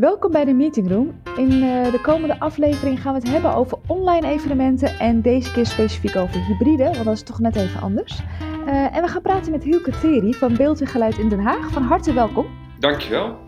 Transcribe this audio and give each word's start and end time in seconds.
Welkom 0.00 0.32
bij 0.32 0.44
de 0.44 0.52
Meeting 0.52 0.88
Room. 0.88 1.22
In 1.36 1.52
uh, 1.52 1.92
de 1.92 2.00
komende 2.02 2.38
aflevering 2.38 3.00
gaan 3.00 3.14
we 3.14 3.18
het 3.18 3.28
hebben 3.28 3.54
over 3.54 3.78
online 3.86 4.28
evenementen 4.28 4.88
en 4.98 5.22
deze 5.22 5.52
keer 5.52 5.66
specifiek 5.66 6.16
over 6.16 6.46
hybride, 6.46 6.84
want 6.84 7.04
dat 7.04 7.14
is 7.14 7.22
toch 7.22 7.40
net 7.40 7.56
even 7.56 7.80
anders. 7.80 8.20
Uh, 8.66 8.96
en 8.96 9.02
we 9.02 9.08
gaan 9.08 9.22
praten 9.22 9.52
met 9.52 9.64
Hielke 9.64 9.90
Theri 9.90 10.34
van 10.34 10.56
Beeld 10.56 10.80
en 10.80 10.86
Geluid 10.86 11.18
in 11.18 11.28
Den 11.28 11.40
Haag. 11.40 11.70
Van 11.70 11.82
harte 11.82 12.12
welkom. 12.12 12.46
Dankjewel. 12.78 13.38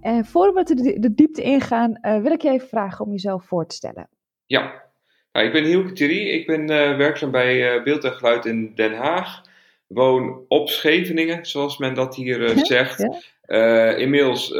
En 0.00 0.24
voor 0.24 0.54
we 0.54 0.62
de, 0.62 1.00
de 1.00 1.14
diepte 1.14 1.42
ingaan, 1.42 1.98
uh, 2.02 2.22
wil 2.22 2.32
ik 2.32 2.42
je 2.42 2.50
even 2.50 2.68
vragen 2.68 3.04
om 3.04 3.10
jezelf 3.10 3.44
voor 3.44 3.66
te 3.66 3.74
stellen. 3.74 4.08
Ja, 4.46 4.82
nou, 5.32 5.46
ik 5.46 5.52
ben 5.52 5.64
Hielke 5.64 5.92
Thierry. 5.92 6.28
Ik 6.28 6.46
ben 6.46 6.66
werkzaam 6.96 7.30
bij 7.30 7.82
Beeld 7.82 8.04
en 8.04 8.12
Geluid 8.12 8.44
in 8.44 8.72
Den 8.74 8.94
Haag. 8.94 9.42
Woon 9.86 10.44
op 10.48 10.68
Scheveningen, 10.68 11.46
zoals 11.46 11.78
men 11.78 11.94
dat 11.94 12.16
hier 12.16 12.40
uh, 12.40 12.64
zegt. 12.64 12.98
Ja. 12.98 13.18
Inmiddels 13.98 14.50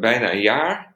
bijna 0.00 0.32
een 0.32 0.40
jaar. 0.40 0.94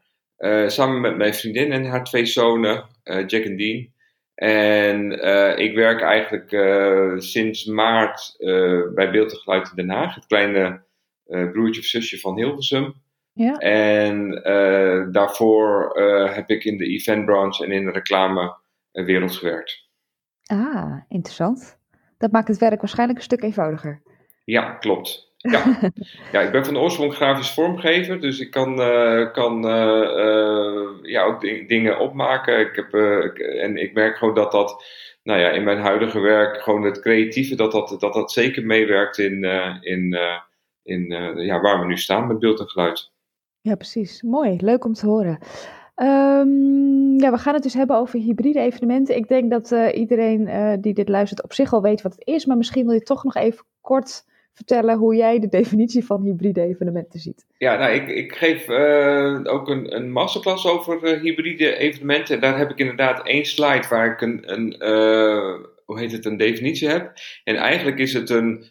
samen 0.66 1.00
met 1.00 1.16
mijn 1.16 1.34
vriendin 1.34 1.72
en 1.72 1.84
haar 1.84 2.04
twee 2.04 2.26
zonen, 2.26 2.84
Jack 3.02 3.44
en 3.44 3.56
Dean. 3.56 3.96
En 4.34 5.12
ik 5.58 5.74
werk 5.74 6.00
eigenlijk 6.00 6.50
sinds 7.22 7.64
maart 7.64 8.34
bij 8.94 9.10
Beeld 9.10 9.32
en 9.32 9.38
Geluid 9.38 9.68
in 9.68 9.76
Den 9.76 9.96
Haag. 9.96 10.14
Het 10.14 10.26
kleine 10.26 10.82
broertje 11.24 11.80
of 11.80 11.86
zusje 11.86 12.18
van 12.18 12.36
Hilversum. 12.36 12.94
Ja. 13.32 13.54
En 13.58 14.30
daarvoor 15.12 16.00
heb 16.34 16.50
ik 16.50 16.64
in 16.64 16.76
de 16.76 16.86
eventbranche 16.86 17.64
en 17.64 17.72
in 17.72 17.84
de 17.84 17.90
reclame 17.90 18.56
wereld 18.92 19.36
gewerkt. 19.36 19.86
Ah, 20.46 21.00
interessant. 21.08 21.78
Dat 22.18 22.32
maakt 22.32 22.48
het 22.48 22.58
werk 22.58 22.80
waarschijnlijk 22.80 23.18
een 23.18 23.24
stuk 23.24 23.42
eenvoudiger. 23.42 24.02
Ja, 24.44 24.74
klopt. 24.74 25.27
Ja, 25.50 25.90
ja 26.32 26.40
ik 26.40 26.52
ben 26.52 26.64
van 26.64 26.78
oorsprong 26.78 27.14
grafisch 27.14 27.50
vormgever, 27.50 28.20
dus 28.20 28.40
ik 28.40 28.50
kan, 28.50 28.80
uh, 28.80 29.32
kan 29.32 29.66
uh, 29.66 30.16
uh, 30.16 30.88
ja, 31.02 31.22
ook 31.22 31.40
dingen 31.68 31.98
opmaken. 31.98 32.60
Ik 32.60 32.76
heb, 32.76 32.94
en 33.38 33.76
ik 33.76 33.94
merk 33.94 34.16
gewoon 34.16 34.34
dat 34.34 34.52
dat 34.52 34.84
nou 35.22 35.40
ja, 35.40 35.50
in 35.50 35.64
mijn 35.64 35.78
huidige 35.78 36.20
werk, 36.20 36.62
gewoon 36.62 36.82
het 36.82 37.00
creatieve, 37.00 37.54
dat 37.54 37.72
dat, 37.72 37.96
dat, 38.00 38.12
dat 38.12 38.32
zeker 38.32 38.66
meewerkt 38.66 39.18
in, 39.18 39.44
in, 39.80 40.18
in 40.82 41.06
ja, 41.36 41.60
waar 41.60 41.80
we 41.80 41.86
nu 41.86 41.96
staan 41.96 42.26
met 42.26 42.38
beeld 42.38 42.60
en 42.60 42.68
geluid. 42.68 43.10
Ja, 43.60 43.74
precies. 43.74 44.22
Mooi. 44.22 44.56
Leuk 44.60 44.84
om 44.84 44.92
te 44.92 45.06
horen. 45.06 45.38
Um, 45.96 47.20
ja, 47.20 47.30
we 47.30 47.38
gaan 47.38 47.54
het 47.54 47.62
dus 47.62 47.74
hebben 47.74 47.96
over 47.96 48.18
hybride 48.18 48.60
evenementen. 48.60 49.16
Ik 49.16 49.28
denk 49.28 49.50
dat 49.50 49.70
iedereen 49.94 50.50
die 50.80 50.94
dit 50.94 51.08
luistert 51.08 51.42
op 51.42 51.52
zich 51.52 51.72
al 51.72 51.82
weet 51.82 52.02
wat 52.02 52.12
het 52.12 52.26
is, 52.26 52.46
maar 52.46 52.56
misschien 52.56 52.84
wil 52.84 52.94
je 52.94 53.02
toch 53.02 53.24
nog 53.24 53.34
even 53.34 53.64
kort 53.80 54.24
vertellen 54.58 54.98
hoe 54.98 55.14
jij 55.14 55.38
de 55.38 55.48
definitie 55.48 56.04
van 56.04 56.22
hybride 56.22 56.62
evenementen 56.62 57.20
ziet. 57.20 57.46
Ja, 57.58 57.76
nou, 57.76 57.92
ik, 57.92 58.08
ik 58.08 58.32
geef 58.32 58.68
uh, 58.68 59.40
ook 59.44 59.68
een, 59.68 59.94
een 59.96 60.12
masterclass 60.12 60.66
over 60.66 61.20
hybride 61.20 61.76
evenementen. 61.76 62.40
Daar 62.40 62.58
heb 62.58 62.70
ik 62.70 62.78
inderdaad 62.78 63.26
één 63.26 63.44
slide 63.44 63.88
waar 63.88 64.12
ik 64.12 64.20
een, 64.20 64.52
een 64.52 64.76
hoe 65.84 65.98
heet 65.98 66.12
het, 66.12 66.24
een 66.24 66.36
definitie 66.36 66.88
heb. 66.88 67.12
En 67.44 67.56
eigenlijk 67.56 67.98
is 67.98 68.12
het 68.12 68.30
een 68.30 68.64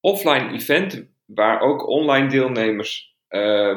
offline 0.00 0.52
event 0.52 1.06
waar 1.24 1.60
ook 1.60 1.88
online 1.88 2.28
deelnemers 2.28 3.16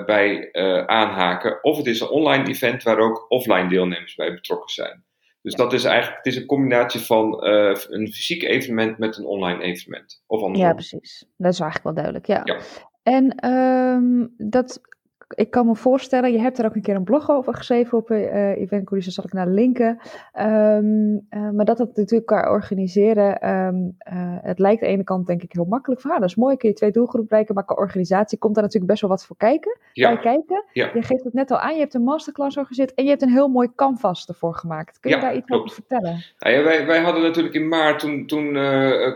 bij 0.06 0.50
aanhaken. 0.86 1.64
Of 1.64 1.78
het 1.78 1.86
is 1.86 2.00
een 2.00 2.08
online 2.08 2.48
event 2.48 2.84
waar 2.84 2.98
ook 2.98 3.26
offline 3.32 3.68
deelnemers 3.68 4.16
bij 4.16 4.34
betrokken 4.34 4.70
zijn. 4.70 5.04
Dus 5.46 5.54
ja. 5.54 5.64
dat 5.64 5.74
is 5.74 5.84
eigenlijk 5.84 6.18
het 6.18 6.34
is 6.34 6.36
een 6.36 6.46
combinatie 6.46 7.00
van 7.00 7.48
uh, 7.48 7.76
een 7.88 8.08
fysiek 8.12 8.44
evenement 8.44 8.98
met 8.98 9.18
een 9.18 9.26
online 9.26 9.64
evenement. 9.64 10.24
Of 10.28 10.42
andersom. 10.42 10.68
Ja, 10.68 10.74
precies. 10.74 11.26
Dat 11.38 11.54
is 11.54 11.60
eigenlijk 11.60 11.84
wel 11.84 11.94
duidelijk. 11.94 12.26
Ja. 12.26 12.42
ja. 12.44 12.58
En 13.04 13.52
um, 13.52 14.34
dat 14.38 14.82
ik 15.28 15.52
kan 15.52 15.66
me 15.66 15.76
voorstellen, 15.76 16.32
je 16.32 16.40
hebt 16.40 16.60
er 16.60 16.66
ook 16.66 16.76
een 16.76 16.82
keer 16.82 16.96
een 16.96 17.04
blog 17.04 17.30
over 17.30 17.54
geschreven 17.54 17.98
op 17.98 18.12
uh, 18.12 18.58
Event 18.58 18.90
daar 18.90 19.02
zal 19.02 19.24
ik 19.24 19.34
naar 19.34 19.48
linken. 19.48 20.00
Um, 20.40 21.28
uh, 21.30 21.50
maar 21.50 21.66
dat 21.66 21.78
het 21.78 21.96
natuurlijk 21.96 22.26
kan 22.26 22.48
organiseren, 22.48 23.50
um, 23.50 23.96
uh, 24.14 24.38
het 24.42 24.60
lijkt 24.60 24.82
aan 24.82 24.88
de 24.88 24.94
ene 24.94 25.04
kant 25.04 25.28
denk 25.28 25.44
ik 25.44 25.54
heel 25.54 25.66
makkelijk 25.66 26.02
van, 26.02 26.12
ah, 26.12 26.20
dat 26.20 26.30
is 26.30 26.36
mooi, 26.36 26.58
kun 26.58 26.70
je 26.70 26.76
twee 26.76 26.92
doelgroepen 26.92 27.28
bereiken, 27.28 27.56
maar 27.56 27.66
qua 27.66 27.76
organisatie 27.76 28.38
komt 28.38 28.54
daar 28.54 28.64
natuurlijk 28.64 28.92
best 28.92 29.02
wel 29.02 29.12
wat 29.12 29.26
voor 29.26 29.38
kijken. 29.38 29.78
Ja. 29.94 30.14
Bij 30.14 30.22
kijken. 30.22 30.64
Ja. 30.74 30.90
Je 30.94 31.02
geeft 31.02 31.24
het 31.24 31.34
net 31.34 31.52
al 31.52 31.60
aan, 31.60 31.74
je 31.74 31.80
hebt 31.80 31.94
een 31.94 32.04
masterclass 32.04 32.58
organiseerd 32.58 32.94
en 32.94 33.04
je 33.04 33.10
hebt 33.10 33.22
een 33.22 33.30
heel 33.30 33.48
mooi 33.48 33.72
canvas 33.76 34.28
ervoor 34.28 34.56
gemaakt. 34.56 35.00
Kun 35.00 35.10
je 35.10 35.16
ja, 35.16 35.22
daar 35.22 35.36
iets 35.36 35.52
over 35.52 35.70
vertellen? 35.70 36.24
Nou 36.40 36.56
ja, 36.56 36.64
wij, 36.64 36.86
wij 36.86 37.02
hadden 37.02 37.22
natuurlijk 37.22 37.56
in 37.56 37.68
maart, 37.68 38.00
toen, 38.00 38.26
toen 38.26 38.54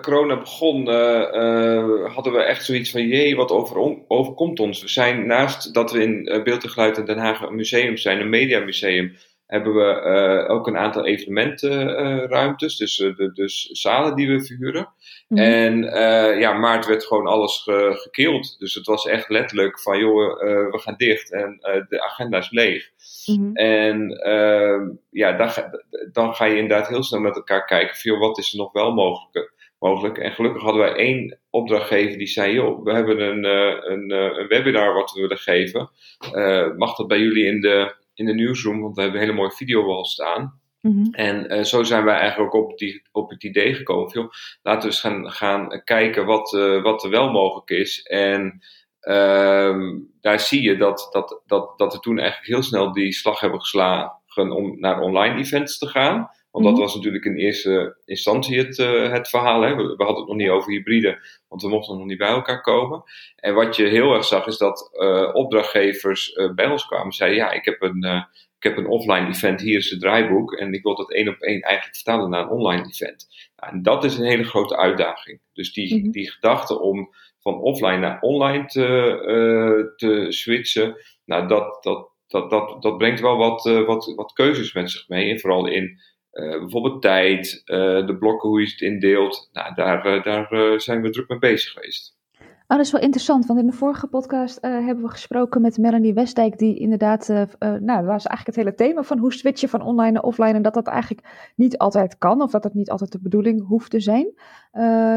corona 0.01 0.39
begon, 0.39 0.88
hadden 2.07 2.33
we 2.33 2.44
echt 2.44 2.66
zoiets 2.66 2.91
van, 2.91 3.07
jee, 3.07 3.35
wat 3.35 3.51
over, 3.51 4.03
overkomt 4.07 4.59
ons? 4.59 4.81
We 4.81 4.88
zijn 4.88 5.25
naast 5.25 5.73
dat 5.73 5.91
we 5.91 5.98
in 5.99 6.35
uh, 6.35 6.43
Beeld 6.43 6.63
en 6.63 6.69
Geluid 6.69 6.97
in 6.97 7.05
Den 7.05 7.17
Haag 7.17 7.41
een 7.41 7.55
museum 7.55 7.97
zijn, 7.97 8.19
een 8.19 8.29
mediamuseum, 8.29 9.15
hebben 9.45 9.73
we 9.73 10.01
uh, 10.05 10.55
ook 10.55 10.67
een 10.67 10.77
aantal 10.77 11.05
evenementenruimtes, 11.05 12.77
dus, 12.77 12.95
de, 12.95 13.31
dus 13.33 13.65
zalen 13.65 14.15
die 14.15 14.27
we 14.27 14.45
verhuren. 14.45 14.93
Mm. 15.27 15.38
En 15.38 15.83
ja, 16.39 16.53
maart 16.53 16.85
werd 16.85 17.05
gewoon 17.05 17.27
alles 17.27 17.61
ge 17.63 17.91
gekeeld. 17.93 18.59
Dus 18.59 18.73
het 18.73 18.85
was 18.85 19.05
echt 19.05 19.29
letterlijk 19.29 19.79
van, 19.79 19.99
joh, 19.99 20.39
we 20.71 20.79
gaan 20.79 20.95
dicht 20.97 21.31
en 21.31 21.57
de 21.89 22.01
agenda 22.01 22.38
is 22.38 22.51
leeg. 22.51 22.89
Mm. 23.25 23.55
En 23.55 24.19
ja, 25.11 25.31
dan 25.31 25.49
ga, 25.49 25.69
dan 26.11 26.33
ga 26.33 26.45
je 26.45 26.57
inderdaad 26.57 26.88
heel 26.88 27.03
snel 27.03 27.19
met 27.19 27.35
elkaar 27.35 27.65
kijken, 27.65 27.95
van, 27.95 28.19
wat 28.19 28.38
is 28.38 28.51
er 28.51 28.57
nog 28.57 28.71
wel 28.71 28.93
mogelijk? 28.93 29.53
Mogelijk. 29.79 30.17
En 30.17 30.31
gelukkig 30.31 30.62
hadden 30.62 30.81
wij 30.81 30.94
één 30.94 31.40
opdrachtgever 31.50 32.17
die 32.17 32.28
zei: 32.28 32.53
joh, 32.53 32.84
we 32.84 32.94
hebben 32.94 33.19
een, 33.19 33.44
een, 33.91 34.12
een 34.12 34.47
webinar 34.47 34.94
wat 34.94 35.12
we 35.12 35.22
willen 35.22 35.38
geven. 35.38 35.90
Uh, 36.34 36.75
mag 36.75 36.95
dat 36.95 37.07
bij 37.07 37.19
jullie 37.19 37.45
in 37.45 37.62
de, 37.62 37.95
in 38.13 38.25
de 38.25 38.34
newsroom? 38.34 38.81
Want 38.81 38.95
we 38.95 39.01
hebben 39.01 39.19
een 39.19 39.25
hele 39.25 39.39
mooie 39.39 39.56
videowall 39.56 40.03
staan. 40.03 40.59
Mm 40.81 40.91
-hmm. 40.91 41.13
En 41.13 41.53
uh, 41.53 41.63
zo 41.63 41.84
zijn 41.84 42.03
wij 42.03 42.16
eigenlijk 42.16 42.56
ook 42.56 42.72
op, 42.72 42.78
die, 42.78 43.01
op 43.12 43.29
het 43.29 43.44
idee 43.44 43.73
gekomen. 43.73 44.12
Joh, 44.12 44.29
laten 44.62 44.81
we 44.81 44.88
eens 44.88 45.00
gaan, 45.00 45.31
gaan 45.31 45.81
kijken 45.84 46.25
wat, 46.25 46.53
uh, 46.53 46.81
wat 46.81 47.03
er 47.03 47.09
wel 47.09 47.31
mogelijk 47.31 47.69
is. 47.69 48.01
En 48.01 48.62
daar 50.22 50.39
zie 50.39 50.62
je 50.62 50.78
dat, 50.78 51.07
dat, 51.12 51.41
dat, 51.45 51.78
dat 51.78 51.94
we 51.94 52.00
toen 52.00 52.19
eigenlijk 52.19 52.47
heel 52.47 52.63
snel 52.63 52.94
die 52.94 53.12
slag 53.12 53.39
hebben 53.39 53.59
geslagen 53.59 54.51
om 54.51 54.79
naar 54.79 55.01
online 55.01 55.39
events 55.39 55.78
te 55.78 55.88
gaan. 55.88 56.29
Want 56.59 56.71
dat 56.71 56.83
mhm. 56.83 56.93
was 56.93 56.95
natuurlijk 56.95 57.25
in 57.25 57.35
eerste 57.35 57.97
instantie 58.05 58.57
het, 58.57 58.77
uh, 58.77 59.11
het 59.11 59.29
verhaal. 59.29 59.61
Hè. 59.61 59.75
We, 59.75 59.83
we, 59.83 60.03
hadden 60.03 60.15
het 60.15 60.27
nog 60.27 60.37
niet 60.37 60.49
over 60.49 60.71
hybride, 60.71 61.19
want 61.47 61.61
we 61.61 61.69
mochten 61.69 61.97
nog 61.97 62.05
niet 62.05 62.17
bij 62.17 62.27
elkaar 62.27 62.61
komen. 62.61 63.03
En 63.35 63.53
wat 63.53 63.75
je 63.75 63.83
heel 63.83 64.13
erg 64.13 64.25
zag, 64.25 64.47
is 64.47 64.57
dat 64.57 64.89
uh, 64.93 65.29
opdrachtgevers 65.33 66.35
uh, 66.35 66.53
bij 66.53 66.69
ons 66.69 66.85
kwamen 66.85 67.05
en 67.05 67.11
zeiden: 67.11 67.39
Ja, 67.39 67.51
ik 67.51 67.65
heb, 67.65 67.81
een, 67.81 68.03
ik 68.57 68.63
heb 68.63 68.77
een 68.77 68.87
offline 68.87 69.27
event, 69.27 69.61
hier 69.61 69.77
is 69.77 69.89
het 69.89 69.99
draaiboek. 69.99 70.53
En 70.53 70.73
ik 70.73 70.83
wil 70.83 70.95
dat 70.95 71.11
één 71.11 71.27
op 71.27 71.39
één 71.39 71.61
eigenlijk 71.61 71.95
vertalen 71.95 72.29
naar 72.29 72.41
een 72.41 72.49
online 72.49 72.87
event. 72.87 73.27
Nou, 73.55 73.73
en 73.73 73.81
dat 73.81 74.03
is 74.03 74.17
een 74.17 74.25
hele 74.25 74.43
grote 74.43 74.77
uitdaging. 74.77 75.39
Dus 75.53 75.73
die, 75.73 75.95
mm 75.95 76.01
-hmm. 76.01 76.11
die 76.11 76.31
gedachte 76.31 76.79
om 76.79 77.13
van 77.39 77.61
offline 77.61 77.97
naar 77.97 78.21
online 78.21 78.65
te, 78.65 79.93
te 79.95 80.25
switchen, 80.29 80.95
nou, 81.25 81.47
dat, 81.47 81.83
dat, 81.83 82.09
dat, 82.27 82.49
dat, 82.49 82.81
dat 82.81 82.97
brengt 82.97 83.19
wel 83.19 83.37
wat, 83.37 83.63
wat, 83.85 84.13
wat 84.15 84.33
keuzes 84.33 84.73
met 84.73 84.91
zich 84.91 85.07
mee. 85.07 85.29
En 85.29 85.39
vooral 85.39 85.67
in 85.67 85.99
uh, 86.34 86.59
bijvoorbeeld 86.59 87.01
tijd, 87.01 87.62
uh, 87.66 88.07
de 88.07 88.17
blokken, 88.19 88.50
hoe 88.50 88.62
je 88.62 88.67
het 88.67 88.81
indeelt. 88.81 89.50
Nou, 89.53 89.73
daar, 89.73 90.17
uh, 90.17 90.23
daar 90.23 90.81
zijn 90.81 91.01
we 91.01 91.09
druk 91.09 91.29
mee 91.29 91.40
bezig 91.40 91.72
geweest. 91.72 92.17
Oh, 92.40 92.78
dat 92.78 92.85
is 92.85 92.91
wel 92.91 93.01
interessant, 93.01 93.45
want 93.45 93.59
in 93.59 93.66
de 93.66 93.72
vorige 93.72 94.07
podcast 94.07 94.62
hebben 94.62 95.01
we 95.01 95.09
gesproken 95.09 95.62
met 95.62 95.78
Melanie 95.78 96.13
Westdijk, 96.13 96.57
die 96.57 96.79
inderdaad, 96.79 97.28
nou, 97.59 97.79
dat 97.79 98.06
was 98.06 98.25
eigenlijk 98.25 98.45
het 98.45 98.56
hele 98.56 98.75
thema 98.75 99.03
van 99.03 99.18
hoe 99.18 99.34
switchen 99.34 99.69
van 99.69 99.81
online 99.81 100.12
naar 100.12 100.23
offline 100.23 100.53
en 100.53 100.62
dat 100.62 100.73
dat 100.73 100.88
eigenlijk 100.88 101.51
niet 101.56 101.78
altijd 101.78 102.18
kan, 102.18 102.41
of 102.41 102.51
dat 102.51 102.63
dat 102.63 102.73
niet 102.73 102.89
altijd 102.89 103.12
de 103.12 103.19
bedoeling 103.22 103.68
hoeft 103.68 103.91
te 103.91 104.00
zijn. 104.00 104.25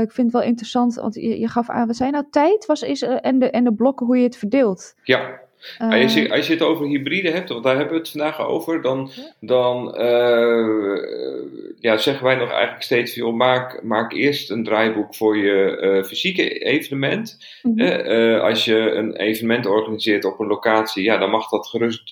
ik 0.03 0.13
vind 0.13 0.33
het 0.33 0.33
wel 0.33 0.43
interessant, 0.43 0.95
want 0.95 1.15
je, 1.15 1.39
je 1.39 1.49
gaf 1.49 1.71
aan, 1.71 1.87
wat 1.87 1.97
zijn 1.97 2.13
nou 2.13 2.25
tijd 2.31 2.67
was, 2.67 2.83
is, 2.83 3.03
en, 3.03 3.39
de, 3.39 3.51
en 3.51 3.65
de 3.65 3.75
blokken, 3.75 4.07
hoe 4.07 4.17
je 4.17 4.25
het 4.25 4.37
verdeelt. 4.37 4.95
Ja, 5.03 5.41
als, 5.79 6.15
je, 6.15 6.31
als 6.31 6.47
je 6.47 6.53
het 6.53 6.63
over 6.63 6.87
hybride 6.87 7.31
hebt, 7.31 7.49
want 7.49 7.65
daar 7.65 7.77
hebben 7.77 7.95
we 7.95 8.01
het 8.01 8.11
vandaag 8.11 8.47
over, 8.47 8.83
dan, 8.83 9.11
dan 9.41 9.95
uh, 10.01 10.97
ja, 11.81 11.97
zeggen 11.97 12.25
wij 12.25 12.35
nog 12.35 12.51
eigenlijk 12.51 12.83
steeds: 12.83 13.15
joh, 13.15 13.35
maak, 13.35 13.83
maak 13.83 14.13
eerst 14.13 14.51
een 14.51 14.65
draaiboek 14.65 15.15
voor 15.15 15.37
je 15.37 15.79
uh, 15.81 16.05
fysieke 16.05 16.59
evenement. 16.59 17.39
Mm 17.63 17.79
-hmm. 17.79 17.89
uh, 17.89 18.41
als 18.41 18.65
je 18.65 18.77
een 18.77 19.17
evenement 19.17 19.67
organiseert 19.67 20.25
op 20.25 20.41
een 20.41 20.47
locatie, 20.47 21.05
ja, 21.05 21.19
dan 21.19 21.31
mag 21.31 21.49
dat 21.49 21.69
gerust 21.69 22.11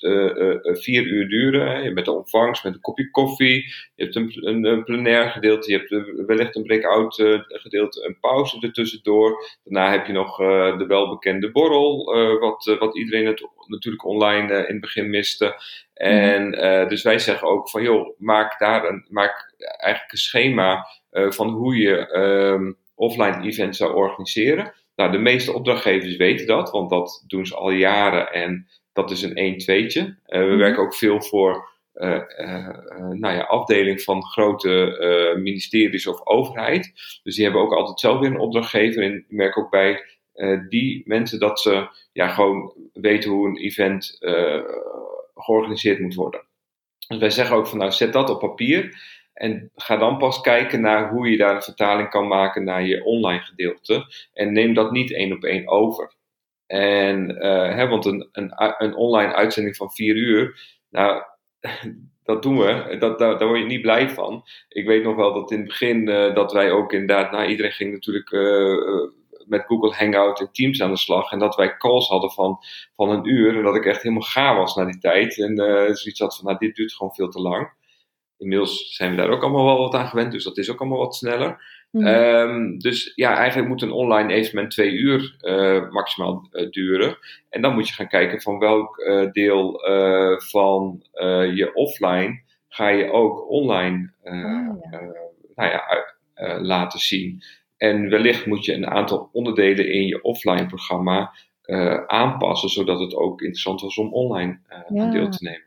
vier 0.62 1.06
uur 1.06 1.28
duren. 1.28 1.82
Hè. 1.82 1.90
Met 1.90 2.04
de 2.04 2.12
ontvangst, 2.12 2.64
met 2.64 2.74
een 2.74 2.80
kopje 2.80 3.10
koffie. 3.10 3.64
Je 3.94 4.04
hebt 4.04 4.16
een, 4.16 4.32
een, 4.40 4.64
een 4.64 4.84
plenair 4.84 5.30
gedeelte, 5.30 5.72
je 5.72 5.78
hebt 5.78 6.26
wellicht 6.26 6.56
een 6.56 6.62
breakout 6.62 7.14
gedeelte, 7.48 8.04
een 8.06 8.16
pauze 8.20 8.56
ertussendoor. 8.60 9.44
Daarna 9.64 9.90
heb 9.90 10.06
je 10.06 10.12
nog 10.12 10.36
de 10.36 10.84
welbekende 10.88 11.50
borrel, 11.50 12.04
wat, 12.40 12.76
wat 12.78 12.96
iedereen 12.96 13.26
het 13.26 13.39
natuurlijk 13.66 14.04
online 14.04 14.54
in 14.54 14.72
het 14.72 14.80
begin 14.80 15.10
miste. 15.10 15.62
En 15.94 16.64
uh, 16.64 16.88
dus 16.88 17.02
wij 17.02 17.18
zeggen 17.18 17.48
ook 17.48 17.70
van 17.70 17.82
joh, 17.82 18.18
maak 18.18 18.58
daar 18.58 18.84
een, 18.84 19.06
maak 19.08 19.54
eigenlijk 19.58 20.12
een 20.12 20.18
schema 20.18 20.86
uh, 21.12 21.30
van 21.30 21.48
hoe 21.48 21.76
je 21.76 22.16
um, 22.16 22.78
offline 22.94 23.42
events 23.42 23.78
zou 23.78 23.94
organiseren. 23.94 24.74
Nou, 24.96 25.12
de 25.12 25.18
meeste 25.18 25.52
opdrachtgevers 25.52 26.16
weten 26.16 26.46
dat, 26.46 26.70
want 26.70 26.90
dat 26.90 27.24
doen 27.26 27.46
ze 27.46 27.56
al 27.56 27.70
jaren 27.70 28.32
en 28.32 28.68
dat 28.92 29.10
is 29.10 29.22
een 29.22 29.60
1-2'tje. 29.60 30.14
we 30.26 30.38
mhm. 30.38 30.56
werken 30.56 30.82
ook 30.82 30.94
veel 30.94 31.22
voor 31.22 31.68
nou 33.12 33.34
ja, 33.34 33.40
afdeling 33.40 34.02
van 34.02 34.24
grote 34.24 34.96
ministeries 35.42 36.06
of 36.06 36.26
overheid. 36.26 36.92
Dus 37.22 37.34
die 37.34 37.44
hebben 37.44 37.62
ook 37.62 37.72
altijd 37.72 38.00
zelf 38.00 38.18
weer 38.18 38.30
een 38.30 38.38
opdrachtgever. 38.38 39.02
En 39.02 39.14
ik 39.14 39.24
merk 39.28 39.58
ook 39.58 39.70
bij 39.70 40.04
die 40.68 41.02
mensen 41.04 41.40
dat 41.40 41.60
ze 41.60 41.88
ja, 42.12 42.28
gewoon 42.28 42.74
weten 42.92 43.30
hoe 43.30 43.48
een 43.48 43.56
event 43.56 44.18
georganiseerd 45.34 45.98
moet 45.98 46.14
worden. 46.14 46.42
Dus 47.08 47.18
wij 47.18 47.30
zeggen 47.30 47.56
ook 47.56 47.66
van 47.66 47.78
nou 47.78 47.90
zet 47.90 48.12
dat 48.12 48.30
op 48.30 48.40
papier 48.40 48.98
en 49.40 49.70
ga 49.74 49.96
dan 49.96 50.18
pas 50.18 50.40
kijken 50.40 50.80
naar 50.80 51.10
hoe 51.10 51.30
je 51.30 51.36
daar 51.36 51.54
een 51.54 51.62
vertaling 51.62 52.08
kan 52.08 52.28
maken 52.28 52.64
naar 52.64 52.82
je 52.86 53.04
online 53.04 53.40
gedeelte. 53.40 54.06
En 54.32 54.52
neem 54.52 54.74
dat 54.74 54.90
niet 54.90 55.12
één 55.12 55.32
op 55.32 55.44
één 55.44 55.68
over. 55.68 56.12
En, 56.66 57.30
uh, 57.30 57.74
hè, 57.74 57.88
want 57.88 58.04
een, 58.04 58.28
een, 58.32 58.52
een 58.78 58.94
online 58.94 59.34
uitzending 59.34 59.76
van 59.76 59.92
vier 59.92 60.16
uur, 60.16 60.60
nou, 60.90 61.22
dat 62.24 62.42
doen 62.42 62.58
we. 62.58 62.96
Dat, 62.98 63.18
daar, 63.18 63.46
word 63.46 63.58
je 63.58 63.64
niet 63.64 63.82
blij 63.82 64.10
van. 64.10 64.44
Ik 64.68 64.86
weet 64.86 65.02
nog 65.02 65.16
wel 65.16 65.32
dat 65.34 65.50
in 65.50 65.58
het 65.58 65.66
begin 65.66 66.04
dat 66.34 66.52
wij 66.52 66.70
ook 66.70 66.92
inderdaad, 66.92 67.32
nou 67.32 67.48
iedereen 67.48 67.72
ging 67.72 67.92
natuurlijk 67.92 68.30
met 69.50 69.66
Google 69.66 69.94
Hangout 69.94 70.40
en 70.40 70.52
Teams 70.52 70.82
aan 70.82 70.90
de 70.90 70.96
slag. 70.96 71.32
En 71.32 71.38
dat 71.38 71.56
wij 71.56 71.76
calls 71.76 72.08
hadden 72.08 72.30
van, 72.30 72.58
van 72.96 73.10
een 73.10 73.28
uur. 73.28 73.56
En 73.56 73.62
dat 73.62 73.76
ik 73.76 73.84
echt 73.84 74.02
helemaal 74.02 74.22
gaar 74.22 74.56
was 74.56 74.74
na 74.74 74.84
die 74.84 74.98
tijd. 74.98 75.38
En 75.38 75.56
zoiets 75.96 76.20
had 76.20 76.36
van, 76.36 76.44
nou 76.44 76.58
dit 76.58 76.76
duurt 76.76 76.94
gewoon 76.94 77.14
veel 77.14 77.28
te 77.28 77.40
lang. 77.40 77.70
Inmiddels 78.40 78.94
zijn 78.94 79.10
we 79.10 79.16
daar 79.16 79.30
ook 79.30 79.42
allemaal 79.42 79.64
wel 79.64 79.78
wat 79.78 79.94
aan 79.94 80.08
gewend, 80.08 80.32
dus 80.32 80.44
dat 80.44 80.58
is 80.58 80.70
ook 80.70 80.80
allemaal 80.80 80.98
wat 80.98 81.14
sneller. 81.14 81.62
Mhm. 81.90 82.06
Ehm, 82.06 82.78
dus 82.78 83.12
ja, 83.14 83.36
eigenlijk 83.36 83.68
moet 83.68 83.82
een 83.82 83.92
online 83.92 84.32
evenement 84.32 84.70
twee 84.70 84.92
uur 84.92 85.36
uh, 85.40 85.90
maximaal 85.90 86.48
uh, 86.52 86.70
duren. 86.70 87.18
En 87.48 87.62
dan 87.62 87.74
moet 87.74 87.88
je 87.88 87.94
gaan 87.94 88.08
kijken 88.08 88.40
van 88.40 88.58
welk 88.58 88.98
uh, 88.98 89.30
deel 89.30 89.80
van 90.36 91.04
je 91.54 91.70
offline 91.74 92.42
ga 92.68 92.88
je 92.88 93.10
ook 93.10 93.50
online 93.50 94.12
oh, 94.22 94.32
ja. 94.90 95.00
nou 95.54 95.70
ja, 95.70 96.60
laten 96.60 96.98
zien. 96.98 97.42
En 97.80 98.08
wellicht 98.08 98.46
moet 98.46 98.64
je 98.64 98.74
een 98.74 98.86
aantal 98.86 99.28
onderdelen 99.32 99.92
in 99.92 100.06
je 100.06 100.22
offline 100.22 100.66
programma 100.66 101.34
aanpassen, 102.06 102.68
zodat 102.68 103.00
het 103.00 103.14
ook 103.14 103.40
interessant 103.40 103.80
was 103.80 103.98
om 103.98 104.12
online 104.12 104.58
ja. 104.88 105.10
deel 105.10 105.28
te 105.28 105.44
nemen. 105.44 105.64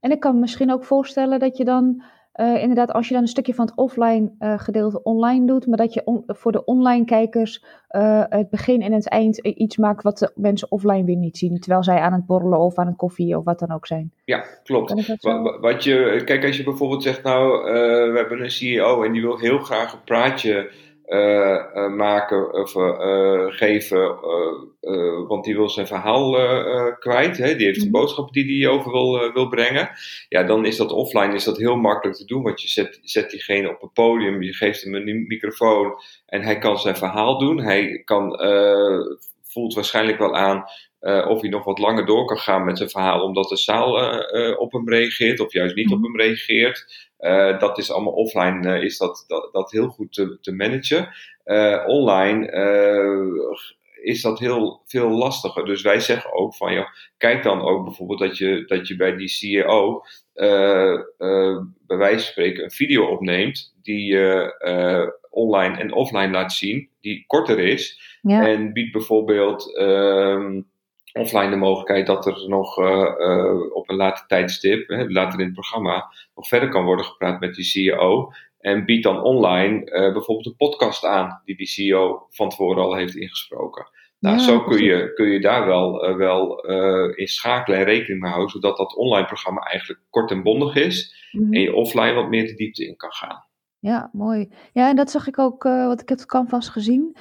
En 0.00 0.10
ik 0.10 0.20
kan 0.20 0.34
me 0.34 0.40
misschien 0.40 0.72
ook 0.72 0.84
voorstellen 0.84 1.38
dat 1.38 1.56
je 1.56 1.64
dan 1.64 2.02
uh, 2.34 2.60
inderdaad, 2.60 2.92
als 2.92 3.08
je 3.08 3.14
dan 3.14 3.22
een 3.22 3.28
stukje 3.28 3.54
van 3.54 3.66
het 3.66 3.76
offline 3.76 4.32
gedeelte 4.38 5.02
online 5.02 5.46
doet, 5.46 5.66
maar 5.66 5.76
dat 5.76 5.94
je 5.94 6.04
on, 6.04 6.22
voor 6.26 6.52
de 6.52 6.64
online 6.64 7.04
kijkers 7.04 7.64
het 8.28 8.50
begin 8.50 8.82
en 8.82 8.92
het 8.92 9.08
eind 9.08 9.38
iets 9.38 9.76
maakt 9.76 10.02
wat 10.02 10.18
de 10.18 10.32
mensen 10.34 10.70
offline 10.70 11.04
weer 11.04 11.16
niet 11.16 11.38
zien, 11.38 11.60
terwijl 11.60 11.82
zij 11.82 11.98
aan 11.98 12.12
het 12.12 12.26
borrelen 12.26 12.58
of 12.58 12.78
aan 12.78 12.86
het 12.86 12.96
koffie 12.96 13.38
of 13.38 13.44
wat 13.44 13.58
dan 13.58 13.72
ook 13.72 13.86
zijn. 13.86 14.12
Ja, 14.24 14.44
klopt. 14.62 15.18
Wat 15.60 15.84
je, 15.84 16.22
kijk, 16.24 16.44
als 16.44 16.56
je 16.56 16.64
bijvoorbeeld 16.64 17.02
zegt, 17.02 17.22
nou, 17.22 17.64
we 18.12 18.18
hebben 18.18 18.42
een 18.42 18.50
CEO 18.50 19.02
en 19.02 19.12
die 19.12 19.22
wil 19.22 19.38
heel 19.38 19.58
graag 19.58 19.92
een 19.92 20.04
praatje 20.04 20.70
maken 21.96 22.52
of 22.54 22.74
uh, 22.74 23.46
geven, 23.48 24.20
want 25.26 25.44
die 25.44 25.54
wil 25.54 25.68
zijn 25.68 25.86
verhaal 25.86 26.30
kwijt. 26.98 27.38
Hè? 27.38 27.56
Die 27.56 27.66
heeft 27.66 27.80
een 27.80 27.88
mhm. 27.88 28.00
boodschap 28.00 28.32
die 28.32 28.62
hij 28.62 28.72
over 28.72 28.92
wil, 28.92 29.32
wil 29.32 29.48
brengen. 29.48 29.90
Ja, 30.28 30.42
dan 30.42 30.64
is 30.64 30.76
dat 30.76 30.92
offline 30.92 31.34
is 31.34 31.44
dat 31.44 31.56
heel 31.56 31.76
makkelijk 31.76 32.18
te 32.18 32.24
doen, 32.24 32.42
want 32.42 32.62
je 32.62 32.68
zet, 32.68 32.98
zet 33.02 33.30
diegene 33.30 33.70
op 33.70 33.82
een 33.82 33.92
podium, 33.92 34.42
je 34.42 34.54
geeft 34.54 34.82
hem 34.82 34.94
een 34.94 35.24
microfoon 35.28 35.94
en 36.26 36.42
hij 36.42 36.58
kan 36.58 36.78
zijn 36.78 36.96
verhaal 36.96 37.38
doen. 37.38 37.60
Hij 37.60 38.02
kan, 38.04 38.40
voelt 39.42 39.74
waarschijnlijk 39.74 40.18
wel 40.18 40.36
aan 40.36 40.64
of 41.02 41.40
hij 41.40 41.50
nog 41.50 41.64
wat 41.64 41.78
langer 41.78 42.06
door 42.06 42.24
kan 42.24 42.38
gaan 42.38 42.64
met 42.64 42.78
zijn 42.78 42.90
verhaal, 42.90 43.22
omdat 43.22 43.48
de 43.48 43.56
zaal 43.56 44.16
op 44.56 44.72
hem 44.72 44.88
reageert 44.88 45.40
of 45.40 45.52
juist 45.52 45.74
niet 45.74 45.92
op 45.92 45.98
mhm. 45.98 46.06
hem 46.06 46.20
reageert. 46.20 47.10
Dat 47.60 47.78
is 47.78 47.92
allemaal 47.92 48.12
offline, 48.12 48.80
is 48.80 48.98
dat, 48.98 49.24
dat, 49.26 49.48
dat, 49.52 49.70
heel 49.70 49.88
goed 49.88 50.12
te, 50.12 50.38
te 50.40 50.52
managen. 50.52 51.08
Online 51.86 52.50
is 54.02 54.22
dat 54.22 54.38
heel 54.38 54.82
veel 54.86 55.10
lastiger. 55.10 55.64
Dus 55.64 55.82
wij 55.82 56.00
zeggen 56.00 56.32
ook 56.32 56.54
van, 56.54 56.72
joh, 56.72 56.86
kijk 57.18 57.42
dan 57.42 57.62
ook 57.62 57.84
bijvoorbeeld 57.84 58.18
dat 58.18 58.38
je, 58.38 58.64
dat 58.66 58.88
je 58.88 58.96
bij 58.96 59.16
die 59.16 59.28
CEO 59.28 60.02
bij 61.86 61.96
wijze 61.96 62.24
van 62.24 62.32
spreken 62.32 62.64
een 62.64 62.70
video 62.70 63.06
opneemt 63.06 63.74
die 63.82 64.04
je 64.04 65.20
online 65.30 65.76
en 65.78 65.92
offline 65.92 66.30
laat 66.30 66.52
zien, 66.52 66.88
die 67.00 67.24
korter 67.26 67.58
is. 67.58 68.00
Ja. 68.22 68.46
En 68.46 68.72
biedt 68.72 68.92
bijvoorbeeld 68.92 69.76
ehm, 69.76 70.60
offline 71.12 71.50
de 71.50 71.56
mogelijkheid 71.56 72.06
dat 72.06 72.26
er 72.26 72.48
nog 72.48 72.78
uh, 72.78 72.86
uh, 73.18 73.74
op 73.74 73.88
een 73.88 73.96
later 73.96 74.26
tijdstip, 74.26 74.88
hè, 74.88 75.08
later 75.08 75.38
in 75.38 75.44
het 75.44 75.54
programma, 75.54 76.12
nog 76.34 76.48
verder 76.48 76.68
kan 76.68 76.84
worden 76.84 77.04
gepraat 77.04 77.40
met 77.40 77.54
die 77.54 77.64
CEO. 77.64 78.32
En 78.58 78.84
biedt 78.84 79.02
dan 79.02 79.22
online 79.22 79.80
uh, 79.80 80.12
bijvoorbeeld 80.12 80.46
een 80.46 80.56
podcast 80.56 81.04
aan 81.04 81.40
die 81.44 81.56
die 81.56 81.66
CEO 81.66 82.26
van 82.30 82.48
tevoren 82.48 82.82
al 82.82 82.94
heeft 82.94 83.14
ingesproken. 83.14 83.86
Nou, 84.18 84.36
ja, 84.36 84.42
zo 84.42 84.60
kun 84.60 84.84
je, 84.84 85.12
kun 85.14 85.26
je 85.26 85.40
daar 85.40 85.66
wel, 85.66 86.16
wel 86.16 86.60
in 87.14 87.26
schakelen 87.26 87.78
en 87.78 87.84
rekening 87.84 88.20
mee 88.20 88.30
houden, 88.30 88.50
zodat 88.50 88.76
dat 88.76 88.96
online 88.96 89.26
programma 89.26 89.60
eigenlijk 89.60 90.00
kort 90.10 90.30
en 90.30 90.42
bondig 90.42 90.74
is 90.74 91.28
mm 91.32 91.42
-hmm. 91.42 91.52
en 91.52 91.60
je 91.60 91.74
offline 91.74 92.12
wat 92.12 92.28
meer 92.28 92.46
de 92.46 92.54
diepte 92.54 92.86
in 92.86 92.96
kan 92.96 93.12
gaan. 93.12 93.44
Ja, 93.78 94.10
mooi. 94.12 94.52
Ja, 94.72 94.88
en 94.88 94.96
dat 94.96 95.10
zag 95.10 95.26
ik 95.26 95.38
ook, 95.38 95.62
wat 95.62 96.00
ik 96.00 96.08
het 96.08 96.26
canvas 96.26 96.68
gezien, 96.68 97.16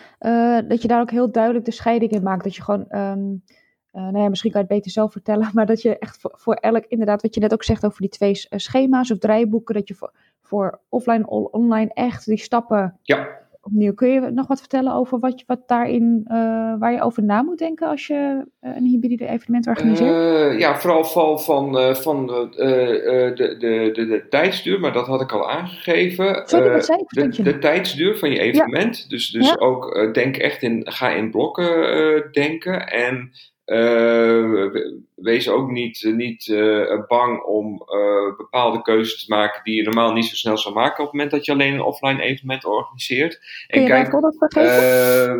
dat 0.68 0.82
je 0.82 0.88
daar 0.88 1.02
ook 1.02 1.12
heel 1.12 1.32
duidelijk 1.32 1.66
de 1.66 1.72
scheiding 1.72 2.12
in 2.12 2.24
maakt. 2.24 2.44
Dat 2.44 2.56
je 2.56 2.62
gewoon... 2.62 2.86
Um, 2.90 3.44
uh, 3.94 4.02
nou 4.02 4.18
ja, 4.18 4.30
misschien 4.30 4.52
kan 4.52 4.62
je 4.62 4.68
het 4.68 4.76
beter 4.76 4.92
zelf 4.92 5.12
vertellen, 5.12 5.50
maar 5.54 5.66
dat 5.66 5.82
je 5.82 5.98
echt 5.98 6.18
voor, 6.20 6.32
voor, 6.36 6.54
elk, 6.54 6.86
inderdaad, 6.88 7.22
wat 7.22 7.34
je 7.34 7.40
net 7.40 7.54
ook 7.54 7.64
zegt 7.64 7.86
over 7.86 8.02
die 8.02 8.10
twee 8.10 8.46
eh, 8.50 8.60
schema's 8.60 9.12
of 9.12 9.18
draaiboeken, 9.18 9.76
dat 9.76 9.88
je 9.88 9.94
voor, 9.94 10.12
voor 10.42 10.80
offline, 10.90 11.28
online 11.28 11.92
echt 11.94 12.26
die 12.26 12.38
stappen 12.38 13.00
ja. 13.02 13.28
opnieuw. 13.62 13.94
Kun 13.94 14.08
je 14.08 14.20
nog 14.20 14.48
wat 14.48 14.60
vertellen 14.60 14.94
over 14.94 15.20
wat, 15.20 15.40
je, 15.40 15.46
wat 15.48 15.68
daarin, 15.68 16.26
uh, 16.28 16.34
waar 16.80 16.92
je 16.92 17.02
over 17.02 17.24
na 17.24 17.42
moet 17.42 17.58
denken 17.58 17.88
als 17.88 18.08
je 18.08 18.46
een 18.60 18.86
hybride 18.86 19.28
evenement 19.28 19.68
organiseert? 19.68 20.60
ja, 20.60 20.80
vooral 20.80 21.04
val 21.04 21.38
van, 21.38 21.96
van 21.96 22.28
de, 22.28 23.34
de, 23.36 23.56
de, 23.58 24.06
de, 24.06 24.26
tijdsduur, 24.30 24.80
maar 24.80 24.94
dat 24.94 25.08
had 25.08 25.22
ik 25.22 25.32
al 25.32 25.50
aangegeven. 25.50 26.42
Sorry, 26.46 26.72
wat 26.72 26.86
zei 26.86 27.04
de, 27.08 27.44
de, 27.44 27.60
tijdsduur 27.60 28.18
van 28.18 28.32
je 28.32 28.40
evenement. 28.40 29.10
Dus, 29.10 29.30
dus 29.30 29.60
ook 29.60 30.10
denk 30.14 30.38
echt 30.38 30.62
in, 30.62 30.82
ga 30.84 31.10
in 31.10 31.32
blokken 31.32 32.32
denken 32.32 32.88
en 32.88 33.32
wees 35.16 35.50
ook 35.50 35.72
niet, 35.72 36.12
niet 36.16 36.48
uh, 36.48 37.08
bang 37.08 37.44
om 37.44 37.74
uh, 37.74 38.38
bepaalde 38.38 38.82
keuzes 38.82 39.25
te 39.25 39.34
maken 39.34 39.63
die 39.63 39.75
je 39.75 39.84
normaal 39.84 40.13
niet 40.13 40.25
zo 40.25 40.36
snel 40.36 40.58
zou 40.58 40.75
maken 40.75 41.00
op 41.00 41.04
het 41.04 41.12
moment 41.12 41.32
dat 41.32 41.46
je 41.46 41.51
alleen 41.51 41.74
een 41.74 41.82
offline 41.82 42.22
evenement 42.22 42.66
organiseert. 42.66 43.40
Kun 43.68 43.82
en 43.82 43.88
kijk, 43.88 44.12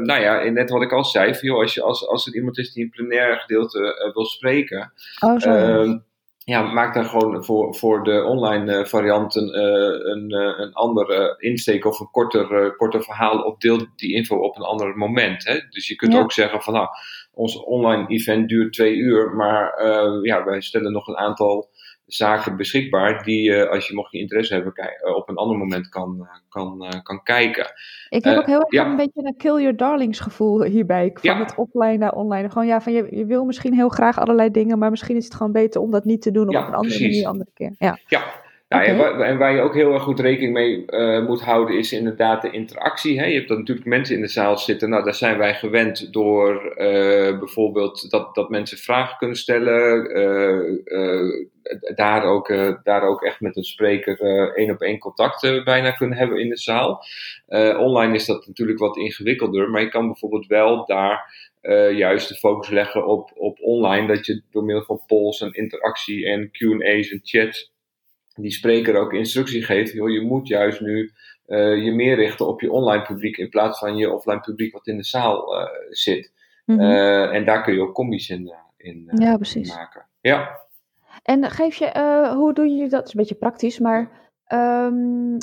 nou 0.06 0.22
ja, 0.22 0.50
net 0.50 0.70
wat 0.70 0.82
ik 0.82 0.92
al 0.92 1.06
zei, 1.06 1.38
joh, 1.42 1.60
als, 1.60 1.74
je, 1.74 1.82
als, 1.82 2.08
als 2.08 2.28
er 2.28 2.36
iemand 2.36 2.58
is 2.58 2.74
die 2.74 2.84
een 2.84 2.90
plenaire 2.90 3.36
gedeelte 3.36 4.12
wil 4.14 4.26
spreken, 4.26 4.94
oh, 5.20 5.46
ehm, 5.46 5.98
ja, 6.44 6.62
maak 6.62 6.94
daar 6.94 7.06
gewoon 7.06 7.44
voor, 7.44 7.76
voor 7.76 8.04
de 8.04 8.24
online 8.24 8.86
variant 8.86 9.36
een, 9.36 9.62
een, 10.12 10.32
een 10.62 10.74
andere 10.74 11.36
insteek 11.38 11.86
of 11.86 12.00
een 12.00 12.12
korter, 12.12 12.76
korter 12.76 13.04
verhaal 13.04 13.42
of 13.42 13.58
deel 13.58 13.88
die 13.96 14.16
info 14.16 14.38
op 14.38 14.56
een 14.56 14.64
ander 14.64 14.98
moment. 14.98 15.46
Hè? 15.46 15.60
Dus 15.70 15.88
je 15.88 15.96
kunt 15.96 16.16
ook 16.16 16.32
zeggen 16.32 16.62
van 16.62 16.74
nou 16.74 16.88
ons 17.34 17.64
online 17.64 18.08
event 18.08 18.50
duurt 18.50 18.74
twee 18.74 18.96
uur, 18.96 19.36
maar 19.36 19.84
uh, 19.84 20.24
ja, 20.24 20.44
wij 20.44 20.62
stellen 20.62 20.92
nog 20.92 21.08
een 21.08 21.18
aantal 21.18 21.70
zaken 22.06 22.58
beschikbaar 22.58 23.24
die 23.24 23.42
je, 23.42 23.70
als 23.70 23.88
je 23.88 23.96
mocht 23.96 24.12
je 24.12 24.20
interesse 24.20 24.54
hebben, 24.54 24.74
eh, 24.74 25.16
op 25.16 25.30
een 25.30 25.36
ander 25.36 25.58
moment 25.58 25.90
kan, 25.90 26.18
eh, 26.20 26.40
kan, 26.50 27.02
kan 27.04 27.24
kijken. 27.24 27.66
Ik 28.10 28.24
heb 28.24 28.38
ook 28.38 28.46
heel 28.46 28.62
erg 28.70 28.86
een 28.86 28.96
beetje 28.96 29.22
een 29.24 29.38
kill 29.38 29.62
your 29.62 29.76
darlings 29.76 30.20
gevoel 30.20 30.64
hierbij, 30.64 31.12
van 31.14 31.40
het 31.40 31.56
offline 31.56 31.98
naar 31.98 32.14
online. 32.14 32.50
Gewoon 32.50 32.68
ja, 32.68 32.82
van 32.82 32.94
je, 32.94 33.08
je 33.16 33.26
wil 33.26 33.46
misschien 33.46 33.74
heel 33.74 33.90
graag 33.90 34.20
allerlei 34.20 34.52
dingen, 34.52 34.80
maar 34.80 34.90
misschien 34.90 35.16
is 35.16 35.26
het 35.26 35.36
gewoon 35.36 35.52
beter 35.52 35.82
om 35.82 35.92
dat 35.92 36.06
niet 36.06 36.22
te 36.22 36.32
doen 36.32 36.48
op 36.48 36.56
een 36.56 36.74
andere 36.74 37.00
manier, 37.00 37.28
andere 37.28 37.52
keer. 37.54 37.76
Ja, 37.78 37.98
ja 38.08 38.24
nou, 38.72 38.86
en, 38.86 38.98
waar, 38.98 39.20
en, 39.20 39.38
waar, 39.38 39.54
je 39.54 39.62
ook 39.62 39.74
heel 39.74 39.94
erg 39.94 40.04
goed 40.04 40.20
rekening 40.20 40.54
mee 40.54 40.84
uh, 40.88 41.28
moet 41.28 41.42
houden, 41.42 41.78
is 41.78 41.92
inderdaad 41.92 42.42
de 42.42 42.52
interactie. 42.52 43.20
Hè? 43.20 43.26
Je 43.26 43.36
hebt 43.36 43.48
dan 43.48 43.58
natuurlijk 43.58 43.88
mensen 43.88 44.16
in 44.16 44.22
de 44.22 44.28
zaal 44.28 44.58
zitten. 44.58 44.90
Nou, 44.90 45.04
daar 45.04 45.14
zijn 45.14 45.38
wij 45.38 45.54
gewend 45.54 46.14
door 46.14 46.64
uh, 46.78 47.40
bijvoorbeeld 47.40 48.10
dat, 48.10 48.36
dat 48.36 48.50
mensen 48.50 48.78
vragen 48.78 49.18
kunnen 49.18 49.38
stellen. 49.38 50.10
Uh, 50.18 51.48
daar, 51.96 52.24
ook, 52.24 52.48
daar 52.84 53.04
ook 53.04 53.24
echt 53.24 53.42
met 53.42 53.56
een 53.56 53.64
spreker 53.64 54.20
één 54.56 54.72
op 54.72 54.82
één 54.82 55.00
contact 55.00 55.64
bijna 55.64 55.92
kunnen 55.92 56.18
hebben 56.18 56.40
in 56.40 56.50
de 56.50 56.58
zaal. 56.58 57.04
online 57.78 58.16
is 58.16 58.26
dat 58.26 58.48
natuurlijk 58.48 58.80
wat 58.80 58.98
ingewikkelder, 58.98 59.70
maar 59.70 59.82
je 59.82 59.90
kan 59.90 60.06
bijvoorbeeld 60.06 60.48
wel 60.48 60.86
daar 60.86 61.50
juist 61.94 62.28
de 62.28 62.36
focus 62.36 62.70
leggen 62.70 63.08
op, 63.08 63.32
op 63.36 63.58
online. 63.62 64.08
Dat 64.08 64.26
je 64.26 64.42
door 64.52 64.64
middel 64.64 64.86
van 64.86 65.02
polls 65.08 65.42
en 65.42 65.54
interactie 65.54 66.26
en 66.26 66.52
QA's 66.52 67.10
en 67.10 67.20
chats 67.24 67.71
die 68.36 68.52
spreker 68.52 68.96
ook 68.96 69.14
instructie 69.14 69.64
geeft, 69.64 69.92
joh, 69.92 70.10
je 70.10 70.22
moet 70.22 70.48
juist 70.48 70.82
nu 70.82 71.12
uh, 71.48 71.84
je 71.84 71.92
meer 71.92 72.16
richten 72.16 72.48
op 72.48 72.62
je 72.62 72.72
online 72.72 73.04
publiek 73.04 73.38
in 73.38 73.50
plaats 73.50 73.80
van 73.80 73.98
je 73.98 74.14
offline 74.14 74.40
publiek 74.40 74.74
wat 74.74 74.88
in 74.88 74.98
de 74.98 75.04
zaal 75.04 75.62
uh, 75.62 75.68
zit. 75.90 76.32
Mm 76.66 76.80
-hmm. 76.80 76.90
uh, 76.90 77.34
en 77.34 77.46
daar 77.46 77.64
kun 77.64 77.74
je 77.74 77.82
ook 77.82 77.94
combi's 77.94 78.30
in, 78.30 78.54
in 78.78 79.12
ja, 79.16 79.36
precies. 79.36 79.76
maken. 79.76 80.06
Ja. 80.22 80.60
En 81.24 81.50
geef 81.52 81.76
je, 81.76 81.92
hoe 82.36 82.54
doen 82.54 82.76
jullie 82.76 82.90
dat? 82.90 82.92
Dat 82.92 83.08
is 83.08 83.14
een 83.14 83.20
beetje 83.20 83.36
praktisch, 83.36 83.80
maar 83.80 84.32
um, 84.54 85.38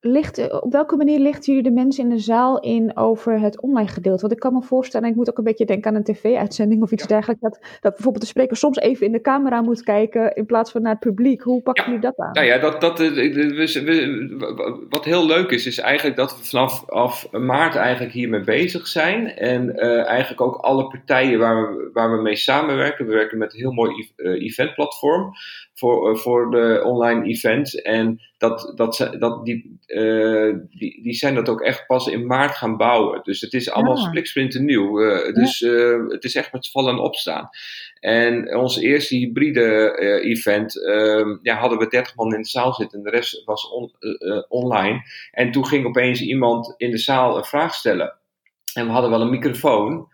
ligt, 0.00 0.38
eh, 0.38 0.62
op 0.62 0.72
welke 0.72 0.96
manier 0.96 1.18
lichten 1.18 1.54
jullie 1.54 1.68
de 1.68 1.74
mensen 1.74 2.04
in 2.04 2.10
de 2.10 2.18
zaal 2.18 2.60
in 2.60 2.96
over 2.96 3.40
het 3.40 3.60
online 3.60 3.88
gedeelte? 3.88 4.20
Want 4.20 4.32
ik 4.32 4.38
kan 4.38 4.52
me 4.52 4.62
voorstellen, 4.62 5.08
ik 5.08 5.14
moet 5.14 5.30
ook 5.30 5.38
een 5.38 5.44
beetje 5.44 5.64
denken 5.64 5.90
aan 5.90 5.96
een 5.96 6.04
tv-uitzending 6.04 6.82
of 6.82 6.92
iets 6.92 7.06
dergelijks, 7.06 7.42
dat, 7.42 7.58
dat 7.80 7.92
bijvoorbeeld 7.92 8.24
de 8.24 8.30
spreker 8.30 8.56
soms 8.56 8.78
even 8.78 9.06
in 9.06 9.12
de 9.12 9.20
camera 9.20 9.60
moet 9.60 9.82
kijken 9.82 10.34
in 10.34 10.46
plaats 10.46 10.70
van 10.70 10.82
naar 10.82 10.92
het 10.92 11.00
publiek. 11.00 11.42
Hoe 11.42 11.62
pakken 11.62 11.84
jullie 11.84 12.00
dat 12.00 12.18
aan? 12.18 12.32
Nou 12.32 12.46
ja, 12.46 12.58
dat, 12.58 12.80
dat, 12.80 13.00
eh, 13.00 13.10
we, 13.10 14.86
wat 14.88 15.04
heel 15.04 15.26
leuk 15.26 15.50
is, 15.50 15.66
is 15.66 15.78
eigenlijk 15.78 16.16
dat 16.16 16.38
we 16.38 16.44
vanaf 16.44 16.90
af 16.90 17.32
maart 17.32 17.74
eigenlijk 17.74 18.12
hiermee 18.12 18.44
bezig 18.44 18.86
zijn. 18.86 19.36
En 19.36 19.72
uh, 19.76 20.06
eigenlijk 20.06 20.40
ook 20.40 20.56
alle 20.56 20.86
partijen 20.86 21.38
waar 21.38 21.56
we, 21.56 21.90
waar 21.92 22.16
we 22.16 22.22
mee 22.22 22.36
samenwerken. 22.36 23.06
We 23.06 23.12
werken 23.12 23.38
met 23.38 23.52
een 23.52 23.58
heel 23.58 23.72
mooi 23.72 24.10
eventplatform 24.16 25.32
voor, 25.78 26.18
voor 26.18 26.50
de 26.50 26.82
online 26.84 27.24
events. 27.26 27.74
En 27.74 28.20
dat, 28.38 28.72
dat, 28.74 29.08
dat, 29.18 29.44
die, 29.44 29.78
uh, 29.86 30.54
die, 30.70 31.02
die 31.02 31.14
zijn 31.14 31.34
dat 31.34 31.48
ook 31.48 31.60
echt 31.60 31.86
pas 31.86 32.06
in 32.06 32.26
maart 32.26 32.56
gaan 32.56 32.76
bouwen. 32.76 33.20
Dus 33.22 33.40
het 33.40 33.52
is 33.52 33.70
allemaal 33.70 33.96
ja. 33.96 34.06
spliksplinter 34.06 34.62
nieuw. 34.62 35.02
Uh, 35.02 35.34
dus 35.34 35.60
uh, 35.60 36.08
het 36.08 36.24
is 36.24 36.34
echt 36.34 36.52
met 36.52 36.70
vallen 36.70 36.92
en 36.92 36.98
opstaan. 36.98 37.48
En 38.00 38.56
ons 38.56 38.78
eerste 38.78 39.16
hybride 39.16 39.98
event 40.22 40.84
ehm, 40.84 41.36
ja, 41.42 41.56
hadden 41.56 41.78
we 41.78 41.88
30 41.88 42.16
man 42.16 42.34
in 42.34 42.42
de 42.42 42.48
zaal 42.48 42.74
zitten 42.74 42.98
en 42.98 43.04
de 43.04 43.10
rest 43.10 43.44
was 43.44 43.70
on, 43.70 43.92
online. 44.48 45.02
En 45.30 45.50
toen 45.50 45.66
ging 45.66 45.86
opeens 45.86 46.20
iemand 46.20 46.74
in 46.76 46.90
de 46.90 46.98
zaal 46.98 47.36
een 47.36 47.44
vraag 47.44 47.74
stellen. 47.74 48.14
En 48.74 48.86
we 48.86 48.92
hadden 48.92 49.10
wel 49.10 49.20
een 49.20 49.30
microfoon. 49.30 50.08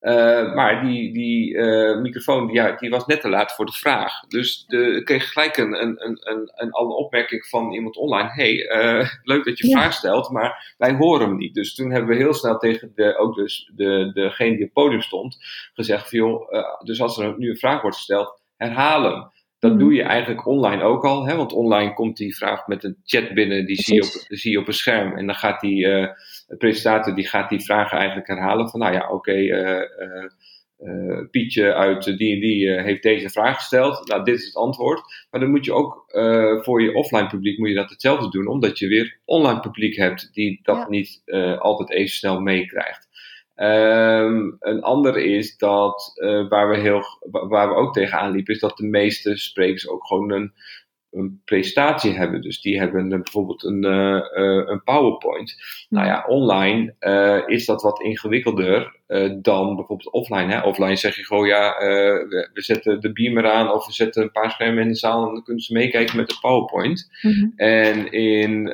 Uh, 0.00 0.54
maar 0.54 0.84
die, 0.84 1.12
die 1.12 1.54
uh, 1.54 2.00
microfoon 2.00 2.52
ja, 2.52 2.76
die 2.76 2.90
was 2.90 3.06
net 3.06 3.20
te 3.20 3.28
laat 3.28 3.54
voor 3.54 3.66
de 3.66 3.72
vraag. 3.72 4.20
Dus 4.20 4.64
de, 4.66 4.96
ik 4.96 5.04
kreeg 5.04 5.32
gelijk 5.32 5.56
een, 5.56 5.82
een, 5.82 6.06
een, 6.06 6.18
een, 6.22 6.50
een, 6.54 6.74
opmerking 6.74 7.46
van 7.46 7.72
iemand 7.72 7.96
online. 7.96 8.28
hey, 8.28 8.52
uh, 8.52 9.08
leuk 9.22 9.44
dat 9.44 9.58
je 9.58 9.68
ja. 9.68 9.78
vraag 9.78 9.92
stelt, 9.92 10.30
maar 10.30 10.74
wij 10.78 10.94
horen 10.94 11.28
hem 11.28 11.36
niet. 11.36 11.54
Dus 11.54 11.74
toen 11.74 11.90
hebben 11.90 12.10
we 12.10 12.16
heel 12.16 12.34
snel 12.34 12.58
tegen 12.58 12.92
de, 12.94 13.16
ook 13.16 13.34
dus 13.34 13.70
de, 13.74 14.10
degene 14.14 14.56
die 14.56 14.58
op 14.58 14.74
het 14.74 14.84
podium 14.84 15.02
stond 15.02 15.36
gezegd: 15.74 16.08
van, 16.08 16.18
joh, 16.18 16.80
dus 16.84 17.00
als 17.00 17.18
er 17.18 17.38
nu 17.38 17.50
een 17.50 17.56
vraag 17.56 17.80
wordt 17.80 17.96
gesteld, 17.96 18.40
herhaal 18.56 19.02
hem. 19.02 19.30
Dat 19.60 19.78
doe 19.78 19.94
je 19.94 20.02
eigenlijk 20.02 20.46
online 20.46 20.82
ook 20.82 21.04
al. 21.04 21.26
Hè? 21.26 21.36
Want 21.36 21.52
online 21.52 21.94
komt 21.94 22.16
die 22.16 22.36
vraag 22.36 22.66
met 22.66 22.84
een 22.84 22.96
chat 23.04 23.34
binnen, 23.34 23.66
die 23.66 23.82
zie 23.82 23.94
je, 23.94 24.02
op, 24.02 24.08
zie 24.28 24.50
je 24.52 24.58
op 24.58 24.66
een 24.66 24.72
scherm. 24.72 25.16
En 25.16 25.26
dan 25.26 25.34
gaat 25.34 25.60
die 25.60 25.86
uh, 25.86 26.06
presentator 26.58 27.14
die 27.14 27.26
gaat 27.26 27.48
die 27.48 27.64
vragen 27.64 27.98
eigenlijk 27.98 28.28
herhalen. 28.28 28.68
Van 28.68 28.80
nou 28.80 28.92
ja, 28.92 29.02
oké, 29.02 29.14
okay, 29.14 29.42
uh, 29.42 29.82
uh, 30.78 31.30
Pietje 31.30 31.74
uit 31.74 32.04
die 32.04 32.34
en 32.34 32.40
die 32.40 32.70
heeft 32.82 33.02
deze 33.02 33.28
vraag 33.28 33.56
gesteld. 33.56 34.08
Nou, 34.08 34.24
dit 34.24 34.38
is 34.38 34.44
het 34.44 34.56
antwoord. 34.56 35.02
Maar 35.30 35.40
dan 35.40 35.50
moet 35.50 35.64
je 35.64 35.72
ook 35.72 36.04
voor 36.64 36.82
je 36.82 36.94
offline 36.94 37.26
publiek 37.26 37.58
moet 37.58 37.68
je 37.68 37.74
dat 37.74 37.90
hetzelfde 37.90 38.30
doen. 38.30 38.46
Omdat 38.46 38.78
je 38.78 38.88
weer 38.88 39.18
online 39.24 39.60
publiek 39.60 39.96
hebt 39.96 40.30
die 40.32 40.60
dat 40.62 40.76
ja. 40.76 40.88
niet 40.88 41.22
altijd 41.58 41.90
even 41.90 42.16
snel 42.16 42.40
meekrijgt. 42.40 43.08
Um, 43.62 44.56
een 44.60 44.82
ander 44.82 45.16
is 45.16 45.56
dat, 45.56 46.12
uh, 46.14 46.48
waar, 46.48 46.68
we 46.68 46.76
heel, 46.78 47.02
waar 47.30 47.68
we 47.68 47.74
ook 47.74 47.92
tegenaan 47.92 48.30
liepen, 48.30 48.54
is 48.54 48.60
dat 48.60 48.76
de 48.76 48.86
meeste 48.86 49.36
sprekers 49.36 49.88
ook 49.88 50.06
gewoon 50.06 50.30
een, 50.30 50.52
een 51.10 51.40
presentatie 51.44 52.12
hebben. 52.12 52.40
Dus 52.40 52.60
die 52.60 52.78
hebben 52.78 53.08
bijvoorbeeld 53.08 53.64
een, 53.64 53.84
uh, 53.84 54.20
een 54.66 54.82
PowerPoint. 54.84 55.56
Nou 55.88 56.06
ja, 56.06 56.24
online 56.28 56.94
is 57.46 57.66
dat 57.66 57.82
wat 57.82 58.00
ingewikkelder 58.00 58.96
dan 59.42 59.76
bijvoorbeeld 59.76 60.12
offline. 60.12 60.52
Hè? 60.52 60.60
Offline 60.60 60.96
zeg 60.96 61.16
je 61.16 61.24
gewoon, 61.24 61.46
ja, 61.46 61.76
we, 61.78 62.50
we, 62.52 62.62
zetten 62.62 63.00
de 63.00 63.12
beamer 63.12 63.50
aan 63.50 63.72
of 63.72 63.86
we 63.86 63.92
zetten 63.92 64.22
een 64.22 64.32
paar 64.32 64.50
schermen 64.50 64.82
in 64.82 64.88
de 64.88 64.96
zaal 64.96 65.26
en 65.26 65.34
dan 65.34 65.44
kunnen 65.44 65.62
ze 65.62 65.72
meekijken 65.72 66.16
met 66.16 66.28
de 66.28 66.38
PowerPoint. 66.40 67.10
Mm-hmm. 67.22 67.52
En 67.56 68.12
in, 68.12 68.66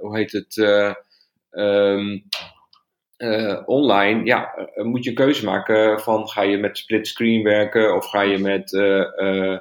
hoe 0.00 0.16
heet 0.16 0.32
het? 0.32 0.56
Um, 1.50 2.24
uh, 3.24 3.62
online, 3.66 4.24
ja, 4.24 4.68
uh, 4.76 4.84
moet 4.84 5.04
je 5.04 5.12
keuze 5.12 5.44
maken 5.44 6.00
van 6.00 6.28
ga 6.28 6.42
je 6.42 6.58
met 6.58 6.78
split 6.78 7.06
screen 7.06 7.42
werken 7.42 7.96
of 7.96 8.06
ga 8.06 8.22
je 8.22 8.38
met, 8.38 8.72
uh, 8.72 9.58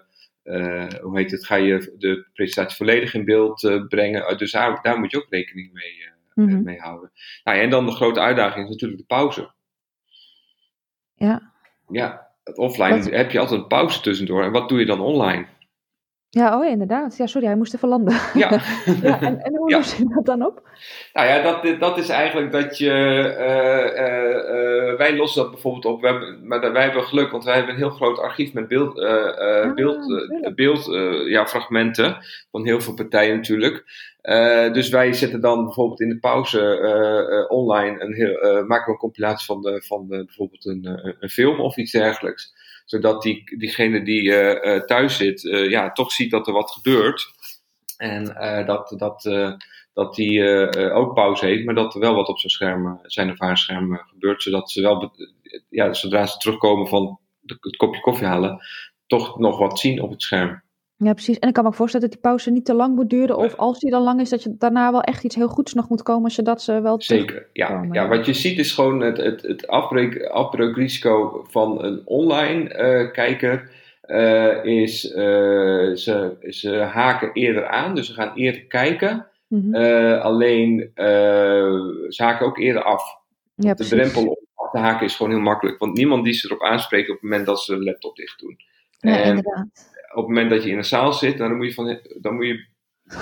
hoe 1.02 1.18
heet 1.18 1.32
het, 1.32 1.46
ga 1.46 1.56
je 1.56 1.96
de 1.98 2.26
presentatie 2.34 2.78
volledig 2.78 3.14
in 3.14 3.26
beeld 3.26 3.86
brengen. 3.88 4.38
dus 4.38 4.52
daar, 4.52 4.80
daar, 4.82 5.00
moet 5.00 5.12
je 5.12 5.18
ook 5.18 5.28
rekening 5.30 5.74
mee, 5.74 6.10
mm-hmm. 6.34 6.64
mee 6.64 6.80
houden. 6.80 7.12
Nou, 7.44 7.58
en 7.58 7.70
dan 7.70 7.86
de 7.86 7.92
grote 7.92 8.20
uitdaging 8.20 8.66
is 8.66 8.72
natuurlijk 8.72 9.02
de 9.02 9.16
pauze. 9.16 9.52
Ja. 11.16 11.52
Ja, 11.88 12.28
offline 12.54 12.98
wat? 12.98 13.10
heb 13.10 13.32
je 13.32 13.40
altijd 13.40 13.62
een 13.62 13.68
pauze 13.68 14.02
tussendoor. 14.02 14.44
En 14.44 14.52
wat 14.52 14.70
doe 14.70 14.80
je 14.80 14.86
dan 14.86 15.00
online? 15.00 15.48
Ja, 16.36 16.58
oh 16.58 16.64
ja, 16.64 16.70
inderdaad. 16.70 17.18
Ja, 17.18 17.28
sorry, 17.28 17.48
hij 17.48 17.56
moest 17.56 17.74
even 17.74 17.88
landen. 17.88 18.14
Ja. 18.34 18.50
ja 19.02 19.22
en, 19.22 19.42
en 19.42 19.56
hoe 19.56 19.70
ja. 19.70 19.78
je 19.78 20.06
dat 20.14 20.26
dan 20.26 20.46
op? 20.46 20.70
Nou 21.14 21.28
ja, 21.28 21.42
dat, 21.42 21.80
dat 21.80 21.98
is 21.98 22.10
eigenlijk 22.10 22.52
dat 22.52 22.78
je... 22.78 22.90
Uh, 22.90 24.06
uh, 24.06 24.92
uh, 24.92 24.98
wij 24.98 25.16
lossen 25.16 25.42
dat 25.42 25.52
bijvoorbeeld 25.52 25.86
op. 25.86 26.02
We 26.02 26.08
hebben, 26.08 26.48
maar 26.48 26.72
wij 26.74 26.84
hebben 26.84 27.04
geluk, 27.04 27.32
want 27.32 27.44
wij 27.44 27.56
hebben 27.56 27.74
een 27.74 27.80
heel 27.80 27.90
groot 27.90 28.20
archief 28.20 28.54
met 28.54 28.68
beeld, 28.68 29.00
ah, 29.00 29.74
beeld, 29.74 30.28
beeld 30.56 30.86
ja, 31.28 31.46
fragmenten. 31.46 32.18
Van 32.52 32.66
heel 32.66 32.82
veel 32.82 32.94
partijen 32.94 33.36
natuurlijk. 33.36 33.84
dus 34.74 34.90
wij 34.90 35.14
zetten 35.14 35.42
dan 35.42 35.64
bijvoorbeeld 35.64 36.02
in 36.02 36.10
de 36.10 36.20
pauze 36.20 37.46
online... 37.50 38.02
Een 38.02 38.14
heel, 38.14 38.66
maken 38.66 38.86
we 38.86 38.92
een 38.92 38.98
compilatie 38.98 39.46
van, 39.46 39.62
de, 39.62 39.84
van 39.86 40.08
de, 40.08 40.26
bijvoorbeeld 40.26 40.66
een, 40.66 41.16
een 41.20 41.30
film 41.30 41.60
of 41.60 41.78
iets 41.78 41.92
dergelijks 41.92 42.54
zodat 42.86 43.22
die, 43.22 43.58
diegene 43.58 44.04
die 44.04 44.22
uh, 44.22 44.80
thuis 44.80 45.18
zit, 45.18 45.44
uh, 45.44 45.70
ja, 45.70 45.92
toch 45.92 46.12
ziet 46.12 46.32
dat 46.32 46.48
er 46.48 46.54
wat 46.54 46.72
gebeurt. 46.72 47.32
En 47.98 48.26
dat, 48.66 48.94
dat, 48.98 49.22
dat 49.94 50.16
die 50.16 50.44
ook 50.94 51.14
pauze 51.14 51.46
heeft, 51.46 51.66
maar 51.66 51.76
dat 51.76 51.94
er 51.94 52.00
wel 52.00 52.16
wat 52.16 52.28
op 52.28 52.40
zijn 52.40 52.52
scherm, 52.52 53.00
zijn 53.04 53.32
of 53.32 53.40
haar 53.40 53.58
scherm 53.58 53.98
gebeurt. 53.98 54.44
Zodat 54.44 54.72
ze 54.72 54.82
wel, 54.82 55.14
ja, 55.70 55.94
zodra 55.94 56.26
ze 56.26 56.38
terugkomen 56.38 56.88
van 56.88 57.20
het 57.46 57.76
kopje 57.76 58.02
koffie 58.02 58.28
halen, 58.28 58.60
toch 59.08 59.40
nog 59.40 59.58
wat 59.58 59.80
zien 59.80 60.02
op 60.02 60.10
het 60.10 60.22
scherm. 60.22 60.64
Ja, 60.98 61.14
precies. 61.14 61.40
En 61.40 61.48
ik 61.48 61.54
kan 61.54 61.64
me 61.64 61.70
ook 61.70 61.76
voorstellen 61.76 62.10
dat 62.10 62.16
die 62.16 62.30
pauze 62.30 62.52
niet 62.52 62.66
te 62.66 62.74
lang 62.74 62.96
moet 62.96 63.10
duren. 63.10 63.38
Of 63.38 63.56
als 63.56 63.80
die 63.80 63.92
dan 63.92 64.04
lang 64.04 64.20
is, 64.20 64.30
dat 64.30 64.44
je 64.44 64.56
daarna 64.58 64.92
wel 64.92 65.02
echt 65.02 65.24
iets 65.24 65.36
heel 65.36 65.48
goeds 65.48 65.74
nog 65.74 65.90
moet 65.90 66.04
komen, 66.04 66.32
zodat 66.32 66.62
ze 66.62 66.82
wel. 66.82 67.02
Zeker, 67.02 67.50
ja. 67.54 67.88
ja. 67.92 68.08
Wat 68.08 68.26
je 68.26 68.34
ziet 68.34 68.60
is 68.60 68.72
gewoon 68.72 69.00
het, 69.00 69.18
het, 69.18 69.42
het 69.42 69.68
afbreukrisico 70.32 71.46
van 71.50 71.84
een 71.84 72.02
online 72.06 72.78
uh, 72.78 73.12
kijker. 73.12 73.82
Uh, 74.06 74.66
is 74.66 75.06
uh, 75.06 75.16
ze, 75.96 76.36
ze 76.50 76.76
haken 76.76 77.32
eerder 77.34 77.68
aan, 77.68 77.96
dus 77.96 78.08
ze 78.08 78.14
gaan 78.14 78.36
eerder 78.36 78.66
kijken. 78.66 79.28
Mm-hmm. 79.48 79.76
alleen 80.22 80.92
ze 82.08 82.24
haken 82.24 82.46
ook 82.46 82.58
eerder 82.58 82.84
af. 82.84 83.04
Ja, 83.56 83.74
de 83.74 83.88
drempel 83.88 84.22
om 84.22 84.38
af 84.56 84.72
te 84.72 84.78
haken 84.78 85.06
is 85.06 85.16
gewoon 85.16 85.32
heel 85.32 85.42
makkelijk, 85.42 85.80
want 85.80 85.98
niemand 85.98 86.24
die 86.24 86.34
ze 86.34 86.48
erop 86.48 86.64
aanspreekt 86.64 87.10
op 87.10 87.14
het 87.14 87.24
moment 87.24 87.46
dat 87.46 87.62
ze 87.62 87.76
de 87.76 87.84
laptop 87.84 88.16
dicht 88.16 88.40
doen. 88.40 88.58
Ja, 89.00 89.22
en, 89.22 89.28
inderdaad 89.28 89.93
op 90.16 90.28
het 90.28 90.28
moment 90.28 90.50
dat 90.50 90.64
je 90.64 90.70
in 90.70 90.78
een 90.78 90.86
zaal 90.86 91.14
zit, 91.14 91.38
dan 91.38 91.56
moet 91.56 91.66
je, 91.66 91.74
van, 91.74 92.00
dan 92.22 92.36
moet 92.36 92.46
je 92.46 92.66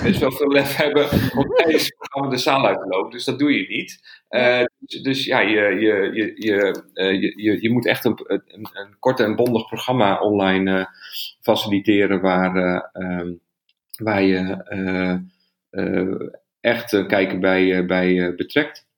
best 0.03 0.19
wel 0.19 0.31
veel 0.31 0.51
lef 0.51 0.75
hebben 0.75 1.03
om 1.37 1.55
tijdens 1.55 1.83
het 1.83 1.95
programma 1.97 2.29
de 2.29 2.37
zaal 2.37 2.65
uit 2.65 2.79
te 2.79 2.87
lopen. 2.87 3.11
Dus 3.11 3.25
dat 3.25 3.39
doe 3.39 3.53
je 3.53 3.67
niet. 3.67 4.19
Uh, 4.29 4.63
dus, 4.79 5.01
dus, 5.01 5.25
ja, 5.25 5.39
je, 5.39 5.61
je, 5.61 6.09
je, 6.13 6.33
je, 6.35 6.83
uh, 6.93 7.21
je, 7.21 7.61
je 7.61 7.69
moet 7.69 7.85
echt 7.85 8.05
een, 8.05 8.19
een, 8.27 8.67
een 8.73 8.95
korte 8.99 9.23
en 9.23 9.35
bondig 9.35 9.67
programma 9.67 10.19
online 10.19 10.79
uh, 10.79 10.85
faciliteren 11.41 12.21
waar, 12.21 12.89
um, 12.93 13.39
waar 13.97 14.23
je 14.23 14.63
echt 16.59 16.91
een 16.91 17.07
kijker 17.07 17.39
bij, 17.39 17.85
bij 17.85 18.35
betrekt. 18.35 18.89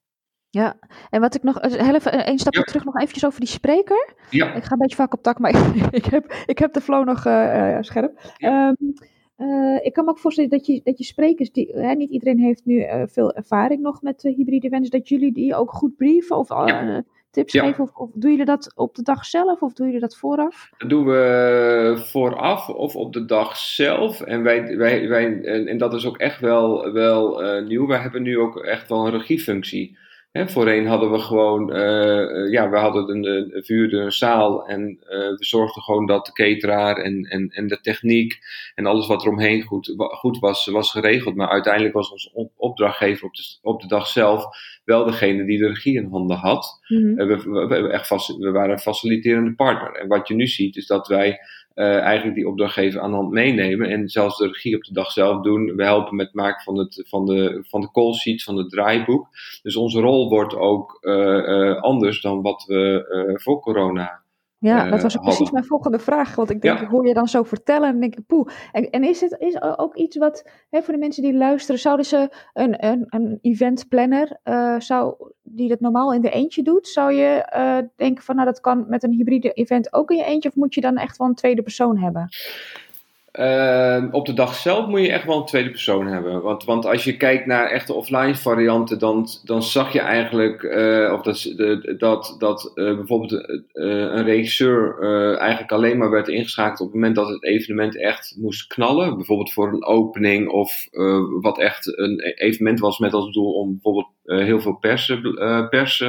Ja, 0.54 0.76
en 1.10 1.22
wat 1.22 1.36
ik 1.36 1.44
nog, 1.44 1.62
heel 1.62 1.96
even 1.96 2.30
een 2.30 2.40
stapje 2.40 2.64
terug 2.64 2.86
nog 2.86 2.96
eventjes 2.96 3.26
over 3.26 3.40
die 3.40 3.50
spreker. 3.50 4.14
Ja. 4.30 4.54
Ik 4.54 4.64
ga 4.64 4.72
een 4.72 4.78
beetje 4.78 4.96
vaak 4.96 5.14
op 5.14 5.24
tak, 5.24 5.40
maar 5.40 5.52
ik, 5.92 6.06
heb, 6.06 6.36
ik 6.46 6.60
heb 6.60 6.74
de 6.74 6.82
flow 6.82 7.06
nog 7.06 7.26
uh, 7.26 7.78
scherp. 7.80 8.34
Ja. 8.38 8.68
Um, 8.68 8.94
uh, 9.38 9.86
ik 9.86 9.94
kan 9.94 10.06
me 10.06 10.12
ook 10.12 10.20
voorstellen 10.20 10.50
dat 10.50 10.66
je, 10.66 10.82
dat 10.84 10.98
je 10.98 11.04
sprekers, 11.04 11.52
die, 11.52 11.72
hè, 11.76 11.94
niet 11.94 12.10
iedereen 12.10 12.40
heeft 12.40 12.66
nu 12.66 12.76
uh, 12.76 13.04
veel 13.06 13.34
ervaring 13.34 13.82
nog 13.82 14.02
met 14.02 14.22
hybride 14.22 14.68
events, 14.68 14.90
dat 14.90 15.10
jullie 15.10 15.34
die 15.34 15.56
ook 15.56 15.72
goed 15.72 15.96
brieven 15.96 16.38
of 16.38 16.50
ja. 16.50 17.04
tips 17.32 17.52
geven? 17.52 17.84
Of, 17.84 17.94
of 17.94 18.10
doen 18.14 18.32
jullie 18.32 18.46
dat 18.46 18.72
op 18.76 18.96
de 18.96 19.04
dag 19.04 19.26
zelf 19.26 19.62
of 19.62 19.74
doen 19.74 19.86
jullie 19.86 20.02
dat 20.02 20.18
vooraf? 20.18 20.70
Dat 20.78 20.90
doen 20.90 21.06
we 21.06 21.94
vooraf 21.98 22.70
of 22.70 22.96
op 22.96 23.14
de 23.14 23.26
dag 23.26 23.58
zelf. 23.58 24.22
En, 24.22 24.44
wij, 24.44 24.78
wij, 24.78 25.08
wij, 25.08 25.42
en, 25.42 25.68
en 25.68 25.78
dat 25.78 25.94
is 25.94 26.06
ook 26.06 26.18
echt 26.18 26.40
wel, 26.40 26.92
wel 26.92 27.42
nieuw. 27.62 27.88
Wij 27.88 28.00
hebben 28.00 28.22
nu 28.22 28.40
ook 28.40 28.58
echt 28.60 28.90
wel 28.90 29.06
een 29.06 29.12
regiefunctie. 29.12 30.02
Hè, 30.34 30.50
voorheen 30.50 30.86
hadden 30.86 31.12
we 31.12 31.20
gewoon, 31.20 31.68
ja, 32.52 32.70
we 32.70 32.78
hadden 32.78 33.10
een, 33.10 33.26
een, 33.26 33.64
vuurde 33.64 33.98
een 33.98 34.12
zaal 34.12 34.68
en 34.68 34.98
we 35.08 35.36
zorgden 35.40 35.84
gewoon 35.84 36.06
dat 36.06 36.26
de 36.26 36.32
cateraar 36.32 36.98
en, 36.98 37.24
en, 37.24 37.50
en 37.50 37.68
de 37.68 37.80
techniek 37.82 38.40
en 38.76 38.86
alles 38.86 39.08
wat 39.08 39.22
eromheen 39.22 39.62
goed, 39.62 39.94
goed 39.98 40.40
was, 40.40 40.66
was 40.66 40.92
geregeld. 40.92 41.36
Maar 41.36 41.50
uiteindelijk 41.50 41.94
was 41.94 42.12
onze 42.12 42.52
opdrachtgever 42.56 43.28
op 43.28 43.34
de, 43.36 43.58
op 43.62 43.82
de 43.82 43.88
dag 43.88 44.08
zelf 44.08 44.46
wel 44.86 45.06
degene 45.06 45.46
die 45.46 45.60
de 45.60 45.68
regie 45.68 45.96
in 45.96 46.10
handen 46.10 46.38
had. 46.38 46.80
Mhm. 46.88 47.16
we, 47.16 47.26
we, 47.26 47.68
we, 47.68 47.90
echt 47.90 48.10
we 48.38 48.52
waren 48.52 48.72
een 48.72 48.80
faciliterende 48.80 49.54
partner. 49.54 49.92
En 49.96 50.08
wat 50.08 50.28
je 50.28 50.34
nu 50.34 50.48
ziet 50.48 50.76
is 50.76 50.88
dat 50.88 51.08
wij 51.08 51.40
uh, 51.76 52.00
eigenlijk 52.00 52.36
die 52.36 52.48
opdrachtgever 52.48 53.02
aan 53.02 53.10
de 53.10 53.16
hand 53.16 53.32
meenemen 53.32 53.90
en 53.90 54.10
zelfs 54.10 54.38
de 54.38 54.48
regie 54.48 54.76
op 54.76 54.84
de 54.84 54.94
dag 54.94 55.12
zelf 55.12 55.42
doen. 55.42 55.76
We 55.76 55.84
helpen 55.84 56.16
met 56.16 56.26
het 56.26 56.36
maken 56.36 56.64
van, 56.64 56.78
het, 56.78 57.04
van, 57.08 57.26
de, 57.26 57.64
van 57.68 57.82
de 57.82 57.92
call 57.92 58.14
sheet, 58.14 58.44
van 58.44 58.58
het 58.58 58.70
draaiboek. 58.70 59.28
Dus 59.62 59.76
onze 59.76 60.00
rol 60.00 60.30
wordt 60.30 60.56
ook 60.56 60.98
uh, 61.02 61.82
anders 61.82 62.22
dan 62.22 62.42
wat 62.42 62.64
we 62.68 63.38
voor 63.42 63.60
corona 63.60 64.23
ja, 64.64 64.90
dat 64.90 65.02
was 65.02 65.18
ook 65.18 65.24
precies 65.24 65.52
mijn 65.52 65.66
volgende 65.66 66.00
vraag. 66.00 66.36
Want 66.36 66.50
ik 66.50 66.62
denk, 66.62 66.80
ik 66.80 66.88
hoor 66.88 67.08
je 67.08 67.14
dan 67.14 67.28
zo 67.28 67.44
vertellen 67.44 67.90
en 67.90 68.00
denk 68.00 68.16
ik, 68.16 68.26
poeh. 68.26 68.50
En, 68.72 68.90
en 68.90 69.04
is 69.04 69.22
het 69.22 69.36
is 69.40 69.62
ook 69.62 69.96
iets 69.96 70.18
wat, 70.18 70.50
hè, 70.70 70.82
voor 70.82 70.94
de 70.94 71.00
mensen 71.00 71.24
die 71.24 71.34
luisteren, 71.34 71.80
zouden 71.80 72.06
ze 72.06 72.30
een, 72.54 72.86
een, 72.86 73.06
een 73.08 73.40
eventplanner, 73.42 74.40
uh, 74.44 74.80
zou, 74.80 75.16
die 75.42 75.70
dat 75.70 75.80
normaal 75.80 76.14
in 76.14 76.22
de 76.22 76.30
eentje 76.30 76.64
doet, 76.64 76.88
zou 76.88 77.14
je 77.14 77.52
uh, 77.56 77.78
denken 77.96 78.24
van, 78.24 78.36
nou 78.36 78.48
dat 78.48 78.60
kan 78.60 78.86
met 78.88 79.04
een 79.04 79.12
hybride 79.12 79.52
event 79.52 79.94
ook 79.94 80.12
in 80.12 80.18
je 80.18 80.24
eentje, 80.24 80.50
of 80.50 80.56
moet 80.56 80.74
je 80.74 80.82
dan 80.82 80.98
echt 80.98 81.18
wel 81.18 81.28
een 81.28 81.36
tweede 81.36 81.62
persoon 81.62 81.98
hebben? 81.98 82.30
Uh, 83.40 84.04
op 84.12 84.26
de 84.26 84.34
dag 84.34 84.56
zelf 84.56 84.88
moet 84.88 85.02
je 85.02 85.12
echt 85.12 85.26
wel 85.26 85.38
een 85.38 85.46
tweede 85.46 85.70
persoon 85.70 86.08
hebben. 86.08 86.42
Want, 86.42 86.64
want 86.64 86.86
als 86.86 87.04
je 87.04 87.18
kijkt 87.18 87.46
naar 87.46 87.70
echte 87.70 87.94
offline 87.94 88.36
varianten, 88.36 89.00
dan, 89.00 89.28
dan 89.44 89.64
zag 89.64 89.94
je 89.94 90.00
eigenlijk 90.00 90.64
uh, 90.64 91.14
of 91.14 91.22
dat, 91.22 91.54
dat, 91.98 92.36
dat 92.40 92.72
uh, 92.76 92.96
bijvoorbeeld 92.96 93.32
uh, 93.32 93.42
een 93.74 94.24
regisseur 94.24 95.00
eigenlijk 95.40 95.72
alleen 95.72 95.98
maar 95.98 96.10
werd 96.10 96.28
ingeschakeld 96.28 96.80
op 96.80 96.86
het 96.86 96.96
moment 96.96 97.16
dat 97.16 97.28
het 97.28 97.44
evenement 97.44 98.02
echt 98.02 98.36
moest 98.38 98.68
knallen. 98.68 99.16
Bijvoorbeeld 99.16 99.54
voor 99.54 99.68
een 99.68 99.86
opening 99.86 100.50
of 100.50 100.88
wat 101.42 101.60
echt 101.60 101.98
een 101.98 102.20
evenement 102.20 102.80
was 102.80 102.98
met 102.98 103.14
als 103.14 103.34
doel 103.34 103.54
om 103.54 103.72
bijvoorbeeld 103.72 104.12
heel 104.24 104.62
veel 104.62 104.76
pers, 104.76 105.20
pers 105.70 106.04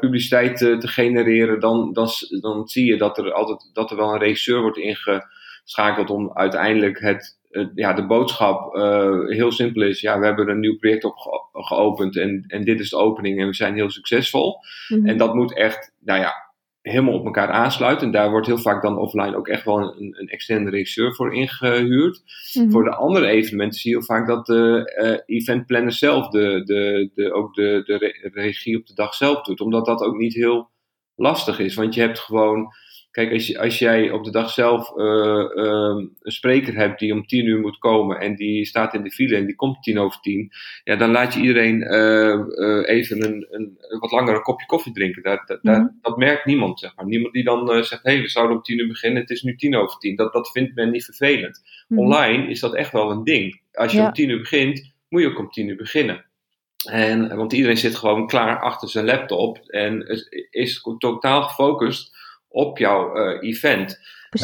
publiciteit 0.00 0.56
te 0.56 0.88
genereren. 0.88 1.60
Dan, 1.60 1.92
dan, 1.92 2.08
dan 2.40 2.68
zie 2.68 2.84
je 2.84 2.96
dat 2.96 3.18
er 3.18 3.32
altijd 3.32 3.70
dat 3.72 3.90
er 3.90 3.96
wel 3.96 4.12
een 4.12 4.18
regisseur 4.18 4.60
wordt 4.60 4.78
ingeschakeld 4.78 5.36
schakelt 5.70 6.10
om 6.10 6.30
uiteindelijk 6.34 7.00
het, 7.00 7.38
ja, 7.74 7.92
de 7.92 8.06
boodschap 8.06 8.76
uh, 8.76 9.26
heel 9.26 9.52
simpel 9.52 9.82
is. 9.82 10.00
Ja, 10.00 10.18
we 10.18 10.26
hebben 10.26 10.48
een 10.48 10.60
nieuw 10.60 10.78
project 10.78 11.04
op 11.04 11.14
geopend 11.52 12.16
en, 12.16 12.44
en 12.46 12.64
dit 12.64 12.80
is 12.80 12.90
de 12.90 12.96
opening 12.96 13.40
en 13.40 13.46
we 13.46 13.54
zijn 13.54 13.74
heel 13.74 13.90
succesvol. 13.90 14.56
Mhm. 14.88 15.06
En 15.06 15.16
dat 15.16 15.34
moet 15.34 15.56
echt, 15.56 15.92
nou 16.00 16.20
ja, 16.20 16.34
helemaal 16.82 17.14
op 17.14 17.24
elkaar 17.24 17.50
aansluiten. 17.50 18.06
En 18.06 18.12
daar 18.12 18.30
wordt 18.30 18.46
heel 18.46 18.58
vaak 18.58 18.82
dan 18.82 18.98
offline 18.98 19.36
ook 19.36 19.48
echt 19.48 19.64
wel 19.64 19.78
een, 19.78 20.14
een 20.18 20.28
externe 20.28 20.70
regisseur 20.70 21.14
voor 21.14 21.34
ingehuurd. 21.34 22.22
Mhm. 22.52 22.70
Voor 22.70 22.84
de 22.84 22.94
andere 22.94 23.26
evenementen 23.26 23.80
zie 23.80 23.96
je 23.96 24.02
vaak 24.02 24.26
dat 24.26 24.46
de 24.46 24.92
uh, 25.26 25.36
eventplanner 25.38 25.92
zelf 25.92 26.28
de, 26.28 26.62
de, 26.64 27.10
de, 27.14 27.32
ook 27.32 27.54
de, 27.54 27.82
de 27.84 28.30
regie 28.32 28.78
op 28.78 28.86
de 28.86 28.94
dag 28.94 29.14
zelf 29.14 29.42
doet. 29.42 29.60
Omdat 29.60 29.86
dat 29.86 30.02
ook 30.02 30.16
niet 30.16 30.34
heel 30.34 30.70
lastig 31.14 31.58
is. 31.58 31.74
Want 31.74 31.94
je 31.94 32.00
hebt 32.00 32.18
gewoon 32.18 32.72
Kijk, 33.18 33.32
als, 33.32 33.46
je, 33.46 33.58
als 33.58 33.78
jij 33.78 34.10
op 34.10 34.24
de 34.24 34.30
dag 34.30 34.50
zelf 34.50 34.96
uh, 34.96 35.44
een 35.54 36.16
spreker 36.22 36.74
hebt 36.74 36.98
die 36.98 37.12
om 37.12 37.26
tien 37.26 37.46
uur 37.46 37.60
moet 37.60 37.78
komen 37.78 38.20
en 38.20 38.36
die 38.36 38.64
staat 38.64 38.94
in 38.94 39.02
de 39.02 39.10
file 39.10 39.36
en 39.36 39.46
die 39.46 39.54
komt 39.54 39.82
tien 39.82 39.98
over 39.98 40.20
tien, 40.20 40.52
ja, 40.84 40.96
dan 40.96 41.10
laat 41.10 41.34
je 41.34 41.40
iedereen 41.40 41.80
uh, 41.80 42.88
even 42.88 43.24
een, 43.24 43.46
een, 43.50 43.78
wat 44.00 44.10
langer 44.10 44.34
een 44.34 44.42
kopje 44.42 44.66
koffie 44.66 44.92
drinken. 44.92 45.40
Mhm. 45.62 45.86
dat 46.00 46.16
merkt 46.16 46.44
niemand, 46.44 46.80
zeg 46.80 46.92
maar. 46.96 47.06
Niemand 47.06 47.32
die 47.32 47.44
dan 47.44 47.84
zegt, 47.84 48.02
hé, 48.02 48.12
hey, 48.12 48.20
we 48.20 48.28
zouden 48.28 48.56
om 48.56 48.62
tien 48.62 48.78
uur 48.78 48.88
beginnen, 48.88 49.20
het 49.20 49.30
is 49.30 49.42
nu 49.42 49.56
tien 49.56 49.76
over 49.76 49.98
tien. 49.98 50.16
Dat, 50.16 50.32
dat 50.32 50.50
vindt 50.50 50.74
men 50.74 50.90
niet 50.90 51.04
vervelend. 51.04 51.62
Mhm. 51.88 52.00
Online 52.00 52.48
is 52.48 52.60
dat 52.60 52.74
echt 52.74 52.92
wel 52.92 53.10
een 53.10 53.24
ding. 53.24 53.60
Als 53.72 53.92
je 53.92 54.00
om 54.00 54.12
tien 54.12 54.28
uur 54.28 54.38
begint, 54.38 54.92
moet 55.08 55.20
je 55.20 55.28
ook 55.28 55.38
om 55.38 55.50
tien 55.50 55.68
uur 55.68 55.76
beginnen. 55.76 56.24
En, 56.90 57.36
want 57.36 57.52
iedereen 57.52 57.76
zit 57.76 57.96
gewoon 57.96 58.26
klaar 58.26 58.60
achter 58.60 58.88
zijn 58.88 59.04
laptop 59.04 59.58
en 59.58 60.06
is 60.50 60.82
totaal 60.98 61.42
gefocust 61.42 62.16
op 62.48 62.78
jouw 62.78 63.16
uh, 63.16 63.48
event. 63.48 63.98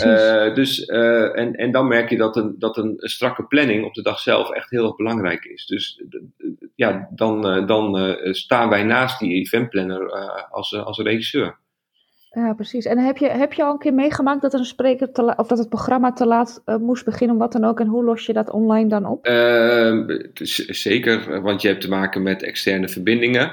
Uh, 0.05 0.55
dus, 0.55 0.89
uh, 0.89 1.39
en, 1.39 1.55
en 1.55 1.73
dan 1.73 1.89
merk 1.89 2.11
je 2.11 2.17
dat 2.17 2.37
een, 2.37 2.55
dat 2.59 2.77
een 2.77 2.95
strakke 2.97 3.45
planning 3.45 3.85
op 3.85 3.95
de 3.95 4.03
dag 4.03 4.19
zelf 4.19 4.51
echt 4.51 4.71
heel 4.71 4.85
erg 4.85 4.97
belangrijk 4.97 5.45
is. 5.45 5.67
Dus 5.67 6.03
ja, 6.75 7.09
dan, 7.11 7.67
dan 7.67 8.17
staan 8.21 8.69
wij 8.69 8.83
naast 8.83 9.19
die 9.19 9.35
eventplanner 9.35 10.11
als, 10.51 10.75
als 10.77 10.99
regisseur. 10.99 11.57
Ja, 12.31 12.53
precies. 12.53 12.85
En 12.85 12.99
heb 12.99 13.17
je, 13.17 13.29
heb 13.29 13.53
je 13.53 13.64
al 13.64 13.73
een 13.73 13.79
keer 13.79 13.95
meegemaakt 13.95 14.43
dat 14.43 14.55
een 14.55 14.64
spreker 14.64 15.12
te 15.12 15.35
of 15.37 15.47
dat 15.47 15.59
het 15.59 15.69
programma 15.69 16.12
te 16.12 16.27
laat 16.27 16.62
moest 16.81 17.05
beginnen, 17.05 17.37
wat 17.37 17.53
dan 17.53 17.64
ook? 17.64 17.81
En 17.81 17.87
hoe 17.87 18.05
los 18.05 18.27
je 18.27 18.33
dat 18.33 18.51
online 18.51 18.88
dan 18.88 19.07
op? 19.07 19.27
zeker, 20.69 21.40
want 21.43 21.62
je 21.62 21.69
hebt 21.69 21.81
te 21.81 21.88
maken 21.88 22.23
met 22.23 22.43
externe 22.43 22.88
verbindingen. 22.88 23.53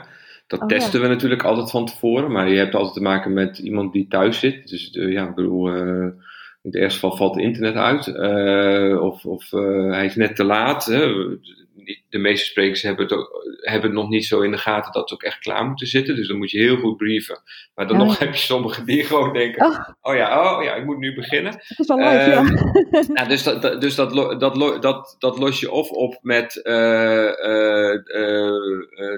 Dat 0.52 0.62
oh, 0.62 0.68
testen 0.68 1.02
we 1.02 1.08
natuurlijk 1.08 1.44
altijd 1.44 1.72
van 1.72 1.86
tevoren, 1.86 2.32
maar 2.32 2.50
je 2.50 2.58
hebt 2.58 2.76
altijd 2.76 2.94
te 2.94 3.02
maken 3.02 3.34
met 3.34 3.58
iemand 3.58 3.94
die 3.94 4.08
thuis 4.08 4.40
zit. 4.40 4.70
Dus 4.70 4.96
uh, 4.96 5.12
ja, 5.12 5.28
ik 5.28 5.36
bedoel, 5.36 5.76
uh, 5.76 6.04
in 6.62 6.70
het 6.72 6.76
eerste 6.76 7.00
geval 7.00 7.18
valt 7.18 7.36
het 7.36 7.44
internet 7.44 7.76
uit, 7.76 8.08
uh, 8.08 9.02
of, 9.02 9.26
of 9.26 9.50
hij 9.90 10.06
is 10.06 10.16
net 10.16 10.36
te 10.36 10.44
laat. 10.44 10.86
Hè. 10.86 11.08
De 12.10 12.17
meeste 12.17 12.46
sprekers 12.46 12.82
hebben 12.82 13.06
het, 13.06 13.13
ook, 13.13 13.30
hebben 13.62 13.89
het 13.89 14.00
nog 14.00 14.10
niet 14.10 14.26
zo 14.26 14.41
in 14.41 14.52
de 14.52 14.58
gaten 14.58 14.91
dat 14.91 15.10
ze 15.10 15.15
ook 15.15 15.24
echt 15.24 15.39
klaar 15.39 15.65
moeten 15.65 15.88
zitten, 15.88 16.15
dus 16.15 16.28
dan 16.28 16.38
moet 16.38 16.52
je 16.52 16.60
heel 16.60 16.78
goed 16.78 16.98
brieven. 16.98 17.41
Maar 17.76 17.88
dan 17.88 17.98
nog 17.98 18.20
heb 18.20 18.34
je 18.34 18.39
sommigen 18.39 18.86
die 18.86 19.04
gewoon 19.04 19.34
denken: 19.34 19.65
oh. 19.65 19.89
oh. 20.02 20.15
ja, 20.15 20.56
oh 20.56 20.63
ja, 20.63 20.76
ik 20.76 20.86
moet 20.86 20.98
nu 20.98 21.15
beginnen. 21.15 21.52
Dat 21.52 21.80
is 21.80 21.88
wel 21.88 22.00
ja. 22.00 22.28
Ehm, 22.28 22.58
ja. 23.13 23.26
Dus, 23.26 23.44
dat, 23.44 23.82
dus 23.82 23.96
dat, 23.96 24.13
dat, 24.39 24.82
dat, 24.82 25.15
dat 25.20 25.38
los 25.38 25.60
je 25.60 25.72
of 25.72 25.89
op 25.89 26.20
met 26.22 26.60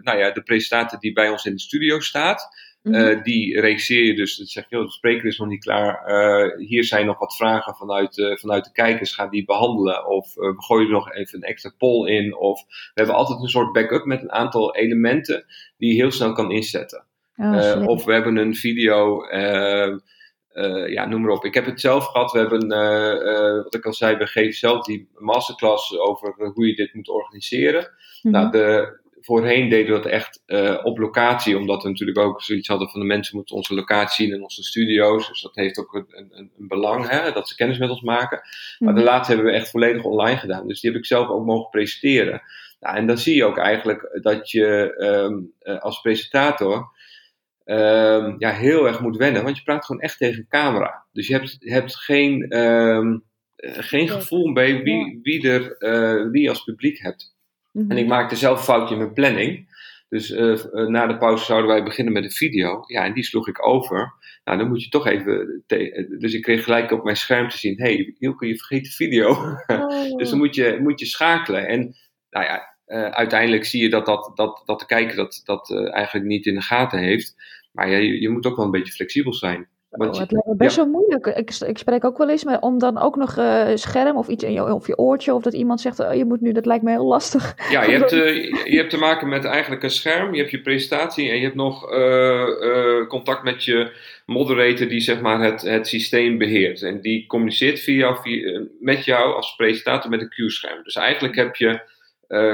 nou 0.03 0.17
ja, 0.17 0.31
de 0.31 0.43
presentator 0.43 0.99
die 0.99 1.13
bij 1.13 1.29
ons 1.29 1.45
in 1.45 1.53
de 1.53 1.59
studio 1.59 1.99
staat. 1.99 2.62
Mm 2.83 3.23
die 3.23 3.59
regisseer 3.59 4.05
je 4.05 4.15
dus. 4.15 4.37
Dat 4.37 4.47
zeg 4.47 4.65
je, 4.69 4.77
de 4.77 4.91
spreker 4.91 5.25
is 5.25 5.37
nog 5.37 5.47
niet 5.47 5.63
klaar. 5.63 6.03
Uh, 6.07 6.67
hier 6.67 6.83
zijn 6.83 7.05
nog 7.05 7.19
wat 7.19 7.35
vragen 7.35 7.75
vanuit, 7.75 8.17
uh, 8.17 8.35
vanuit 8.35 8.63
de 8.63 8.71
kijkers. 8.71 9.15
Ga 9.15 9.27
die 9.27 9.45
behandelen. 9.45 10.07
Of 10.07 10.33
we 10.33 10.53
gooien 10.57 10.85
er 10.85 10.93
nog 10.93 11.13
even 11.13 11.37
een 11.37 11.49
extra 11.49 11.71
poll 11.77 12.09
in. 12.09 12.37
Of 12.37 12.63
we 12.67 12.91
hebben 12.93 13.15
altijd 13.15 13.41
een 13.41 13.47
soort 13.47 13.73
backup 13.73 14.05
met 14.05 14.21
een 14.21 14.31
aantal 14.31 14.75
elementen 14.75 15.45
die 15.77 15.89
je 15.89 16.01
heel 16.01 16.11
snel 16.11 16.33
kan 16.33 16.51
inzetten. 16.51 17.05
Oh, 17.35 17.83
of 17.85 18.05
we 18.05 18.13
hebben 18.13 18.35
een 18.35 18.55
video. 18.55 19.27
ja, 20.87 21.05
noem 21.05 21.21
maar 21.21 21.31
op. 21.31 21.45
Ik 21.45 21.53
heb 21.53 21.65
het 21.65 21.79
zelf 21.79 22.05
gehad. 22.05 22.31
We 22.31 22.39
hebben, 22.39 22.67
wat 23.63 23.75
ik 23.75 23.85
al 23.85 23.93
zei, 23.93 24.17
we 24.17 24.27
geven 24.27 24.53
zelf 24.53 24.85
die 24.85 25.09
masterclass 25.13 25.97
over 25.99 26.51
hoe 26.53 26.67
je 26.67 26.75
dit 26.75 26.93
moet 26.93 27.09
organiseren. 27.09 27.87
Mhm. 28.21 28.33
Nou, 28.33 28.51
de, 28.51 29.01
voorheen 29.25 29.69
deden 29.69 29.95
we 29.95 30.01
dat 30.01 30.11
echt 30.11 30.43
uh, 30.45 30.79
op 30.83 30.97
locatie, 30.97 31.57
omdat 31.57 31.83
we 31.83 31.89
natuurlijk 31.89 32.17
ook 32.17 32.41
zoiets 32.41 32.67
hadden 32.67 32.89
van 32.89 32.99
de 32.99 33.05
mensen 33.05 33.35
moeten 33.35 33.55
onze 33.55 33.73
locatie 33.73 34.25
zien 34.25 34.35
en 34.35 34.43
onze 34.43 34.63
studio's. 34.63 35.27
Dus 35.27 35.41
dat 35.41 35.55
heeft 35.55 35.77
ook 35.77 35.93
een, 35.93 36.05
een, 36.09 36.51
een 36.57 36.67
belang, 36.67 37.09
hè, 37.09 37.31
dat 37.31 37.49
ze 37.49 37.55
kennis 37.55 37.77
met 37.77 37.89
ons 37.89 38.01
maken. 38.01 38.41
Maar 38.79 38.93
de 38.93 38.99
mhm. 38.99 39.09
laatste 39.09 39.33
hebben 39.33 39.51
we 39.51 39.57
echt 39.57 39.69
volledig 39.69 40.03
online 40.03 40.37
gedaan. 40.37 40.67
Dus 40.67 40.81
die 40.81 40.91
heb 40.91 40.99
ik 40.99 41.05
zelf 41.05 41.27
ook 41.27 41.45
mogen 41.45 41.69
presenteren. 41.69 42.41
Nou, 42.79 42.95
en 42.95 43.07
dan 43.07 43.17
zie 43.17 43.35
je 43.35 43.45
ook 43.45 43.57
eigenlijk 43.57 44.19
dat 44.21 44.51
je 44.51 44.95
um, 44.97 45.53
als 45.79 46.01
presentator 46.01 46.91
um, 47.65 48.35
ja, 48.37 48.51
heel 48.51 48.87
erg 48.87 48.99
moet 48.99 49.17
wennen, 49.17 49.43
want 49.43 49.57
je 49.57 49.63
praat 49.63 49.85
gewoon 49.85 50.01
echt 50.01 50.17
tegen 50.17 50.45
camera. 50.49 51.05
Dus 51.11 51.27
je 51.27 51.33
hebt, 51.33 51.57
hebt 51.59 51.95
geen, 51.95 52.57
um, 52.57 53.23
geen 53.57 54.09
gevoel 54.09 54.53
bij 54.53 54.83
wie, 54.83 55.19
wie, 55.21 55.49
er, 55.49 55.75
uh, 55.79 56.31
wie 56.31 56.41
je 56.41 56.49
als 56.49 56.63
publiek 56.63 56.99
hebt. 56.99 57.32
En 57.73 57.97
ik 57.97 58.05
mhm. 58.05 58.13
maakte 58.13 58.35
zelf 58.35 58.57
een 58.57 58.63
foutje 58.63 58.93
in 58.93 59.01
mijn 59.01 59.13
planning. 59.13 59.71
Dus 60.09 60.29
uh, 60.29 60.87
na 60.87 61.07
de 61.07 61.17
pauze 61.17 61.45
zouden 61.45 61.69
wij 61.69 61.83
beginnen 61.83 62.13
met 62.13 62.23
een 62.23 62.31
video. 62.31 62.83
Ja, 62.87 63.05
en 63.05 63.13
die 63.13 63.23
sloeg 63.23 63.47
ik 63.47 63.67
over. 63.67 64.13
Nou, 64.43 64.57
dan 64.57 64.67
moet 64.67 64.83
je 64.83 64.89
toch 64.89 65.07
even. 65.07 65.63
Dus 66.19 66.33
ik 66.33 66.41
kreeg 66.41 66.63
gelijk 66.63 66.91
op 66.91 67.03
mijn 67.03 67.15
scherm 67.15 67.49
te 67.49 67.57
zien: 67.57 67.77
hey, 67.77 68.15
Hielke, 68.19 68.47
je 68.47 68.57
vergeet 68.57 68.83
de 68.83 68.91
video. 68.91 69.29
Oh. 69.67 70.17
dus 70.17 70.29
dan 70.29 70.37
moet 70.37 70.55
je, 70.55 70.77
moet 70.81 70.99
je 70.99 71.05
schakelen. 71.05 71.67
En 71.67 71.95
nou 72.29 72.45
ja, 72.45 72.75
uh, 72.87 73.09
uiteindelijk 73.09 73.65
zie 73.65 73.81
je 73.81 73.89
dat, 73.89 74.05
dat, 74.05 74.31
dat, 74.35 74.61
dat 74.65 74.79
de 74.79 74.85
kijker 74.85 75.15
dat, 75.15 75.41
dat 75.43 75.69
uh, 75.69 75.93
eigenlijk 75.93 76.25
niet 76.25 76.45
in 76.45 76.55
de 76.55 76.61
gaten 76.61 76.99
heeft. 76.99 77.35
Maar 77.71 77.89
ja, 77.89 77.97
je, 77.97 78.21
je 78.21 78.29
moet 78.29 78.45
ook 78.45 78.55
wel 78.55 78.65
een 78.65 78.71
beetje 78.71 78.93
flexibel 78.93 79.33
zijn. 79.33 79.67
Oh, 79.97 80.07
het 80.07 80.31
lijkt 80.31 80.47
me 80.47 80.55
best 80.55 80.75
wel 80.75 80.87
moeilijk. 80.87 81.25
Ik, 81.25 81.49
ik, 81.59 81.77
spreek 81.77 82.05
ook 82.05 82.17
wel 82.17 82.29
eens, 82.29 82.43
maar 82.43 82.59
om 82.59 82.79
dan 82.79 82.97
ook 82.97 83.15
nog 83.15 83.37
uh, 83.37 83.67
scherm 83.73 84.17
of 84.17 84.27
iets 84.27 84.43
in 84.43 84.51
je, 84.51 84.73
of 84.73 84.87
je 84.87 84.97
oortje, 84.97 85.33
of 85.33 85.41
dat 85.41 85.53
iemand 85.53 85.81
zegt, 85.81 85.99
oh, 85.99 86.13
je 86.13 86.25
moet 86.25 86.41
nu, 86.41 86.51
dat 86.51 86.65
lijkt 86.65 86.83
me 86.83 86.91
heel 86.91 87.05
lastig. 87.05 87.55
Ja, 87.71 87.83
je 87.83 87.91
hebt, 87.91 88.13
uh, 88.13 88.51
je 88.73 88.77
hebt 88.77 88.89
te 88.89 88.97
maken 88.97 89.29
met 89.29 89.45
eigenlijk 89.45 89.83
een 89.83 89.89
scherm, 89.89 90.33
je 90.33 90.39
hebt 90.39 90.51
je 90.51 90.61
presentatie 90.61 91.29
en 91.29 91.35
je 91.35 91.43
hebt 91.43 91.55
nog 91.55 91.91
uh, 91.91 93.07
contact 93.07 93.43
met 93.43 93.63
je 93.63 93.91
moderator 94.25 94.87
die 94.87 94.99
zeg 94.99 95.21
maar 95.21 95.41
het, 95.41 95.61
het 95.61 95.87
systeem 95.87 96.37
beheert. 96.37 96.81
En 96.81 97.01
die 97.01 97.27
communiceert 97.27 97.79
via, 97.79 98.15
via, 98.15 98.61
met 98.79 99.05
jou 99.05 99.35
als 99.35 99.55
presentator 99.55 100.09
met 100.09 100.21
een 100.21 100.29
Q-scherm. 100.29 100.83
Dus 100.83 100.95
eigenlijk 100.95 101.35
heb 101.35 101.55
je 101.55 101.91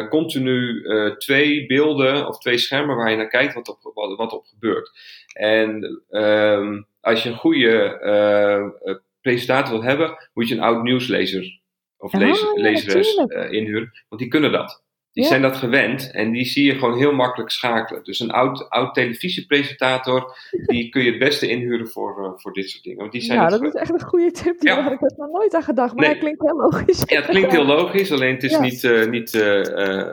continu 0.10 0.84
twee 1.18 1.66
beelden 1.66 2.28
of 2.28 2.40
twee 2.40 2.58
schermen 2.58 2.96
waar 2.96 3.12
je 3.12 3.18
naar 3.18 3.28
kijkt 3.28 3.54
wat 3.54 3.70
op, 3.70 3.92
wat, 3.94 4.18
wat 4.18 4.34
op 4.34 4.46
gebeurt. 4.46 4.92
En 5.34 6.02
ehm, 6.10 6.82
als 7.02 7.24
je 7.24 7.30
een 7.30 7.36
goede 7.36 9.08
presentator 9.22 9.72
wilt 9.72 9.84
hebben, 9.84 10.30
moet 10.34 10.48
je 10.48 10.56
een 10.56 10.62
oud 10.62 10.84
nieuwslezer 10.84 11.62
of 11.98 12.14
ah, 12.14 12.22
lezeres 12.56 13.16
inhuren, 13.50 13.92
want 14.10 14.22
die 14.22 14.28
kunnen 14.28 14.52
dat. 14.52 14.84
Die 15.12 15.28
zijn 15.28 15.42
dat 15.42 15.56
gewend 15.56 16.12
en 16.12 16.32
die 16.32 16.46
zie 16.46 16.66
je 16.66 16.74
gewoon 16.74 16.98
heel 16.98 17.14
makkelijk 17.14 17.52
schakelen. 17.52 18.04
Dus 18.04 18.20
een 18.20 18.32
oud, 18.32 18.70
oud 18.70 18.94
televisiepresentator, 18.94 20.38
die 20.66 20.90
kun 20.90 21.04
je 21.04 21.10
het 21.10 21.20
beste 21.20 21.48
inhuren 21.48 21.88
voor, 21.88 22.24
uh, 22.24 22.32
voor 22.36 22.54
dit 22.54 22.70
soort 22.70 22.84
dingen. 22.84 23.00
Want 23.00 23.12
die 23.12 23.22
zijn 23.22 23.40
ja, 23.40 23.48
dat 23.48 23.64
is 23.64 23.74
echt 23.74 23.90
een 23.90 24.02
goede 24.02 24.32
tip. 24.32 24.60
Die 24.60 24.72
had 24.72 24.92
ik 24.92 25.00
nog 25.00 25.30
nooit 25.32 25.56
aan 25.56 25.64
gedacht, 25.64 25.94
maar 25.94 26.04
nee. 26.04 26.14
het 26.14 26.20
klinkt 26.20 26.42
heel 26.42 26.56
logisch. 26.56 27.04
Ja, 27.06 27.16
het 27.16 27.26
klinkt 27.26 27.52
heel 27.52 27.66
logisch, 27.66 28.12
alleen 28.12 28.34
het 28.34 28.44
is 28.44 28.60
niet, 28.60 28.84
uh, 28.84 29.10
niet 29.10 29.34
uh, 29.34 29.42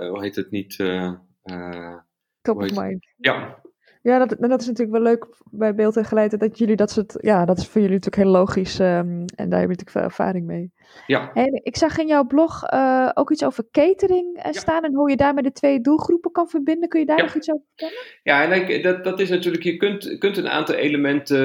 hoe 0.09 0.19
heet 0.21 0.37
het, 0.37 0.51
niet... 0.51 0.77
Top 2.41 2.63
of 2.63 2.75
mind. 2.75 3.07
Ja, 3.17 3.61
ja, 4.07 4.19
dat, 4.19 4.37
dat 4.39 4.61
is 4.61 4.67
natuurlijk 4.67 4.97
wel 4.97 5.07
leuk 5.07 5.27
bij 5.51 5.75
beeld 5.75 5.97
en 5.97 6.05
geluid. 6.05 6.41
Dat 6.41 6.59
jullie 6.59 6.77
dat 6.77 6.91
soort. 6.91 7.19
Ja, 7.21 7.45
dat 7.45 7.59
is 7.59 7.67
voor 7.67 7.81
jullie 7.81 7.97
natuurlijk 7.97 8.23
heel 8.23 8.33
logisch. 8.33 8.79
Um, 8.79 9.25
en 9.35 9.49
daar 9.49 9.61
heb 9.61 9.71
je 9.71 9.77
natuurlijk 9.77 9.91
veel 9.91 10.03
ervaring 10.03 10.47
mee. 10.47 10.73
Ja. 11.07 11.33
En 11.33 11.61
ik 11.63 11.77
zag 11.77 11.99
in 11.99 12.07
jouw 12.07 12.25
blog 12.25 12.73
uh, 12.73 13.11
ook 13.15 13.31
iets 13.31 13.45
over 13.45 13.65
catering 13.71 14.37
uh, 14.37 14.53
staan. 14.53 14.85
En 14.85 14.95
hoe 14.95 15.11
je 15.11 15.17
daarmee 15.17 15.43
de 15.43 15.53
twee 15.53 15.81
doelgroepen 15.81 16.33
kan 16.33 16.49
verbinden. 16.49 16.89
Kun 16.89 17.01
je 17.01 17.07
daar 17.07 17.23
nog 17.23 17.35
iets 17.35 17.51
over 17.51 17.65
vertellen? 17.69 18.05
Ja, 18.23 18.53
en 18.53 18.83
dat, 18.83 19.05
dat 19.05 19.21
is 19.21 19.29
natuurlijk. 19.29 19.65
Je 19.65 19.77
kunt, 19.77 20.19
kunt 20.19 20.37
een 20.37 20.49
aantal 20.49 20.75
elementen 20.75 21.41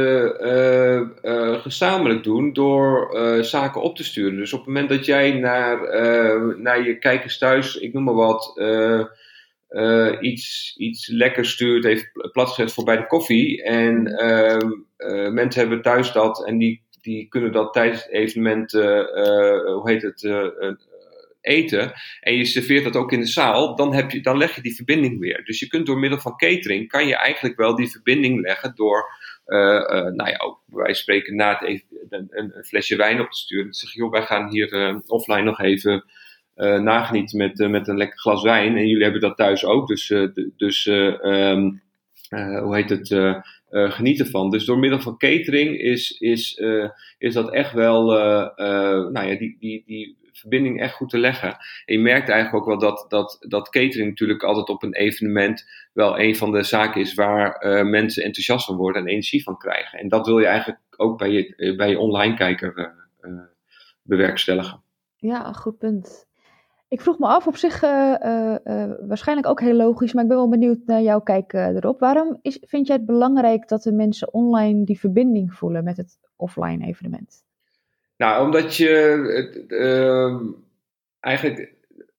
uh, 1.24 1.62
gezamenlijk 1.62 2.24
doen. 2.24 2.54
door 2.54 3.17
zaken 3.41 3.82
op 3.82 3.95
te 3.95 4.04
sturen. 4.04 4.36
Dus 4.36 4.54
op 4.54 4.60
het 4.60 4.67
moment 4.67 4.89
dat 4.89 5.06
jij 5.06 5.32
naar, 5.32 5.80
naar 6.58 6.84
je 6.84 6.97
kijkers 6.97 7.38
thuis. 7.38 7.78
ik 7.78 7.93
noem 7.93 8.04
maar 8.04 8.13
wat 8.13 8.54
uh, 9.72 10.18
iets, 10.20 10.76
iets 10.78 11.08
lekkers 11.08 11.52
stuurt, 11.52 11.86
even 11.86 12.12
plat 12.32 12.48
gezegd 12.48 12.74
voor 12.74 12.84
bij 12.84 12.98
de 12.98 13.08
koffie. 13.08 13.64
En 13.64 14.08
uh, 14.08 15.30
mensen 15.32 15.62
hebben 15.62 15.82
thuis 15.82 16.12
dat 16.12 16.46
en 16.46 16.58
die, 16.58 16.82
die 17.02 17.28
kunnen 17.28 17.52
dat 17.52 17.74
tijdens 17.74 18.04
het 18.04 18.12
evenement, 18.12 18.74
uh, 18.74 18.84
hoe 19.66 19.82
heet 19.84 20.02
het, 20.02 20.30
eten. 21.42 21.94
En 22.20 22.36
je 22.36 22.46
serveert 22.46 22.84
dat 22.84 22.96
ook 22.96 23.12
in 23.12 23.20
de 23.20 23.26
zaal, 23.26 23.76
dan, 23.76 23.94
heb 23.94 24.12
je, 24.12 24.22
dan 24.22 24.38
leg 24.38 24.56
je 24.56 24.62
die 24.62 24.76
verbinding 24.76 25.20
weer. 25.20 25.44
Dus 25.44 25.60
je 25.60 25.68
kunt 25.68 25.86
door 25.86 26.00
middel 26.00 26.20
van 26.20 26.36
catering, 26.36 26.88
kan 26.88 27.08
je 27.08 27.16
eigenlijk 27.16 27.58
wel 27.58 27.76
die 27.76 27.92
verbinding 27.92 28.42
leggen 28.42 28.76
door, 28.76 29.06
nou 29.46 30.30
ja, 30.30 30.58
wij 30.66 30.94
spreken 30.94 31.36
na 31.36 31.50
het 31.50 31.68
even, 31.68 32.28
een, 32.30 32.64
flesje 32.64 32.96
wijn 32.96 33.22
op 33.22 33.32
te 33.32 33.38
sturen. 33.38 33.66
Dan 33.66 33.74
zeg 33.74 33.94
je, 33.94 34.00
joh, 34.00 34.12
wij 34.12 34.26
gaan 34.26 34.50
hier 34.50 35.02
offline 35.06 35.44
nog 35.44 35.60
even 35.60 36.04
nagenieten 36.62 37.38
met, 37.38 37.60
uh, 37.60 37.69
met 37.69 37.88
een 37.88 37.97
lekker 37.97 38.19
glas 38.19 38.43
wijn. 38.43 38.78
En 38.78 38.88
jullie 38.88 39.04
hebben 39.04 39.21
dat 39.21 39.38
thuis 39.38 39.65
ook. 39.65 39.88
Dus, 39.88 40.10
uh, 40.10 40.28
dus 40.58 40.86
um, 40.86 41.82
hoe 42.30 42.76
heet 42.76 42.89
het? 42.89 43.39
genieten 43.74 44.28
van. 44.28 44.50
Dus 44.50 44.65
door 44.65 44.80
middel 44.80 45.00
van 45.00 45.17
catering 45.17 45.80
is, 45.80 46.12
is, 46.19 46.62
is 47.17 47.34
dat 47.34 47.52
echt 47.52 47.74
wel, 47.74 48.06
nou 49.12 49.28
ja, 49.28 49.38
die, 49.38 49.58
die, 49.60 49.84
die 49.86 50.17
verbinding 50.32 50.82
echt 50.82 50.93
goed 50.93 51.10
te 51.10 51.17
leggen. 51.17 51.50
En 51.86 51.95
je 51.95 52.00
merkt 52.00 52.30
eigenlijk 52.30 52.63
ook 52.63 52.69
wel 52.69 52.89
dat, 52.89 53.06
dat, 53.10 53.45
dat 53.47 53.69
catering 53.69 54.10
natuurlijk 54.10 54.43
altijd 54.43 54.69
op 54.69 54.84
een 54.84 54.95
evenement 54.95 55.65
wel 55.93 56.19
een 56.19 56.36
van 56.36 56.52
de 56.52 56.63
zaken 56.63 57.02
is 57.02 57.13
waar 57.13 57.86
mensen 57.86 58.24
enthousiast 58.24 58.65
van 58.65 58.76
worden 58.76 59.02
en 59.02 59.08
energie 59.08 59.43
van 59.43 59.58
krijgen. 59.58 60.00
En 60.00 60.10
dat 60.10 60.26
wil 60.26 60.39
je 60.39 60.45
eigenlijk 60.45 60.80
ook 60.97 61.17
bij 61.17 61.32
je, 61.32 61.74
bij 61.76 61.89
je 61.89 62.00
online 62.00 62.36
kijker 62.36 62.93
bewerkstelligen. 64.02 64.82
Ja, 65.17 65.54
goed 65.54 65.78
punt. 65.78 66.30
Ik 66.92 67.02
vroeg 67.02 67.20
me 67.20 67.28
af, 67.28 67.48
op 67.48 67.56
zich 67.56 67.84
uh, 67.84 68.16
waarschijnlijk 69.08 69.48
ook 69.48 69.60
heel 69.60 69.74
logisch, 69.74 70.14
maar 70.14 70.24
ik 70.24 70.30
ben 70.30 70.38
wel 70.38 70.50
benieuwd 70.50 70.78
naar 70.86 71.02
jouw 71.02 71.22
kijk 71.22 71.54
erop. 71.54 72.00
Waarom 72.00 72.40
is, 72.42 72.58
vind 72.62 72.88
jij 72.88 72.96
het 72.96 73.06
belangrijk 73.06 73.68
dat 73.68 73.84
de 73.84 73.92
mensen 73.92 74.34
online 74.34 74.84
die 74.84 75.00
verbinding 75.00 75.54
voelen 75.54 75.84
met 75.84 75.98
het 75.98 76.18
offline 76.36 76.86
evenement? 76.86 77.44
Nou, 78.18 78.46
omdat 78.46 78.76
je 78.76 79.66
ehm, 79.68 80.46
eigenlijk 81.20 81.74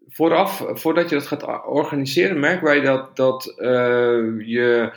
vooraf, 0.09 0.65
voordat 0.67 1.09
je 1.09 1.15
dat 1.15 1.27
gaat 1.27 1.67
organiseren, 1.67 2.41
merken 2.41 2.65
wij 2.65 2.81
dat, 2.81 3.17
dat 3.17 3.55
je 4.39 4.93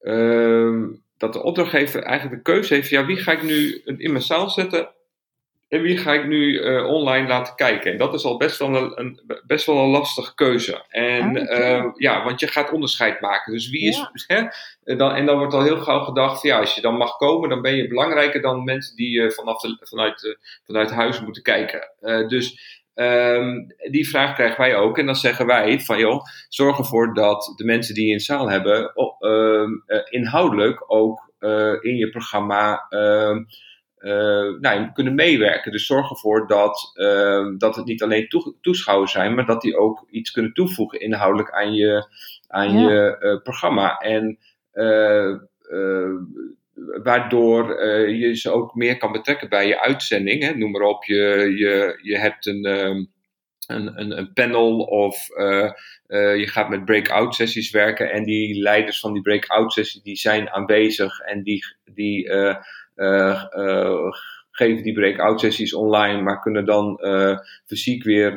ehm, 0.00 0.88
dat 1.16 1.32
de 1.32 1.42
opdrachtgever 1.42 2.02
eigenlijk 2.02 2.44
de 2.44 2.52
keuze 2.52 2.74
heeft: 2.74 2.88
ja, 2.88 3.06
wie 3.06 3.16
ga 3.16 3.32
ik 3.32 3.42
nu 3.42 3.80
in 3.84 4.12
mijn 4.12 4.24
zaal 4.24 4.50
zetten 4.50 4.88
en 5.70 5.82
wie 5.82 5.96
ga 5.96 6.12
ik 6.12 6.26
nu 6.26 6.60
uh, 6.60 6.86
online 6.86 7.28
laten 7.28 7.54
kijken? 7.54 7.92
En 7.92 7.98
dat 7.98 8.14
is 8.14 8.24
al 8.24 8.36
best 8.36 8.58
wel 8.58 8.76
een, 8.76 8.92
een 8.94 9.20
best 9.46 9.66
wel 9.66 9.76
een 9.76 9.90
lastige 9.90 10.34
keuze. 10.34 10.84
En 10.88 11.36
uh, 11.36 11.84
ja, 11.94 12.24
want 12.24 12.40
je 12.40 12.46
gaat 12.46 12.72
onderscheid 12.72 13.20
maken. 13.20 13.52
Dus 13.52 13.70
wie 13.70 13.88
is. 13.88 14.04
Hè? 14.26 14.42
Dan, 14.96 15.14
en 15.14 15.26
dan 15.26 15.38
wordt 15.38 15.54
al 15.54 15.62
heel 15.62 15.80
gauw 15.80 16.00
gedacht: 16.00 16.42
ja, 16.42 16.58
als 16.58 16.74
je 16.74 16.80
dan 16.80 16.96
mag 16.96 17.16
komen, 17.16 17.48
dan 17.48 17.62
ben 17.62 17.76
je 17.76 17.88
belangrijker 17.88 18.40
dan 18.40 18.64
mensen 18.64 18.96
die 18.96 19.20
uh, 19.20 19.30
vanaf 19.30 19.60
de, 19.60 19.76
vanuit, 19.80 20.38
vanuit 20.66 20.90
huis 20.90 21.20
moeten 21.20 21.42
kijken. 21.42 21.88
dus. 22.28 22.78
Um, 22.94 23.74
die 23.90 24.08
vraag 24.08 24.34
krijgen 24.34 24.60
wij 24.60 24.76
ook. 24.76 24.98
En 24.98 25.06
dan 25.06 25.16
zeggen 25.16 25.46
wij 25.46 25.80
van 25.80 25.98
joh, 25.98 26.24
zorg 26.48 26.78
ervoor 26.78 27.14
dat 27.14 27.52
de 27.56 27.64
mensen 27.64 27.94
die 27.94 28.06
je 28.06 28.12
in 28.12 28.20
zaal 28.20 28.50
hebben, 28.50 28.92
uh, 29.20 30.00
inhoudelijk 30.08 30.84
ook 30.86 31.32
in 31.80 31.96
je 31.96 32.08
programma 32.10 32.86
uh, 32.90 33.36
nou, 34.60 34.92
kunnen 34.92 35.14
meewerken. 35.14 35.72
Dus 35.72 35.86
zorg 35.86 36.10
ervoor 36.10 36.46
dat, 36.46 36.92
uh, 36.94 37.46
dat 37.58 37.76
het 37.76 37.84
niet 37.84 38.02
alleen 38.02 38.28
toeschouwers 38.60 39.12
zijn, 39.12 39.34
maar 39.34 39.46
dat 39.46 39.60
die 39.60 39.76
ook 39.76 40.06
iets 40.10 40.30
kunnen 40.30 40.52
toevoegen 40.52 41.00
inhoudelijk 41.00 41.50
aan 41.50 41.74
je, 41.74 42.06
aan 42.48 42.78
je 42.78 43.16
uh, 43.20 43.42
programma. 43.42 43.96
En 43.98 44.38
waardoor 47.02 47.84
je 48.10 48.36
ze 48.36 48.50
ook 48.50 48.74
meer 48.74 48.96
kan 48.96 49.12
betrekken 49.12 49.48
bij 49.48 49.66
je 49.66 49.80
uitzending. 49.80 50.42
Hè. 50.42 50.54
Noem 50.54 50.70
maar 50.70 50.82
op, 50.82 51.04
je, 51.04 51.52
je, 51.56 51.98
je 52.02 52.18
hebt 52.18 52.46
een. 52.46 52.66
Um, 52.66 53.10
een, 53.70 54.00
een, 54.00 54.18
een, 54.18 54.32
panel 54.32 54.78
of 54.78 55.28
uh, 55.36 55.70
uh, 56.08 56.36
je 56.36 56.46
gaat 56.46 56.68
met 56.68 56.84
breakout 56.84 57.34
sessies 57.34 57.70
werken 57.70 58.12
en 58.12 58.24
die 58.24 58.62
leiders 58.62 59.00
van 59.00 59.12
die 59.12 59.22
breakout 59.22 59.72
sessies 59.72 60.02
die 60.02 60.16
zijn 60.16 60.50
aanwezig 60.50 61.20
en 61.20 61.42
die, 61.42 61.64
die 61.84 62.30
geven 64.50 64.82
die 64.82 64.92
breakout 64.92 65.40
sessies 65.40 65.74
online, 65.74 66.22
maar 66.22 66.40
kunnen 66.40 66.64
dan 66.64 66.98
uh, 67.02 67.38
fysiek 67.66 68.02
weer 68.04 68.32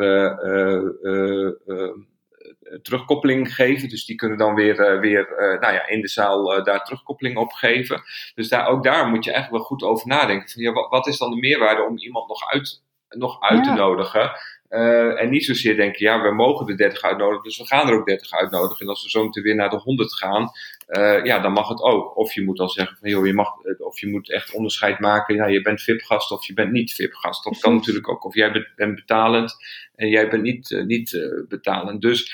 terugkoppeling 2.82 3.56
geven. 3.56 3.90
Dus 3.90 4.06
die 4.06 4.16
kunnen 4.16 4.38
dan 4.38 4.56
weer, 4.56 5.00
weer 5.00 5.28
nou 5.60 5.74
ja, 5.74 5.88
in 5.88 6.02
de 6.02 6.08
zaal 6.10 6.64
daar 6.64 6.84
terugkoppeling 6.84 7.38
op 7.38 7.52
geven. 7.52 8.02
Dus 8.36 8.50
daar, 8.50 8.68
ook 8.68 8.84
daar 8.84 9.08
moet 9.08 9.24
je 9.24 9.32
eigenlijk 9.32 9.64
wel 9.64 9.78
goed 9.78 9.90
over 9.90 10.08
nadenken. 10.08 10.50
Van, 10.50 10.62
ja, 10.62 10.72
wat, 10.72 10.90
wat 10.90 11.08
is 11.08 11.18
dan 11.18 11.32
de 11.32 11.40
meerwaarde 11.40 11.84
om 11.84 11.98
iemand 11.98 12.28
nog 12.28 12.52
uit, 12.52 12.82
nog 13.10 13.42
uit 13.42 13.64
te 13.64 13.74
nodigen? 13.74 14.32
Uh, 14.74 15.22
en 15.22 15.30
niet 15.30 15.46
zozeer 15.46 15.76
denken, 15.76 16.06
ja, 16.06 16.22
we 16.22 16.32
mogen 16.32 16.66
de 16.66 16.76
30 16.76 17.02
uitnodigen, 17.02 17.44
dus 17.44 17.58
we 17.58 17.66
gaan 17.66 17.88
er 17.88 17.96
ook 17.96 18.06
30 18.06 18.32
uitnodigen. 18.32 18.80
En 18.80 18.88
als 18.88 19.04
we 19.04 19.10
zo 19.10 19.24
meteen 19.24 19.44
weer 19.44 19.56
naar 19.56 19.70
de 19.70 19.78
100 19.78 20.14
gaan, 20.14 20.52
uh, 20.88 21.24
ja, 21.24 21.40
dan 21.40 21.52
mag 21.52 21.68
het 21.68 21.82
ook. 21.82 22.18
Of 22.18 22.34
je 22.34 22.44
moet 22.44 22.58
dan 22.58 22.70
zeggen 22.70 22.98
van, 22.98 23.10
joh, 23.10 23.26
je 23.26 23.34
mag, 23.34 23.50
of 23.78 24.00
je 24.00 24.08
moet 24.08 24.32
echt 24.32 24.54
onderscheid 24.54 25.00
maken, 25.00 25.36
ja, 25.36 25.48
je 25.48 25.62
bent 25.62 25.82
VIP-gast 25.82 26.32
of 26.32 26.48
je 26.48 26.54
bent 26.54 26.72
niet 26.72 26.94
VIP-gast. 26.94 27.44
Dat 27.44 27.60
kan 27.60 27.74
natuurlijk 27.74 28.10
ook. 28.10 28.26
Of 28.26 28.36
jij 28.36 28.68
bent 28.76 28.96
betalend 28.96 29.56
en 29.96 30.10
jij 30.10 30.30
bent 30.30 30.44
niet, 30.44 30.70
uh, 30.70 30.84
niet 30.84 31.32
betalend. 31.48 32.02
Dus 32.02 32.32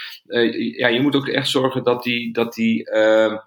ja, 0.77 0.87
je 0.87 1.01
moet 1.01 1.15
ook 1.15 1.27
echt 1.27 1.49
zorgen 1.49 1.83
dat 1.83 2.03
die, 2.03 2.33
dat 2.33 2.53
die, 2.53 2.89
ehm, 2.89 3.37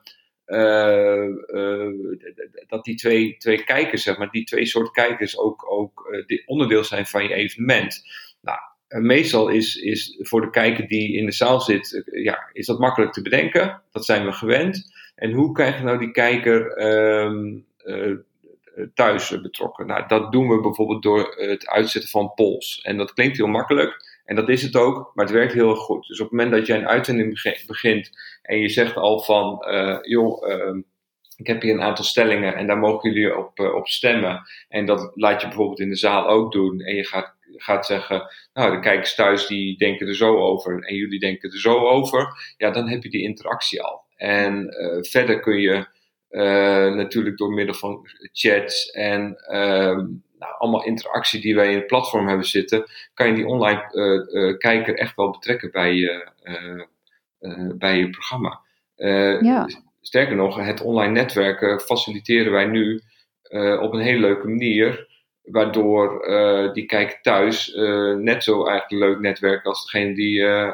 dat 2.66 2.85
die 2.85 2.94
twee, 2.94 3.37
twee 3.37 3.64
kijkers, 3.64 4.02
zeg 4.02 4.18
maar, 4.18 4.31
die 4.31 4.44
twee 4.44 4.66
soorten 4.66 4.92
kijkers 4.92 5.38
ook, 5.38 5.70
ook 5.70 6.24
onderdeel 6.46 6.85
zijn 6.85 7.07
van 7.07 7.22
je 7.22 7.35
evenement. 7.35 8.02
Nou, 8.40 8.59
meestal 9.00 9.48
is, 9.48 9.76
is 9.76 10.18
voor 10.20 10.40
de 10.40 10.50
kijker 10.50 10.88
die 10.88 11.16
in 11.16 11.26
de 11.26 11.33
zaal 11.33 11.61
zit, 11.61 12.02
eh, 12.05 12.24
ja, 12.24 12.50
is 12.52 12.66
dat 12.66 12.78
makkelijk 12.78 13.12
te 13.12 13.22
bedenken. 13.22 13.83
Dat 13.90 14.05
zijn 14.05 14.24
we 14.24 14.33
gewend. 14.33 14.92
En 15.14 15.33
hoe 15.33 15.52
krijg 15.52 15.78
je 15.78 15.85
nou 15.85 15.98
die 15.98 16.11
kijker 16.11 16.83
um, 17.24 17.66
uh, 17.85 18.16
thuis 18.94 19.40
betrokken? 19.40 19.87
Nou, 19.87 20.07
dat 20.07 20.33
doen 20.33 20.48
we 20.48 20.61
bijvoorbeeld 20.61 21.02
door 21.02 21.35
het 21.37 21.66
uitzetten 21.66 22.11
van 22.11 22.33
polls. 22.35 22.81
En 22.83 22.96
dat 22.96 23.12
klinkt 23.12 23.37
heel 23.37 23.46
makkelijk. 23.46 24.11
En 24.24 24.37
dat 24.37 24.48
is 24.48 24.62
het 24.62 24.76
ook, 24.76 25.11
maar 25.14 25.24
het 25.24 25.35
werkt 25.35 25.52
heel 25.52 25.74
goed. 25.74 26.07
Dus 26.07 26.20
op 26.20 26.31
het 26.31 26.38
moment 26.38 26.57
dat 26.57 26.66
jij 26.66 26.78
een 26.78 26.88
uitzending 26.88 27.42
begint 27.66 28.11
en 28.42 28.59
je 28.59 28.68
zegt 28.68 28.96
al 28.96 29.20
van, 29.20 29.64
uh, 29.68 29.98
joh, 30.02 30.48
uh, 30.48 30.76
ik 31.37 31.46
heb 31.46 31.62
hier 31.62 31.74
een 31.74 31.83
aantal 31.83 32.05
stellingen 32.05 32.55
en 32.55 32.66
daar 32.66 32.78
mogen 32.78 33.12
jullie 33.12 33.38
op, 33.38 33.59
op 33.59 33.88
stemmen. 33.88 34.42
En 34.68 34.87
dat 34.87 35.11
laat 35.14 35.40
je 35.40 35.46
bijvoorbeeld 35.46 35.81
in 35.81 35.88
de 35.88 35.96
zaal 35.96 36.28
ook 36.28 36.52
doen. 36.52 36.81
En 36.81 36.94
je 36.94 37.07
gaat 37.07 37.35
gaat 37.62 37.87
zeggen, 37.87 38.31
nou 38.53 38.72
de 38.72 38.81
kijkers 38.81 39.14
thuis 39.14 39.46
die 39.46 39.77
denken 39.77 40.07
er 40.07 40.14
zo 40.14 40.37
over 40.37 40.83
en 40.85 40.94
jullie 40.94 41.20
denken 41.20 41.51
er 41.51 41.61
zo 41.61 41.79
over, 41.79 42.55
ja 42.57 42.70
dan 42.70 42.88
heb 42.88 43.03
je 43.03 43.11
die 43.11 43.22
interactie 43.22 43.83
al. 43.83 44.05
En 44.16 44.77
uh, 44.81 45.03
verder 45.03 45.40
kun 45.40 45.61
je 45.61 45.87
uh, 46.31 46.94
natuurlijk 46.94 47.38
door 47.38 47.53
middel 47.53 47.75
van 47.75 48.09
chats 48.33 48.90
en 48.90 49.37
uh, 49.46 49.96
nou, 50.38 50.55
allemaal 50.59 50.85
interactie 50.85 51.40
die 51.40 51.55
wij 51.55 51.70
in 51.70 51.77
het 51.77 51.87
platform 51.87 52.29
hebben 52.29 52.46
zitten, 52.46 52.85
kan 53.14 53.27
je 53.27 53.35
die 53.35 53.46
online 53.46 54.57
kijker 54.59 54.98
echt 54.98 55.16
wel 55.16 55.31
betrekken 55.31 55.70
bij 55.70 55.94
je, 55.94 56.29
bij 57.79 57.98
je 57.98 58.11
programma. 58.11 58.61
Ja. 59.40 59.68
Sterker 60.01 60.37
nog, 60.37 60.57
het 60.57 60.81
online 60.81 61.12
netwerken 61.12 61.81
faciliteren 61.81 62.53
wij 62.53 62.66
nu 62.66 63.01
op 63.81 63.92
een 63.92 64.01
hele 64.01 64.20
leuke 64.20 64.48
manier. 64.48 65.09
Waardoor 65.42 66.28
uh, 66.28 66.72
die 66.72 66.87
kijker 66.87 67.20
thuis 67.20 67.74
uh, 67.74 68.16
net 68.16 68.44
zo 68.44 68.66
eigenlijk 68.66 69.05
leuk 69.05 69.20
netwerkt 69.20 69.66
als 69.66 69.85
degene 69.85 70.14
die 70.14 70.38
uh, 70.38 70.72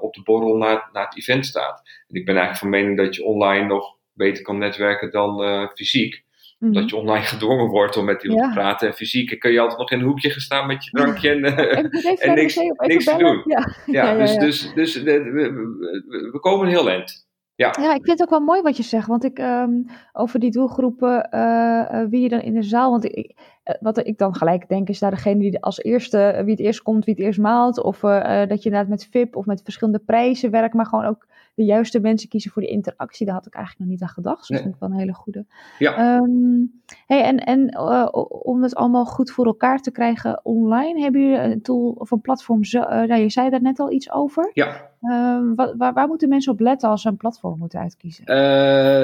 op 0.00 0.14
de 0.14 0.22
borrel 0.24 0.56
naar, 0.56 0.88
naar 0.92 1.04
het 1.04 1.16
event 1.16 1.46
staat. 1.46 1.82
En 2.08 2.14
ik 2.14 2.24
ben 2.24 2.36
eigenlijk 2.36 2.58
van 2.58 2.70
mening 2.70 2.96
dat 2.96 3.14
je 3.16 3.24
online 3.24 3.66
nog 3.66 3.96
beter 4.12 4.42
kan 4.42 4.58
netwerken 4.58 5.10
dan 5.10 5.68
fysiek. 5.74 6.24
Mm 6.58 6.72
Dat 6.72 6.90
je 6.90 6.96
online 6.96 7.24
gedwongen 7.24 7.66
wordt 7.66 7.96
om 7.96 8.04
met 8.04 8.22
iemand 8.22 8.42
te 8.42 8.58
praten. 8.58 8.88
En 8.88 8.94
fysiek 8.94 9.38
kun 9.38 9.52
je 9.52 9.60
altijd 9.60 9.78
nog 9.78 9.90
in 9.90 9.98
een 9.98 10.04
hoekje 10.04 10.30
gaan 10.30 10.40
staan 10.40 10.66
met 10.66 10.84
je 10.84 10.90
drankje 10.90 11.30
en, 11.30 11.44
en 12.18 12.34
niks, 12.34 12.56
niks 12.76 13.04
te 13.04 13.16
doen. 13.16 13.42
Ja, 13.44 13.74
ja, 13.86 14.16
dus, 14.16 14.36
dus, 14.36 14.72
dus 14.74 15.02
we, 15.02 15.22
we, 15.22 16.28
we 16.32 16.40
komen 16.40 16.68
heel 16.68 16.90
eind. 16.90 17.25
Ja. 17.56 17.74
ja, 17.80 17.94
ik 17.94 18.04
vind 18.04 18.18
het 18.18 18.22
ook 18.22 18.30
wel 18.30 18.40
mooi 18.40 18.62
wat 18.62 18.76
je 18.76 18.82
zegt. 18.82 19.06
Want 19.06 19.24
ik, 19.24 19.38
um, 19.38 19.86
over 20.12 20.40
die 20.40 20.50
doelgroepen, 20.50 21.28
uh, 21.34 22.02
wie 22.08 22.20
je 22.20 22.28
dan 22.28 22.40
in 22.40 22.54
de 22.54 22.62
zaal. 22.62 22.90
Want 22.90 23.04
ik, 23.04 23.34
wat 23.80 24.06
ik 24.06 24.18
dan 24.18 24.34
gelijk 24.34 24.68
denk, 24.68 24.88
is 24.88 24.98
daar 24.98 25.10
degene 25.10 25.38
die 25.40 25.62
als 25.62 25.82
eerste, 25.82 26.40
wie 26.44 26.50
het 26.50 26.60
eerst 26.60 26.82
komt, 26.82 27.04
wie 27.04 27.14
het 27.14 27.22
eerst 27.22 27.38
maalt. 27.38 27.82
Of 27.82 28.00
dat 28.00 28.62
je 28.62 28.68
inderdaad 28.68 28.88
met 28.88 29.08
VIP 29.10 29.36
of 29.36 29.46
met 29.46 29.62
verschillende 29.62 29.98
prijzen 29.98 30.50
werkt. 30.50 30.74
Maar 30.74 30.86
gewoon 30.86 31.04
ook 31.04 31.26
de 31.54 31.64
juiste 31.64 32.00
mensen 32.00 32.28
kiezen 32.28 32.50
voor 32.50 32.62
die 32.62 32.70
interactie. 32.70 33.26
Daar 33.26 33.34
had 33.34 33.46
ik 33.46 33.54
eigenlijk 33.54 33.84
nog 33.84 33.92
niet 33.92 34.08
aan 34.08 34.14
gedacht. 34.14 34.38
Dus 34.38 34.48
dat 34.48 34.60
vind 34.60 34.74
ik 34.74 34.80
wel 34.80 34.90
een 34.90 34.98
hele 34.98 35.14
goede. 35.14 35.44
Ja. 35.78 36.16
Um, 36.16 36.82
hey, 37.06 37.22
en 37.22 37.38
en 37.38 37.78
om 38.44 38.62
het 38.62 38.74
allemaal 38.74 39.04
goed 39.04 39.30
voor 39.30 39.46
elkaar 39.46 39.80
te 39.80 39.90
krijgen 39.90 40.40
online, 40.42 41.00
hebben 41.00 41.20
jullie 41.20 41.38
een 41.38 41.62
tool 41.62 41.94
of 41.98 42.10
een 42.10 42.20
platform? 42.20 42.64
Zo, 42.64 42.78
nou, 42.80 43.14
je 43.14 43.30
zei 43.30 43.50
daar 43.50 43.62
net 43.62 43.78
al 43.78 43.92
iets 43.92 44.10
over. 44.10 44.50
Ja. 44.52 44.90
Ehm, 45.00 45.54
waar, 45.54 45.92
waar, 45.92 46.08
moeten 46.08 46.28
mensen 46.28 46.52
op 46.52 46.60
letten 46.60 46.88
als 46.88 47.02
ze 47.02 47.08
een 47.08 47.16
platform 47.16 47.58
moeten 47.58 47.80
uitkiezen? 47.80 48.24
Uh, 48.26 48.36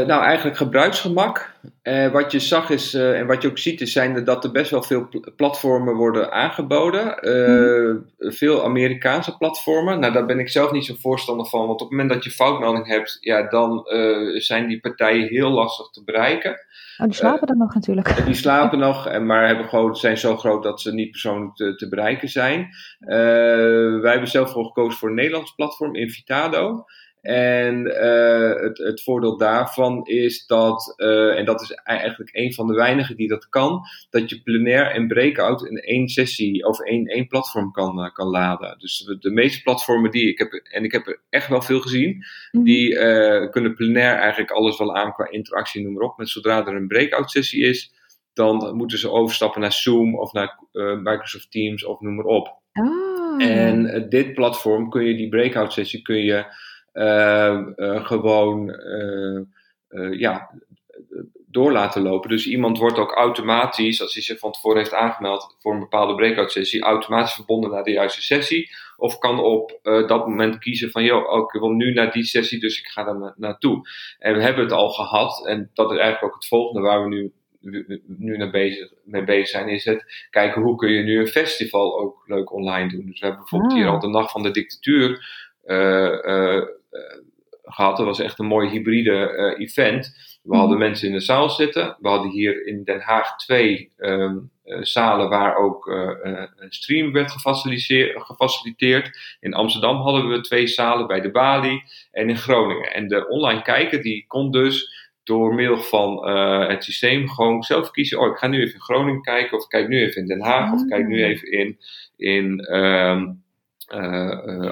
nou, 0.07 0.23
eigenlijk 0.23 0.57
gebruiksgemak. 0.57 1.55
Uh, 1.83 2.13
wat 2.13 2.33
je 2.33 2.41
zag 2.41 2.71
is, 2.71 2.95
uh, 2.95 3.19
en 3.19 3.27
wat 3.27 3.43
je 3.43 3.49
ook 3.49 3.59
ziet, 3.59 3.81
is 3.81 3.93
zijn 3.93 4.25
dat 4.25 4.43
er 4.53 4.61
best 4.61 4.71
wel 4.71 4.83
veel 4.83 5.09
platformen 5.37 5.95
worden 5.95 6.33
aangeboden. 6.33 7.19
Hmm. 7.21 8.07
Veel 8.19 8.65
Amerikaanse 8.65 9.37
platformen. 9.37 10.01
Nou, 10.01 10.13
daar 10.13 10.27
ben 10.27 10.39
ik 10.39 10.49
zelf 10.49 10.73
niet 10.73 10.85
zo 10.85 10.95
voorstander 11.01 11.47
van. 11.47 11.67
Want 11.67 11.81
op 11.81 11.89
het 11.89 11.91
moment 11.91 12.11
dat 12.11 12.25
je 12.25 12.31
foutmelding 12.31 12.87
hebt, 12.87 13.17
ja, 13.21 13.49
dan 13.49 13.87
zijn 14.35 14.69
die 14.69 14.81
partijen 14.81 15.29
heel 15.29 15.51
lastig 15.51 15.91
te 15.91 16.05
bereiken. 16.05 16.61
Oh, 16.99 17.07
die 17.07 17.17
slapen 17.17 17.47
dan 17.47 17.59
nog 17.59 17.75
natuurlijk. 17.75 18.25
Die 18.25 18.35
slapen 18.35 18.79
nog, 18.89 19.19
maar 19.19 19.47
hebben 19.47 19.69
gewoon, 19.69 19.97
zijn 19.97 20.19
zo 20.19 20.37
groot 20.37 20.63
dat 20.63 20.81
ze 20.81 20.95
niet 20.95 21.11
persoonlijk 21.11 21.55
te, 21.55 21.75
te 21.75 21.89
bereiken 21.89 22.29
zijn. 22.29 22.69
wij 24.01 24.11
hebben 24.11 24.29
zelf 24.29 24.51
voor 24.51 24.65
gekozen 24.65 24.99
voor 24.99 25.09
een 25.09 25.15
Nederlands 25.15 25.55
platform 25.55 25.95
Invitado. 25.95 26.85
En 27.23 27.87
uh, 27.87 28.63
het, 28.63 28.79
het, 28.79 29.03
voordeel 29.03 29.37
daarvan 29.37 30.07
is 30.07 30.47
dat, 30.47 30.95
uh, 30.97 31.39
en 31.39 31.45
dat 31.45 31.61
is 31.61 31.71
eigenlijk 31.71 32.31
een 32.33 32.55
van 32.55 32.67
de 32.67 32.75
weinigen 32.75 33.17
die 33.17 33.29
dat 33.29 33.49
kan, 33.49 33.81
dat 34.11 34.31
je 34.31 34.43
plenair 34.43 34.87
en 34.87 35.09
breakout 35.09 35.65
in 35.65 35.77
één 35.77 36.09
sessie 36.09 36.67
of 36.67 36.81
één, 36.81 37.07
één 37.07 37.27
platform 37.27 37.73
kan, 37.73 37.99
uh, 37.99 38.13
kan 38.13 38.27
laden. 38.27 38.79
Dus 38.79 38.99
de, 38.99 39.19
de, 39.19 39.31
meeste 39.31 39.63
platformen 39.63 40.11
die 40.11 40.29
ik 40.29 40.39
heb, 40.39 40.53
en 40.53 40.85
ik 40.85 40.93
heb 40.93 41.07
er 41.07 41.21
echt 41.29 41.49
wel 41.49 41.63
veel 41.63 41.81
gezien, 41.81 42.25
mm. 42.51 42.65
die 42.65 42.99
kunnen 43.51 43.75
plenair 43.75 44.15
eigenlijk 44.15 44.51
alles 44.51 44.79
wel 44.79 44.97
aan 44.97 45.13
qua 45.13 45.31
interactie, 45.31 45.83
noem 45.83 45.93
maar 45.93 46.03
op. 46.03 46.19
Met 46.19 46.29
zodra 46.29 46.67
er 46.67 46.75
een 46.75 46.87
breakout 46.87 47.31
sessie 47.31 47.65
is, 47.65 47.93
dan 48.35 48.77
moeten 48.77 48.99
ze 48.99 49.11
overstappen 49.11 49.61
naar 49.61 49.73
Zoom 49.73 50.19
of 50.19 50.33
naar 50.33 50.59
Microsoft 51.03 51.51
Teams 51.51 51.85
of 51.85 52.01
noem 52.01 52.15
maar 52.15 52.25
op. 52.25 52.61
Ah. 52.73 53.45
En 53.49 54.07
dit 54.09 54.35
platform 54.35 54.91
kun 54.91 55.05
je 55.05 55.17
die 55.17 55.29
breakout 55.29 55.73
sessie 55.73 56.03
kun 56.03 56.25
je 56.25 56.45
gewoon 58.03 58.77
ja, 60.11 60.51
door 61.47 61.73
laten 61.73 62.03
lopen. 62.03 62.31
Dus 62.31 62.47
iemand 62.47 62.79
wordt 62.79 62.99
ook 62.99 63.13
automatisch, 63.13 64.01
als 64.01 64.15
hij 64.15 64.23
zich 64.23 64.39
van 64.39 64.53
tevoren 64.53 64.79
heeft 64.79 64.95
aangemeld 64.95 65.57
voor 65.59 65.73
een 65.73 65.81
bepaalde 65.81 66.15
breakout 66.15 66.53
sessie, 66.53 66.83
automatisch 66.83 67.35
verbonden 67.35 67.71
naar 67.71 67.85
de 67.85 67.91
juiste 67.91 68.23
sessie. 68.23 68.71
Of 68.97 69.19
kan 69.19 69.41
op 69.41 69.79
dat 69.83 70.27
moment 70.27 70.59
kiezen 70.59 70.91
van, 70.91 71.05
joh, 71.05 71.33
oh, 71.33 71.39
ik 71.39 71.61
wil 71.61 71.71
nu 71.71 71.93
naar 71.93 72.13
die 72.13 72.25
sessie, 72.25 72.61
dus 72.61 72.79
ik 72.79 72.87
ga 72.87 73.05
daar 73.05 73.19
na 73.19 73.35
naartoe. 73.37 73.89
En 74.19 74.35
we 74.35 74.43
hebben 74.43 74.65
het 74.65 74.73
al 74.73 74.91
gehad, 74.91 75.47
en 75.47 75.71
dat 75.75 75.91
is 75.91 75.99
eigenlijk 75.99 76.25
ook 76.25 76.41
het 76.41 76.49
volgende 76.49 76.81
waar 76.81 77.03
we 77.03 77.09
nu 77.09 77.33
nu 78.07 78.37
naar 78.37 78.51
bezig, 78.51 78.93
mee 79.05 79.25
bezig 79.25 79.49
zijn, 79.49 79.69
is 79.69 79.85
het 79.85 80.27
kijken 80.31 80.63
hoe 80.63 80.77
kun 80.77 80.91
je 80.91 81.03
nu 81.03 81.19
een 81.19 81.27
festival 81.27 82.01
ook 82.01 82.23
leuk 82.27 82.53
online 82.53 82.89
doen. 82.89 83.07
Dus 83.07 83.21
we 83.21 83.27
hebben 83.27 83.41
bijvoorbeeld 83.41 83.73
hier 83.73 83.87
ah. 83.87 83.93
al 83.93 84.01
de 84.01 84.09
Nacht 84.09 84.31
van 84.31 84.43
de 84.43 84.51
Dictatuur 84.51 85.27
gehad. 87.65 87.97
Dat 87.97 88.07
was 88.07 88.21
echt 88.21 88.39
een 88.39 88.47
mooi 88.47 88.69
hybride 88.69 89.57
event. 89.59 90.31
We 90.43 90.57
hadden 90.57 90.77
mhm. 90.77 90.87
mensen 90.87 91.09
in 91.09 91.15
de 91.15 91.21
zaal 91.21 91.51
zitten. 91.51 91.97
We 92.01 92.09
hadden 92.09 92.31
hier 92.31 92.67
in 92.67 92.85
Den 92.85 93.01
Haag 93.01 93.37
twee 93.37 93.93
um, 93.99 94.51
zalen 94.81 95.29
waar 95.29 95.57
ook 95.57 95.87
een 96.57 96.73
stream 96.73 97.13
werd 97.13 97.31
gefaciliteerd. 98.15 99.37
In 99.41 99.55
Amsterdam 99.55 99.97
hadden 99.97 100.29
we 100.29 100.41
twee 100.41 100.67
zalen 100.67 101.07
bij 101.07 101.21
de 101.21 101.31
Bali 101.31 101.83
en 102.13 102.29
in 102.29 102.37
Groningen. 102.37 102.93
En 102.93 103.09
de 103.09 103.29
online 103.29 103.63
kijker 103.63 104.03
die 104.03 104.25
kon 104.27 104.51
dus 104.51 105.01
door 105.25 105.55
middel 105.55 105.81
van 105.81 106.29
uh, 106.29 106.69
het 106.69 106.85
systeem 106.85 107.29
gewoon 107.29 107.63
zelf 107.63 107.91
kiezen. 107.91 108.21
Oh, 108.21 108.27
ik 108.27 108.37
ga 108.37 108.47
nu 108.47 108.61
even 108.61 108.75
in 108.75 108.81
Groningen 108.81 109.23
kijken, 109.23 109.57
of 109.57 109.63
ik 109.63 109.69
kijk 109.69 109.89
nu 109.89 110.03
even 110.03 110.21
in 110.23 110.27
Den 110.27 110.41
Haag, 110.41 110.73
of 110.73 110.81
ik 110.81 110.89
kijk 110.89 111.07
nu 111.07 111.23
ah. 111.23 111.29
even 111.29 111.53
in, 111.53 111.79
in 112.17 112.75
um, 112.75 113.23
uh, 113.23 113.29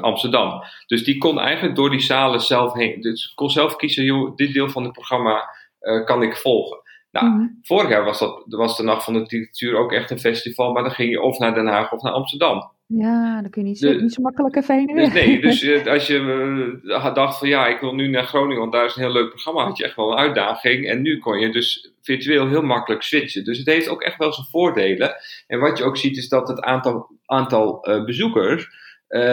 Amsterdam. 0.01 0.63
Dus 0.87 1.05
die 1.05 1.19
kon 1.19 1.39
eigenlijk 1.39 1.77
door 1.77 1.91
die 1.91 2.01
zalen 2.01 2.41
zelf 2.41 2.73
heen. 2.73 3.01
Dus 3.01 3.33
kon 3.35 3.51
zelf 3.51 3.77
kiezen, 3.77 4.05
joh, 4.05 4.37
dit 4.37 4.53
deel 4.53 4.69
van 4.69 4.83
het 4.83 4.93
programma 4.93 5.51
uh, 5.81 6.05
kan 6.05 6.23
ik 6.23 6.37
volgen. 6.37 6.79
Nou, 7.11 7.27
mm 7.27 7.59
vorig 7.63 7.89
jaar 7.89 8.05
was, 8.05 8.19
dat, 8.19 8.45
was 8.47 8.77
de 8.77 8.83
Nacht 8.83 9.05
van 9.05 9.13
de 9.13 9.19
Literatuur 9.19 9.77
ook 9.77 9.93
echt 9.93 10.11
een 10.11 10.19
festival, 10.19 10.73
maar 10.73 10.83
dan 10.83 10.93
ging 10.93 11.11
je 11.11 11.21
of 11.21 11.39
naar 11.39 11.55
Den 11.55 11.67
Haag 11.67 11.93
of 11.93 12.03
naar 12.03 12.13
Amsterdam. 12.13 12.71
Ja, 12.87 13.41
dan 13.41 13.51
kun 13.51 13.63
je 13.63 13.69
niet 13.69 13.79
zo, 13.79 13.93
niet 13.93 14.13
zo 14.13 14.23
makkelijk 14.23 14.57
even 14.57 14.75
heen 14.75 14.87
dus 14.87 15.13
Nee, 15.13 15.41
dus 15.41 15.87
als 15.87 16.07
je 16.07 16.79
uh, 16.83 17.15
dacht 17.15 17.39
van 17.39 17.49
ja, 17.49 17.67
ik 17.67 17.81
wil 17.81 17.95
nu 17.95 18.09
naar 18.09 18.25
Groningen, 18.25 18.59
want 18.59 18.73
daar 18.73 18.85
is 18.85 18.97
een 18.97 19.03
heel 19.03 19.13
leuk 19.13 19.29
programma, 19.29 19.65
had 19.65 19.77
je 19.77 19.85
echt 19.85 19.97
wel 19.97 20.13
een 20.13 20.19
uitdaging. 20.19 20.89
En 20.89 21.03
nu 21.03 21.19
kon 21.19 21.39
je 21.39 21.51
dus 21.51 21.93
virtueel 22.03 22.49
heel 22.49 22.63
makkelijk 22.63 23.03
switchen. 23.03 23.45
Dus 23.45 23.59
het 23.59 23.67
heeft 23.67 23.89
ook 23.89 24.03
echt 24.03 24.17
wel 24.19 24.33
zijn 24.33 24.47
voordelen. 24.47 25.15
En 25.47 25.59
wat 25.59 25.79
je 25.79 25.85
ook 25.85 25.97
ziet 25.97 26.17
is 26.17 26.29
dat 26.29 26.49
het 26.49 26.61
aantal, 26.61 27.11
aantal 27.27 27.89
uh, 27.89 28.05
bezoekers 28.05 28.69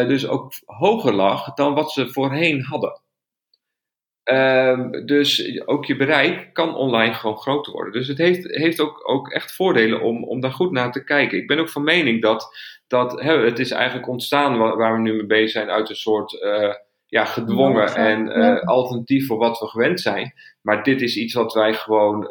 dus 0.08 0.28
ook 0.28 0.52
hoger 0.66 1.14
lag 1.14 1.54
dan 1.54 1.74
wat 1.74 1.92
ze 1.92 2.10
voorheen 2.10 2.64
hadden. 2.64 3.02
Ehm, 4.28 5.06
dus 5.06 5.62
ook 5.66 5.86
je 5.86 5.96
bereik 5.96 6.54
kan 6.54 6.76
online 6.76 7.14
gewoon 7.14 7.38
groter 7.38 7.74
worden. 7.74 7.94
Dus 7.94 8.08
het 8.08 8.18
heeft, 8.18 8.44
heeft 8.44 8.80
ook, 8.80 9.10
ook 9.10 9.32
echt 9.32 9.56
voordelen 9.56 10.02
om, 10.02 10.24
om 10.24 10.40
daar 10.40 10.52
goed 10.52 10.72
naar 10.72 10.92
te 10.92 11.04
kijken. 11.04 11.38
Ik 11.38 11.48
ben 11.48 11.60
ook 11.60 11.70
van 11.70 11.84
mening 11.84 12.22
dat, 12.22 12.58
dat 12.88 13.22
hè, 13.22 13.38
het 13.38 13.60
is 13.60 13.72
eigenlijk 13.72 14.08
ontstaan 14.08 14.58
waar, 14.58 14.78
waar, 14.78 14.94
we 14.94 15.00
nu 15.00 15.14
mee 15.14 15.26
bezig 15.26 15.50
zijn 15.50 15.70
uit 15.70 15.90
een 15.90 15.96
soort 15.96 16.34
uh, 16.34 16.74
ja, 17.06 17.26
gedwongen 17.26 17.96
en 17.96 18.38
uh, 18.38 18.62
alternatief 18.62 19.28
voor 19.28 19.38
wat 19.38 19.60
we 19.60 19.68
gewend 19.68 20.02
zijn. 20.02 20.34
Maar 20.62 20.84
dit 20.84 21.02
is 21.02 21.18
iets 21.18 21.34
wat 21.34 21.54
wij 21.54 21.74
gewoon, 21.74 22.28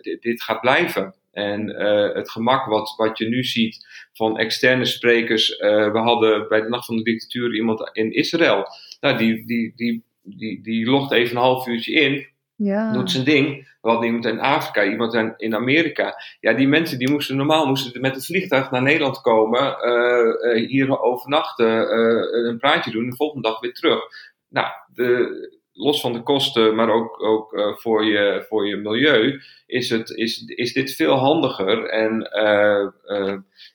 dit, 0.00 0.22
dit, 0.22 0.42
gaat 0.42 0.60
blijven. 0.60 1.14
En 1.36 1.68
het 2.14 2.30
gemak 2.30 2.66
wat, 2.66 2.94
wat 2.96 3.18
je 3.18 3.28
nu 3.28 3.44
ziet 3.44 3.86
van 4.12 4.38
externe 4.38 4.84
sprekers. 4.84 5.56
we 5.58 5.98
hadden 5.98 6.48
bij 6.48 6.60
de 6.60 6.68
Nacht 6.68 6.86
van 6.86 6.96
de 6.96 7.02
Dictatuur 7.02 7.54
iemand 7.54 7.90
in 7.92 8.12
Israël. 8.12 8.66
Nou, 9.00 9.18
die, 9.18 9.46
die, 9.46 9.72
die 9.76 10.04
die, 10.26 10.62
die 10.62 10.86
logt 10.86 11.12
even 11.12 11.36
een 11.36 11.42
half 11.42 11.66
uurtje 11.66 11.92
in, 11.92 12.26
ja. 12.54 12.92
doet 12.92 13.10
zijn 13.10 13.24
ding. 13.24 13.74
We 13.80 13.88
hadden 13.88 14.06
iemand 14.06 14.26
in 14.26 14.40
Afrika, 14.40 14.84
iemand 14.84 15.14
in 15.36 15.54
Amerika. 15.54 16.14
Ja, 16.40 16.52
die 16.52 16.68
mensen 16.68 16.98
die 16.98 17.10
moesten 17.10 17.36
normaal 17.36 17.66
moesten 17.66 18.00
met 18.00 18.14
het 18.14 18.26
vliegtuig 18.26 18.70
naar 18.70 18.82
Nederland 18.82 19.20
komen, 19.20 19.62
uh, 19.62 20.68
hier 20.68 21.00
overnachten, 21.00 21.98
een 22.46 22.58
praatje 22.58 22.90
doen 22.90 23.04
en 23.04 23.10
de 23.10 23.16
volgende 23.16 23.48
dag 23.48 23.60
weer 23.60 23.72
terug. 23.72 24.00
Nou, 24.48 24.66
de, 24.94 25.55
los 25.76 26.00
van 26.00 26.12
de 26.12 26.22
kosten, 26.22 26.74
maar 26.74 26.90
ook, 26.90 27.22
ook 27.22 27.76
voor, 27.80 28.04
je, 28.04 28.44
voor 28.48 28.66
je 28.66 28.76
milieu, 28.76 29.42
is, 29.66 29.90
het, 29.90 30.10
is, 30.10 30.44
is 30.44 30.72
dit 30.72 30.94
veel 30.94 31.14
handiger. 31.14 31.88
En 31.88 32.28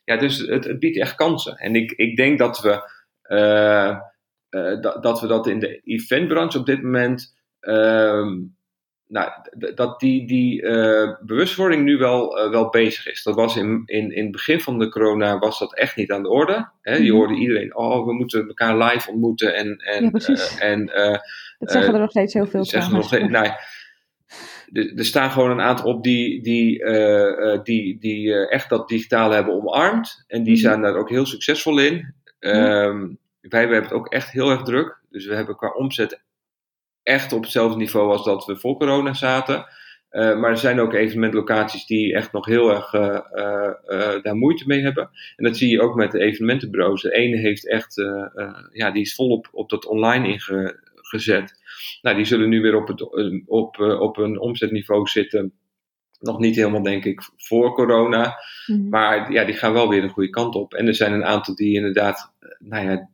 ja, 0.04 0.18
dus 0.18 0.38
het, 0.38 0.64
het 0.64 0.80
biedt 0.80 0.98
echt 0.98 1.16
kansen. 1.16 1.56
En 1.56 1.76
ik, 1.76 1.92
ik 1.92 2.16
denk 2.16 2.40
dat 2.40 2.60
we 2.60 2.90
dat, 4.82 5.04
dat 5.04 5.22
we 5.22 5.28
dat 5.28 5.48
in 5.48 5.60
de 5.60 5.82
eventbranche 5.84 6.60
op 6.60 6.66
dit 6.66 6.82
moment. 6.82 7.34
Uh, 7.62 8.26
nou, 9.12 9.32
dat 9.76 10.00
die, 10.00 10.28
die 10.28 10.62
uh, 10.62 11.16
bewustwording 11.22 11.84
nu 11.84 11.98
wel, 11.98 12.46
uh, 12.46 12.52
wel 12.52 12.70
bezig 12.70 13.08
is. 13.08 13.24
Dat 13.24 13.36
was 13.36 13.56
in, 13.56 13.84
in, 13.86 14.16
in 14.16 14.24
het 14.24 14.32
begin 14.32 14.62
van 14.62 14.80
de 14.80 14.90
corona 14.90 15.40
was 15.40 15.60
dat 15.60 15.76
echt 15.76 15.96
niet 15.96 16.12
aan 16.12 16.24
de 16.24 16.30
orde. 16.30 16.70
Hè? 16.82 16.96
Je 16.96 17.04
mhm. 17.04 17.12
hoorde 17.12 17.34
iedereen, 17.34 17.76
oh, 17.76 18.06
we 18.06 18.14
moeten 18.14 18.48
elkaar 18.48 18.78
live 18.78 19.10
ontmoeten. 19.10 19.56
En, 19.56 19.78
en, 19.78 20.04
ja, 20.04 20.10
precies. 20.10 20.58
en, 20.58 20.86
dat 21.60 21.72
zeggen 21.72 21.94
er 21.94 22.00
nog 22.00 22.10
steeds 22.10 22.34
heel 22.34 22.48
veel 22.48 22.66
zeggen 22.66 22.94
nog 22.94 23.06
steeds, 23.06 23.30
nou, 23.30 23.48
er 24.96 25.06
staan 25.06 25.32
gewoon 25.32 25.52
een 25.52 25.62
aantal 25.62 25.86
op 25.86 26.04
die, 26.04 26.42
die, 26.44 26.86
die, 27.64 28.00
die 28.00 28.48
echt 28.48 28.70
dat 28.70 28.88
digitale 28.88 29.34
hebben 29.34 29.54
omarmd. 29.54 30.24
En 30.28 30.44
die 30.44 30.54
mhm. 30.54 30.62
zijn 30.62 30.82
daar 30.82 30.96
ook 30.96 31.10
heel 31.10 31.26
succesvol 31.26 31.80
in. 31.80 32.14
Um, 32.40 33.20
wij 33.42 33.60
hebben 33.60 33.82
het 33.82 33.94
ook 33.94 34.08
echt 34.08 34.32
heel 34.32 34.50
erg 34.50 34.62
druk. 34.62 35.00
Dus 35.10 35.26
we 35.26 35.36
hebben 35.36 35.56
qua 35.56 35.70
omzet 35.70 36.22
echt 37.04 37.34
op 37.34 37.42
hetzelfde 37.42 37.78
niveau 37.78 38.12
als 38.12 38.24
dat 38.24 38.46
we 38.46 38.58
voor 38.58 38.78
corona 38.78 39.14
zaten. 39.14 39.66
Uh, 40.12 40.40
maar 40.40 40.50
er 40.50 40.58
zijn 40.58 40.80
ook 40.80 40.94
evenementlocaties 40.94 41.86
die 41.86 42.14
echt 42.14 42.32
nog 42.32 42.46
heel 42.46 42.70
erg 42.70 42.94
uh, 42.94 43.20
uh, 43.86 44.22
daar 44.22 44.36
moeite 44.36 44.64
mee 44.68 44.82
hebben. 44.82 45.10
En 45.36 45.44
dat 45.44 45.58
zie 45.58 45.70
je 45.70 45.82
ook 45.82 45.96
met 45.96 46.12
de 46.12 46.20
evenementenbureaus. 46.20 47.02
De 47.02 47.14
ene 47.14 47.38
heeft 47.38 47.68
echt, 47.68 47.96
ja, 48.72 48.92
die 48.92 49.02
is 49.02 49.16
volop 49.16 49.48
op 49.52 49.70
dat 49.70 49.86
online 49.86 50.28
ingezet. 50.28 51.54
Nou, 52.02 52.16
die 52.16 52.26
zullen 52.26 52.50
nu 52.50 52.62
weer 52.62 52.76
op, 52.76 52.88
het, 52.88 53.02
op, 53.48 53.80
op 53.80 54.18
een 54.18 54.40
omzetniveau 54.40 55.08
zitten. 55.08 55.54
Nog 56.20 56.40
niet 56.40 56.56
helemaal, 56.56 56.84
denk 56.84 57.06
ik, 57.06 57.22
voor 57.38 57.74
corona. 57.74 58.36
Mhm. 58.66 58.90
Maar 58.90 59.32
ja, 59.32 59.44
die 59.44 59.56
gaan 59.56 59.74
wel 59.74 59.90
weer 59.90 60.02
de 60.02 60.10
goede 60.10 60.30
kant 60.30 60.56
op. 60.56 60.74
En 60.74 60.88
er 60.88 60.96
zijn 60.96 61.14
een 61.14 61.26
aantal 61.26 61.56
die 61.56 61.76
inderdaad, 61.76 62.34
nou 62.60 62.90
ja, 62.90 63.10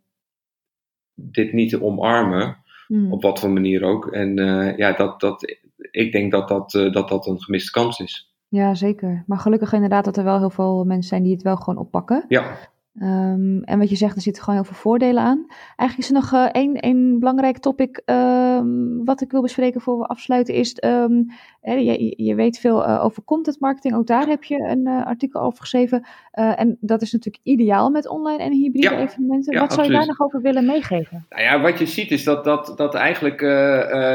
dit 1.14 1.54
niet 1.54 1.70
te 1.70 1.84
omarmen. 1.84 2.66
Hmm. 2.88 3.12
Op 3.12 3.22
wat 3.22 3.40
voor 3.40 3.50
manier 3.50 3.84
ook. 3.84 4.08
En 4.08 4.38
uh, 4.38 4.78
ja, 4.78 4.92
dat, 4.92 5.20
dat, 5.20 5.58
ik 5.92 6.12
denk 6.12 6.32
dat 6.32 6.48
dat, 6.48 6.74
uh, 6.74 6.92
dat 6.92 7.10
dat 7.10 7.28
een 7.28 7.42
gemiste 7.42 7.72
kans 7.72 8.00
is. 8.00 8.32
Ja, 8.48 8.76
zeker. 8.76 9.24
Maar 9.28 9.38
gelukkig 9.38 9.74
inderdaad 9.74 10.06
dat 10.06 10.18
er 10.18 10.24
wel 10.24 10.38
heel 10.38 10.50
veel 10.50 10.84
mensen 10.84 11.10
zijn 11.10 11.24
die 11.24 11.34
het 11.34 11.42
wel 11.42 11.56
gewoon 11.56 11.80
oppakken. 11.80 12.26
Ja. 12.28 12.58
Um, 13.02 13.64
en 13.64 13.80
wat 13.80 13.90
je 13.90 13.96
zegt, 13.96 14.16
er 14.16 14.22
zitten 14.22 14.44
gewoon 14.44 14.60
heel 14.60 14.70
veel 14.70 14.82
voordelen 14.82 15.24
aan. 15.24 15.46
Eigenlijk 15.76 16.10
is 16.10 16.16
er 16.16 16.22
nog 16.22 16.34
uh, 16.34 16.50
één, 16.52 16.76
één 16.76 17.20
belangrijk 17.20 17.58
topic 17.58 18.02
um, 18.06 19.06
wat 19.06 19.22
ik 19.22 19.32
wil 19.32 19.42
bespreken 19.42 19.82
voor 19.82 20.00
we 20.00 20.06
afsluiten. 20.06 20.54
Is, 20.54 20.78
um, 20.84 21.32
je, 21.62 22.14
je, 22.18 22.36
weet 22.36 22.60
veel 22.60 22.88
uh, 22.88 23.04
over 23.04 23.24
content 23.24 23.60
marketing. 23.60 23.96
Ook 23.96 24.08
daar 24.08 24.28
heb 24.28 24.44
je 24.44 24.60
een 24.60 24.88
uh, 24.88 25.06
artikel 25.06 25.42
over 25.42 25.60
geschreven. 25.60 26.06
en 26.32 26.78
dat 26.80 27.02
is 27.02 27.12
natuurlijk 27.12 27.44
ideaal 27.44 27.90
met 27.90 28.08
online 28.08 28.44
en 28.44 28.52
hybride 28.52 28.96
evenementen. 28.96 29.60
wat 29.60 29.74
zou 29.74 29.88
je 29.88 29.94
daar 29.94 30.08
nog 30.08 30.22
over 30.22 30.42
willen 30.42 30.66
meegeven? 30.66 31.26
Nou 31.30 31.42
ja, 31.42 31.62
wat 31.62 31.80
je 31.80 31.86
ziet 31.86 32.12
is 32.12 32.24
dat, 32.24 32.44
dat, 32.44 32.74
dat 32.76 32.94
eigenlijk, 32.94 33.40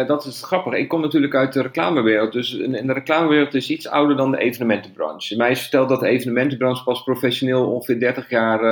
dat 0.07 0.25
is 0.25 0.42
grappig. 0.42 0.73
Ik 0.73 0.88
kom 0.88 1.01
natuurlijk 1.01 1.35
uit 1.35 1.53
de 1.53 1.62
reclamewereld. 1.62 2.33
Dus 2.33 2.59
en 2.59 2.87
de 2.87 2.92
reclamewereld 2.92 3.55
is 3.55 3.71
iets 3.71 3.88
ouder 3.88 4.16
dan 4.16 4.31
de 4.31 4.38
evenementenbranche. 4.38 5.37
Mij 5.37 5.51
is 5.51 5.61
verteld 5.61 5.88
dat 5.88 6.01
de 6.01 6.09
evenementenbranche 6.09 6.85
pas 6.85 7.03
professioneel 7.03 7.71
ongeveer 7.71 8.01
30 8.01 8.31
jaar 8.31 8.72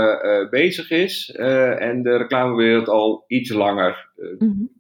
bezig 0.50 0.90
is. 0.90 1.34
Uh, 1.36 1.82
en 1.82 2.02
de 2.02 2.16
reclamewereld 2.16 2.88
al 2.88 3.24
iets 3.26 3.50
langer. 3.50 4.08
Mm 4.38 4.78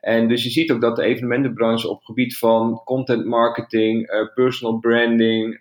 en 0.00 0.28
dus 0.28 0.42
je 0.42 0.50
ziet 0.50 0.72
ook 0.72 0.80
dat 0.80 0.96
de 0.96 1.02
evenementenbranche 1.02 1.88
op 1.88 2.02
gebied 2.02 2.38
van 2.38 2.82
content 2.84 3.24
marketing, 3.24 4.28
personal 4.34 4.78
branding, 4.78 5.56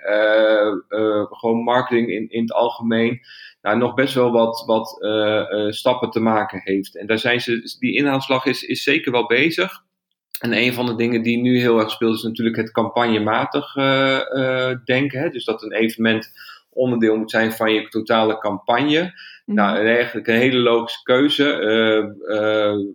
gewoon 1.29 1.63
marketing 1.63 2.09
in, 2.09 2.29
in 2.29 2.41
het 2.41 2.53
algemeen, 2.53 3.19
nou, 3.61 3.77
nog 3.77 3.93
best 3.93 4.13
wel 4.13 4.31
wat, 4.31 4.63
wat 4.65 4.97
stappen 5.73 6.09
te 6.09 6.19
maken 6.19 6.61
heeft. 6.63 6.97
En 6.97 7.07
daar 7.07 7.19
zijn 7.19 7.41
ze, 7.41 7.75
die 7.79 7.95
inhaalslag 7.95 8.45
is, 8.45 8.63
is 8.63 8.83
zeker 8.83 9.11
wel 9.11 9.27
bezig. 9.27 9.83
En 10.39 10.53
een 10.53 10.73
van 10.73 10.85
de 10.85 10.95
dingen 10.95 11.21
die 11.21 11.37
nu 11.37 11.59
heel 11.59 11.79
erg 11.79 11.91
speelt 11.91 12.15
is 12.15 12.23
natuurlijk 12.23 12.57
het 12.57 12.71
campagnematig 12.71 13.73
denken. 14.85 15.19
Hè? 15.19 15.29
Dus 15.29 15.45
dat 15.45 15.63
een 15.63 15.73
evenement 15.73 16.31
onderdeel 16.69 17.17
moet 17.17 17.31
zijn 17.31 17.51
van 17.51 17.73
je 17.73 17.87
totale 17.87 18.37
campagne. 18.37 19.01
Mm. 19.45 19.55
Nou, 19.55 19.87
eigenlijk 19.87 20.27
een 20.27 20.35
hele 20.35 20.59
logische 20.59 21.03
keuze. 21.03 21.59
Uh, 21.59 22.37
uh, 22.37 22.85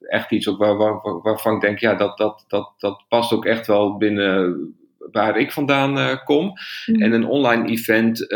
echt 0.00 0.30
iets 0.30 0.48
ook 0.48 0.58
waar, 0.58 0.76
waar, 0.76 1.20
waarvan 1.22 1.54
ik 1.54 1.60
denk, 1.60 1.78
ja, 1.78 1.94
dat, 1.94 2.18
dat, 2.18 2.44
dat, 2.48 2.74
dat 2.78 3.04
past 3.08 3.32
ook 3.32 3.44
echt 3.44 3.66
wel 3.66 3.96
binnen 3.96 4.76
waar 4.98 5.38
ik 5.38 5.52
vandaan 5.52 5.98
uh, 5.98 6.24
kom. 6.24 6.52
Mm. 6.86 7.02
En 7.02 7.12
een 7.12 7.26
online 7.26 7.68
event 7.68 8.26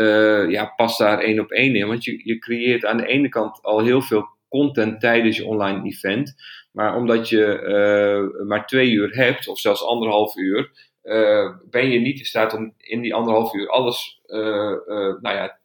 ja, 0.51 0.73
past 0.75 0.97
daar 0.97 1.19
één 1.19 1.39
op 1.39 1.51
één 1.51 1.75
in. 1.75 1.87
Want 1.87 2.03
je, 2.03 2.21
je 2.23 2.37
creëert 2.37 2.85
aan 2.85 2.97
de 2.97 3.07
ene 3.07 3.29
kant 3.29 3.61
al 3.61 3.79
heel 3.79 4.01
veel 4.01 4.27
content 4.49 4.99
tijdens 4.99 5.37
je 5.37 5.45
online 5.45 5.85
event. 5.85 6.33
Maar 6.71 6.95
omdat 6.95 7.29
je 7.29 8.43
maar 8.47 8.65
twee 8.65 8.91
uur 8.91 9.09
hebt, 9.15 9.47
of 9.47 9.59
zelfs 9.59 9.83
anderhalf 9.83 10.35
uur, 10.35 10.88
uh, 11.03 11.49
ben 11.69 11.89
je 11.89 11.99
niet 11.99 12.19
in 12.19 12.25
staat 12.25 12.53
om 12.53 12.73
in 12.77 13.01
die 13.01 13.13
anderhalf 13.13 13.53
uur 13.53 13.69
alles 13.69 14.21
uh, 14.27 14.39
uh, 14.39 15.15
nou 15.21 15.35
ja, 15.35 15.59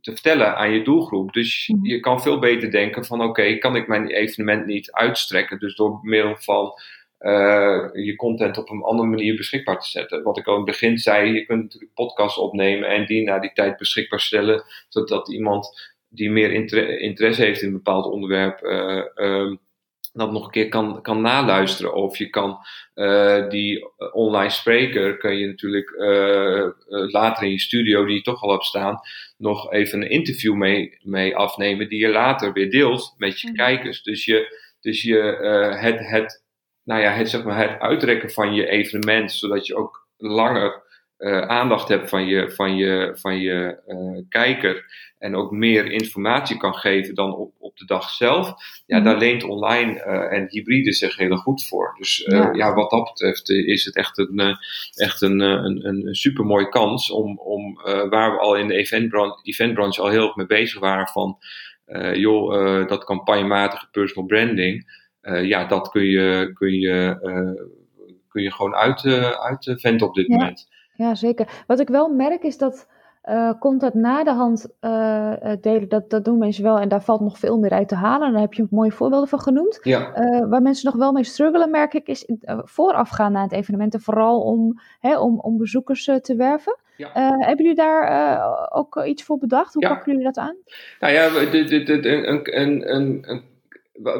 te 0.00 0.12
vertellen 0.12 0.56
aan 0.56 0.72
je 0.72 0.84
doelgroep. 0.84 1.32
Dus 1.32 1.68
mhm. 1.68 1.86
je 1.86 2.00
kan 2.00 2.22
veel 2.22 2.38
beter 2.38 2.70
denken 2.70 3.04
van 3.04 3.22
oké, 3.22 3.58
kan 3.58 3.76
ik 3.76 3.86
mijn 3.86 4.06
evenement 4.06 4.66
niet 4.66 4.92
uitstrekken? 4.92 5.58
Dus 5.58 5.76
door 5.76 5.98
middel 6.02 6.36
van 6.36 6.72
je 7.92 8.14
content 8.16 8.58
op 8.58 8.70
een 8.70 8.82
andere 8.82 9.08
manier 9.08 9.36
beschikbaar 9.36 9.80
te 9.80 9.88
zetten. 9.88 10.22
Wat 10.22 10.38
ik 10.38 10.46
al 10.46 10.52
in 10.52 10.60
het 10.60 10.70
begin 10.70 10.98
zei, 10.98 11.32
je 11.32 11.46
kunt 11.46 11.62
natuurlijk 11.62 11.94
podcasts 11.94 12.38
opnemen 12.38 12.88
en 12.88 13.06
die 13.06 13.22
na 13.22 13.38
die 13.38 13.52
tijd 13.52 13.76
beschikbaar 13.76 14.20
stellen, 14.20 14.64
zodat 14.88 15.32
iemand 15.32 15.92
die 16.08 16.30
meer 16.30 16.52
interesse 17.00 17.42
heeft 17.42 17.60
in 17.60 17.66
een 17.66 17.72
bepaald 17.72 18.06
onderwerp 18.06 18.60
ehm, 18.60 19.54
dat 20.12 20.32
nog 20.32 20.44
een 20.44 20.50
keer 20.50 20.68
kan, 20.68 21.02
kan 21.02 21.20
naluisteren. 21.20 21.94
Of 21.94 22.16
je 22.16 22.28
kan 22.30 22.58
uh, 22.94 23.48
die 23.48 23.86
online 24.12 24.50
spreker, 24.50 25.16
kun 25.16 25.36
je 25.36 25.46
natuurlijk 25.46 25.90
uh, 25.90 26.68
later 26.88 27.42
in 27.42 27.50
je 27.50 27.60
studio, 27.60 28.04
die 28.04 28.14
je 28.14 28.22
toch 28.22 28.42
al 28.42 28.50
hebt 28.50 28.64
staan, 28.64 29.00
nog 29.36 29.72
even 29.72 30.02
een 30.02 30.10
interview 30.10 30.54
mee, 30.54 30.98
mee 31.02 31.36
afnemen, 31.36 31.88
die 31.88 32.00
je 32.00 32.08
later 32.08 32.52
weer 32.52 32.70
deelt 32.70 33.14
met 33.16 33.40
je 33.40 33.48
mhm. 33.48 33.56
kijkers. 33.56 34.02
Dus 34.02 34.24
je, 34.24 34.58
dus 34.80 35.02
je 35.02 35.18
het, 35.80 35.98
het, 35.98 36.44
nou 36.84 37.00
ja, 37.00 37.10
het, 37.10 37.30
zeg 37.30 37.44
maar, 37.44 37.70
het 37.70 37.80
uitrekken 37.80 38.30
van 38.30 38.54
je 38.54 38.68
evenement, 38.68 39.32
zodat 39.32 39.66
je 39.66 39.76
ook 39.76 40.08
langer 40.16 40.90
aandacht 41.46 41.88
hebt 41.88 42.08
van 42.08 42.26
je, 42.26 42.50
van 42.50 42.76
je, 42.76 43.12
van 43.14 43.38
je 43.38 43.78
kijker 44.28 44.84
en 45.18 45.36
ook 45.36 45.50
meer 45.50 45.92
informatie 45.92 46.56
kan 46.56 46.74
geven 46.74 47.14
dan 47.14 47.34
op, 47.34 47.54
op 47.72 47.78
de 47.78 47.94
dag 47.94 48.10
zelf, 48.10 48.54
ja, 48.86 48.96
mhm. 48.96 49.04
daar 49.04 49.18
leent 49.18 49.44
online 49.44 49.92
uh, 49.92 50.38
en 50.38 50.46
hybride 50.48 50.92
zich 50.92 51.16
heel 51.16 51.36
goed 51.36 51.66
voor. 51.66 51.94
Dus 51.98 52.20
uh, 52.20 52.38
ja. 52.38 52.52
ja. 52.52 52.74
wat 52.74 52.90
dat 52.90 53.04
betreft 53.04 53.50
eh, 53.50 53.66
is 53.66 53.84
het 53.84 53.96
echt 53.96 54.18
een, 54.18 54.56
echt 54.94 55.22
een, 55.22 55.40
een, 55.40 55.86
een 55.86 56.14
super 56.14 56.44
mooie 56.44 56.68
kans 56.68 57.10
om, 57.10 57.38
om 57.38 57.80
waar 58.10 58.32
we 58.32 58.38
al 58.38 58.56
in 58.56 58.68
de 58.68 58.74
eventbranche, 58.74 59.38
eventbranche 59.42 60.00
al 60.00 60.08
heel 60.08 60.26
erg 60.26 60.36
mee 60.36 60.46
bezig 60.46 60.80
waren 60.80 61.08
van, 61.08 61.38
joh, 62.14 62.88
dat 62.88 63.04
campagnematige 63.04 63.88
personal 63.90 64.26
branding, 64.26 65.00
ja, 65.22 65.64
dat 65.64 65.88
kun 65.88 66.04
je, 66.04 66.50
kun 66.54 66.72
je, 66.72 67.16
kun 68.28 68.42
je 68.42 68.52
gewoon 68.52 68.74
uit, 68.74 69.04
uitventen 69.38 70.06
op 70.06 70.14
dit 70.14 70.28
moment. 70.28 70.68
Ja, 70.94 71.14
zeker. 71.14 71.64
Wat 71.66 71.80
ik 71.80 71.88
wel 71.88 72.08
merk 72.08 72.42
is 72.42 72.58
dat 72.58 72.88
uh, 73.28 73.52
komt 73.58 73.80
dat 73.80 73.94
na 73.94 74.24
de 74.24 74.32
hand 74.32 74.68
uh, 74.80 75.32
delen, 75.60 75.88
dat, 75.88 76.10
dat 76.10 76.24
doen 76.24 76.38
mensen 76.38 76.64
wel 76.64 76.78
en 76.78 76.88
daar 76.88 77.02
valt 77.02 77.20
nog 77.20 77.38
veel 77.38 77.58
meer 77.58 77.70
uit 77.70 77.88
te 77.88 77.94
halen. 77.94 78.32
Daar 78.32 78.40
heb 78.40 78.54
je 78.54 78.66
mooie 78.70 78.92
voorbeelden 78.92 79.28
van 79.28 79.40
genoemd. 79.40 79.78
Ja. 79.82 80.18
Uh, 80.18 80.48
waar 80.48 80.62
mensen 80.62 80.86
nog 80.86 80.96
wel 80.96 81.12
mee 81.12 81.24
struggelen, 81.24 81.70
merk 81.70 81.94
ik, 81.94 82.06
is 82.06 82.28
voorafgaan 82.46 83.32
naar 83.32 83.42
het 83.42 83.52
evenement. 83.52 83.94
En 83.94 84.00
vooral 84.00 84.40
om, 84.40 84.80
hè, 85.00 85.18
om, 85.18 85.40
om 85.40 85.58
bezoekers 85.58 86.04
te 86.04 86.34
werven. 86.36 86.76
Ja. 86.96 87.10
hebben 87.12 87.56
jullie 87.56 87.74
daar 87.74 88.40
ook 88.72 89.04
iets 89.04 89.22
voor 89.22 89.38
bedacht? 89.38 89.74
Hoe 89.74 89.88
pakken 89.88 90.12
jullie 90.12 90.26
dat 90.26 90.36
aan? 90.36 90.56
Nou 91.00 91.12
ja, 91.12 91.28
de, 91.28 91.64
de, 91.64 91.82
de, 91.82 92.26
een, 92.26 92.60
een, 92.60 92.94
een, 92.94 93.30
een, 93.30 93.42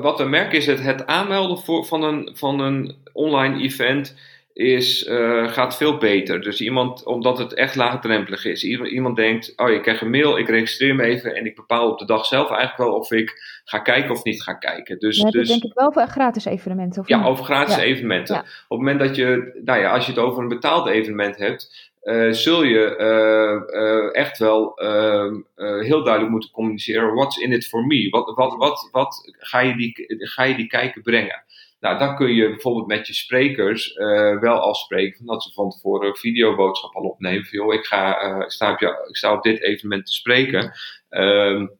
wat 0.02 0.18
we 0.18 0.24
merken 0.24 0.58
is 0.58 0.66
het, 0.66 0.82
het 0.82 1.06
aanmelden 1.06 1.58
voor, 1.58 1.84
van, 1.84 2.02
een, 2.02 2.30
van 2.34 2.60
een 2.60 2.96
online 3.12 3.62
event 3.62 4.14
is, 4.54 5.06
uh, 5.06 5.48
gaat 5.48 5.76
veel 5.76 5.96
beter. 5.96 6.40
Dus 6.40 6.60
iemand, 6.60 7.04
omdat 7.04 7.38
het 7.38 7.54
echt 7.54 7.76
laagdrempelig 7.76 8.44
is. 8.44 8.64
Iemand, 8.64 9.16
denkt, 9.16 9.52
oh, 9.56 9.70
ik 9.70 9.82
krijg 9.82 10.00
een 10.00 10.10
mail, 10.10 10.38
ik 10.38 10.48
registreer 10.48 10.94
me 10.94 11.02
even 11.02 11.34
en 11.34 11.46
ik 11.46 11.54
bepaal 11.54 11.90
op 11.90 11.98
de 11.98 12.04
dag 12.04 12.26
zelf 12.26 12.50
eigenlijk 12.50 12.78
wel 12.78 12.98
of 12.98 13.10
ik 13.10 13.60
ga 13.64 13.78
kijken 13.78 14.10
of 14.10 14.24
niet 14.24 14.42
ga 14.42 14.54
kijken. 14.54 14.98
Dus, 14.98 15.16
ja, 15.16 15.30
dus, 15.30 15.48
denk 15.48 15.62
ik 15.62 15.74
wel 15.74 15.86
over 15.86 16.06
gratis 16.06 16.44
evenementen. 16.44 17.02
Of 17.02 17.08
ja, 17.08 17.24
over 17.24 17.44
gratis 17.44 17.76
evenementen. 17.76 18.38
Op 18.38 18.44
het 18.44 18.78
moment 18.78 18.98
dat 18.98 19.16
je, 19.16 19.60
nou 19.64 19.80
ja, 19.80 19.92
als 19.92 20.06
je 20.06 20.12
het 20.12 20.20
over 20.20 20.42
een 20.42 20.48
betaald 20.48 20.86
evenement 20.86 21.36
hebt, 21.36 21.90
uh, 22.02 22.32
zul 22.32 22.62
je 22.62 22.96
uh, 22.98 23.80
uh, 23.80 24.16
echt 24.16 24.38
wel 24.38 24.78
ehm, 24.78 25.34
heel 25.80 26.02
duidelijk 26.02 26.32
moeten 26.32 26.50
communiceren. 26.50 27.14
What's 27.14 27.36
in 27.36 27.52
it 27.52 27.66
for 27.66 27.86
me? 27.86 28.08
Wat, 28.10 28.32
wat, 28.34 28.56
wat, 28.56 28.88
wat 28.92 29.34
ga, 29.38 29.60
je 29.60 29.76
die, 29.76 30.04
ga 30.18 30.42
je 30.42 30.54
die 30.54 30.66
kijken 30.66 31.02
brengen? 31.02 31.44
Nou, 31.82 31.98
dan 31.98 32.16
kun 32.16 32.34
je 32.34 32.48
bijvoorbeeld 32.48 32.86
met 32.86 33.06
je 33.06 33.14
sprekers 33.14 33.96
uh, 33.96 34.40
wel 34.40 34.58
afspreken 34.58 35.26
dat 35.26 35.42
ze 35.42 35.52
van 35.52 35.70
tevoren 35.70 36.08
een 36.08 36.16
videoboodschap 36.16 36.94
al 36.94 37.02
opnemen. 37.02 37.44
Van, 37.44 37.58
joh, 37.58 37.74
ik, 37.74 37.84
ga, 37.84 38.24
uh, 38.24 38.48
sta 38.48 38.72
op 38.72 38.80
je, 38.80 39.06
ik 39.08 39.16
sta 39.16 39.32
op 39.32 39.42
dit 39.42 39.62
evenement 39.62 40.06
te 40.06 40.12
spreken. 40.12 40.72
Um, 41.10 41.70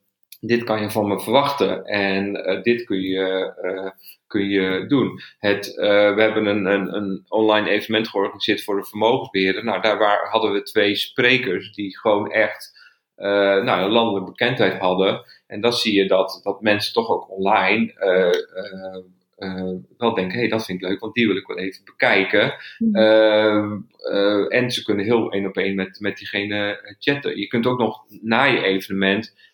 dit 0.41 0.65
kan 0.65 0.81
je 0.81 0.91
van 0.91 1.09
me 1.09 1.21
verwachten 1.21 1.85
en 1.85 2.37
uh, 2.37 2.63
dit 2.63 2.85
kun 2.85 3.01
je, 3.01 3.53
kun 4.27 4.49
je 4.49 4.87
doen. 4.87 5.21
Het, 5.39 5.75
we 5.75 6.15
hebben 6.17 6.47
een, 6.47 6.65
een, 6.67 6.95
een, 6.95 7.25
online 7.29 7.69
evenement 7.69 8.09
georganiseerd 8.09 8.65
voor 8.65 8.77
de 8.77 8.87
vermogensbeheerder. 8.87 9.65
Nou, 9.65 9.81
daar 9.81 9.99
waar, 9.99 10.29
hadden 10.31 10.53
we 10.53 10.63
twee 10.63 10.95
sprekers 10.97 11.73
die 11.73 11.99
gewoon 11.99 12.31
echt 12.31 12.81
nou, 13.17 13.83
een 13.83 13.91
landelijke 13.91 14.31
bekendheid 14.31 14.79
hadden. 14.79 15.25
En 15.47 15.61
dan 15.61 15.73
zie 15.73 15.95
je 15.95 16.07
dat, 16.07 16.41
dat 16.43 16.61
mensen 16.61 16.93
toch 16.93 17.09
ook 17.09 17.31
online 17.31 17.93
wel 19.97 20.15
denken, 20.15 20.33
hé, 20.33 20.39
hey, 20.39 20.49
dat 20.49 20.65
vind 20.65 20.83
ik 20.83 20.89
leuk, 20.89 21.01
want 21.01 21.15
die 21.15 21.27
wil 21.27 21.37
ik 21.37 21.47
wel 21.47 21.59
even 21.59 21.85
bekijken. 21.85 22.55
Mhm. 22.79 22.97
Ehm, 22.97 23.79
en 24.49 24.71
ze 24.71 24.85
kunnen 24.85 25.05
heel 25.05 25.33
één 25.33 25.47
op 25.47 25.57
één 25.57 25.75
met, 25.75 26.01
met 26.01 26.17
diegene 26.17 26.95
chatten. 26.99 27.39
Je 27.39 27.47
kunt 27.47 27.67
ook 27.67 27.79
nog 27.79 28.05
na 28.09 28.45
je 28.45 28.63
evenement 28.63 29.51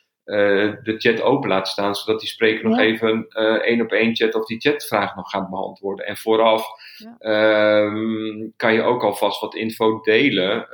de 0.83 0.95
chat 0.99 1.23
open 1.23 1.49
laten 1.49 1.73
staan, 1.73 1.95
zodat 1.95 2.21
die 2.21 2.29
spreker 2.29 2.69
nog 2.69 2.79
even 2.79 3.29
één 3.63 3.81
op 3.81 3.93
één 3.93 4.17
chat 4.17 4.35
of 4.35 4.47
die 4.47 4.61
chatvraag 4.61 5.17
nog 5.17 5.31
gaat 5.31 5.51
beantwoorden. 5.51 6.07
En 6.07 6.17
vooraf 6.17 6.67
ja. 6.97 7.17
Ehm, 7.19 8.49
kan 8.57 8.75
je 8.75 8.83
ook 8.83 9.03
alvast 9.03 9.41
wat 9.41 9.55
info 9.55 10.01
delen, 10.01 10.69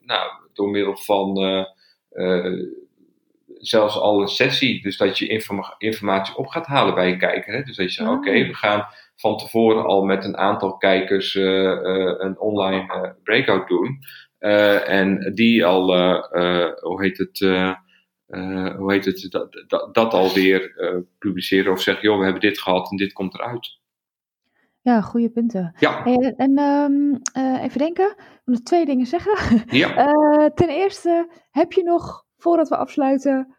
nou, 0.00 0.30
door 0.52 0.70
middel 0.70 0.96
van 0.96 1.38
zelfs 3.62 3.96
al 3.96 4.20
een 4.20 4.28
sessie. 4.28 4.82
Dus 4.82 4.96
dat 4.96 5.18
je 5.18 5.26
informatie 5.78 6.36
op 6.36 6.46
gaat 6.46 6.66
halen 6.66 6.94
bij 6.94 7.08
je 7.08 7.16
kijker. 7.16 7.54
Hè? 7.54 7.62
Dus 7.62 7.76
dat 7.76 7.86
je 7.86 7.92
zegt, 7.92 8.10
oké, 8.10 8.32
we 8.32 8.54
gaan 8.54 8.86
van 9.16 9.36
tevoren 9.36 9.84
al 9.84 10.04
met 10.04 10.24
een 10.24 10.36
aantal 10.36 10.76
kijkers 10.76 11.34
uh, 11.34 11.44
uh, 11.44 12.14
een 12.18 12.38
online 12.38 12.94
uh, 12.94 13.10
breakout 13.22 13.68
doen. 13.68 13.98
en 14.86 15.32
die 15.34 15.64
al, 15.64 15.86
hoe 16.80 17.02
heet 17.02 17.18
het, 17.18 17.38
hoe 18.76 18.92
heet 18.92 19.04
het 19.04 19.26
dat, 19.30 19.64
dat, 19.66 19.94
dat 19.94 20.14
alweer 20.14 20.74
publiceren. 21.18 21.72
Of 21.72 21.80
zeggen, 21.80 22.08
joh, 22.08 22.18
we 22.18 22.24
hebben 22.24 22.42
dit 22.42 22.60
gehad 22.60 22.90
en 22.90 22.96
dit 22.96 23.12
komt 23.12 23.34
eruit. 23.34 23.80
Ja, 24.80 25.00
goede 25.00 25.30
punten. 25.30 25.74
Ja. 25.78 26.04
En, 26.04 26.34
en 26.36 26.58
um, 26.58 27.20
even 27.60 27.78
denken, 27.78 28.10
ik 28.10 28.42
moet 28.44 28.54
nog 28.54 28.62
twee 28.62 28.84
dingen 28.84 29.06
zeggen. 29.06 29.62
Ja. 29.66 29.94
ten 30.54 30.68
eerste, 30.68 31.28
heb 31.50 31.72
je 31.72 31.82
nog 31.82 32.24
voordat 32.42 32.68
we 32.68 32.76
afsluiten, 32.76 33.56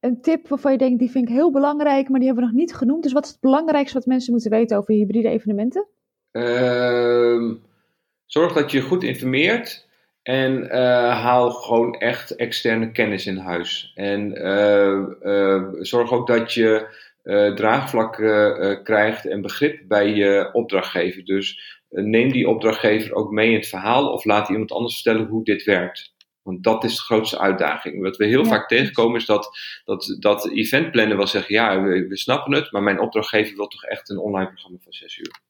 een 0.00 0.20
tip 0.20 0.48
waarvan 0.48 0.72
je 0.72 0.78
denkt, 0.78 0.98
die 0.98 1.10
vind 1.10 1.28
ik 1.28 1.34
heel 1.34 1.52
belangrijk, 1.52 2.08
maar 2.08 2.18
die 2.18 2.28
hebben 2.28 2.44
we 2.44 2.50
nog 2.50 2.60
niet 2.60 2.74
genoemd. 2.74 3.02
Dus 3.02 3.12
wat 3.12 3.24
is 3.24 3.30
het 3.30 3.40
belangrijkste 3.40 3.98
wat 3.98 4.06
mensen 4.06 4.32
moeten 4.32 4.50
weten 4.50 4.76
over 4.76 4.94
hybride 4.94 5.28
evenementen? 5.28 5.88
Uh, 6.32 7.54
zorg 8.24 8.52
dat 8.52 8.70
je 8.70 8.80
goed 8.80 9.02
informeert 9.02 9.88
en 10.22 10.62
uh, 10.62 10.70
haal 11.22 11.50
gewoon 11.50 11.94
echt 11.94 12.36
externe 12.36 12.92
kennis 12.92 13.26
in 13.26 13.36
huis. 13.36 13.92
En 13.94 14.46
uh, 14.46 15.68
zorg 15.80 16.12
ook 16.12 16.26
dat 16.26 16.52
je 16.52 17.04
draagvlak 17.54 18.14
krijgt 18.84 19.26
en 19.26 19.42
begrip 19.42 19.88
bij 19.88 20.08
je 20.08 20.48
opdrachtgever. 20.52 21.24
Dus 21.24 21.78
neem 21.88 22.32
die 22.32 22.48
opdrachtgever 22.48 23.14
ook 23.14 23.30
mee 23.30 23.48
in 23.48 23.56
het 23.56 23.68
verhaal 23.68 24.12
of 24.12 24.24
laat 24.24 24.48
iemand 24.48 24.72
anders 24.72 25.02
vertellen 25.02 25.26
hoe 25.26 25.44
dit 25.44 25.64
werkt. 25.64 26.15
Want 26.46 26.62
dat 26.62 26.84
is 26.84 26.96
de 26.96 27.02
grootste 27.02 27.38
uitdaging. 27.38 28.02
Wat 28.02 28.16
we 28.16 28.26
heel 28.26 28.44
vaak 28.44 28.68
tegenkomen 28.68 29.16
is 29.16 29.26
dat, 29.26 29.58
dat, 29.84 30.16
dat 30.20 30.48
eventplannen 30.50 31.16
wel 31.16 31.26
zeggen, 31.26 31.54
ja, 31.54 31.82
we, 31.82 32.06
we, 32.06 32.16
snappen 32.16 32.52
het, 32.52 32.72
maar 32.72 32.82
mijn 32.82 33.00
opdrachtgever 33.00 33.56
wil 33.56 33.66
toch 33.66 33.84
echt 33.84 34.10
een 34.10 34.18
online 34.18 34.50
programma 34.50 34.78
van 34.82 34.92
zes 34.92 35.18
uur. 35.18 35.40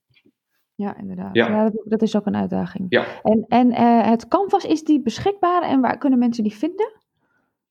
Ja, 0.74 0.96
inderdaad. 0.96 1.34
Ja. 1.34 1.48
ja 1.48 1.62
dat, 1.62 1.82
dat, 1.84 2.02
is 2.02 2.16
ook 2.16 2.26
een 2.26 2.36
uitdaging. 2.36 2.86
Ja. 2.88 3.22
En, 3.22 3.44
en 3.48 3.70
uh, 3.70 4.08
het 4.08 4.28
Canvas, 4.28 4.64
is 4.64 4.82
die 4.82 5.02
beschikbaar 5.02 5.62
en 5.62 5.80
waar 5.80 5.98
kunnen 5.98 6.18
mensen 6.18 6.42
die 6.42 6.54
vinden? 6.54 6.92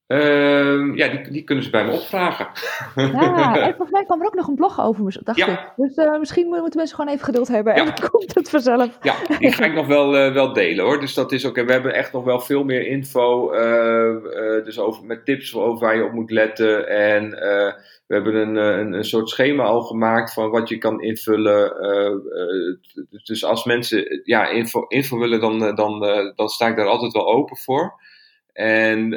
Uh, 0.08 0.96
ja, 0.96 1.08
die, 1.08 1.30
die, 1.30 1.44
kunnen 1.44 1.64
ze 1.64 1.70
bij 1.70 1.86
me 1.86 1.92
opvragen. 1.92 2.48
Ja, 2.96 3.56
en 3.68 3.76
volgens 3.76 3.92
mij 3.92 4.06
kwam 4.06 4.22
er 4.22 4.28
ook 4.28 4.36
nog 4.36 4.48
een 4.48 4.56
blog 4.56 4.82
over, 4.82 5.20
dacht 5.24 5.38
ja. 5.38 5.48
ik. 5.48 5.72
Dus 5.76 5.98
uh, 5.98 6.20
misschien 6.20 6.48
moeten 6.48 6.78
mensen 6.78 6.96
gewoon 6.96 7.14
even 7.14 7.26
geduld 7.26 7.48
hebben 7.48 7.74
en 7.74 7.86
dan 7.96 8.10
komt 8.10 8.36
het 8.36 8.50
vanzelf. 8.50 8.98
Ja, 9.02 9.16
die 9.40 9.52
ga 9.52 9.66
ik 9.66 9.74
nog 9.74 9.88
wel, 9.88 10.16
uh, 10.16 10.34
wel 10.34 10.54
delen 10.54 10.86
hoor. 10.86 11.00
Dus 11.00 11.14
dat 11.14 11.32
is 11.32 11.46
oké. 11.46 11.66
We 11.66 11.72
hebben 11.72 11.94
echt 11.94 12.12
nog 12.12 12.24
wel 12.24 12.40
veel 12.40 12.64
meer 12.64 12.88
info. 12.88 13.54
Uh, 13.54 14.64
dus 14.64 14.80
over, 14.80 15.06
met 15.06 15.26
tips 15.26 15.56
over 15.56 15.86
waar 15.86 15.96
je 15.96 16.04
op 16.04 16.12
moet 16.12 16.32
letten. 16.32 16.88
En 16.88 17.30
we 18.08 18.14
hebben 18.14 18.36
een, 18.36 18.56
een, 18.56 18.94
een, 18.94 19.06
soort 19.06 19.30
schema 19.30 19.64
al 19.64 19.82
gemaakt 19.82 20.34
van 20.34 20.50
wat 20.50 20.70
je 20.70 20.78
kan 20.78 21.02
invullen. 21.02 21.74
dus 23.24 23.46
als 23.46 23.66
mensen 23.66 24.22
ja, 24.24 24.48
info, 24.48 24.86
info 24.88 25.18
willen, 25.18 25.40
dan, 25.40 25.76
dan, 25.76 26.00
dan 26.36 26.48
sta 26.48 26.68
ik 26.68 26.76
daar 26.76 26.88
altijd 26.88 27.14
wel 27.14 27.34
open 27.34 27.58
voor. 27.58 27.94
En 28.54 29.10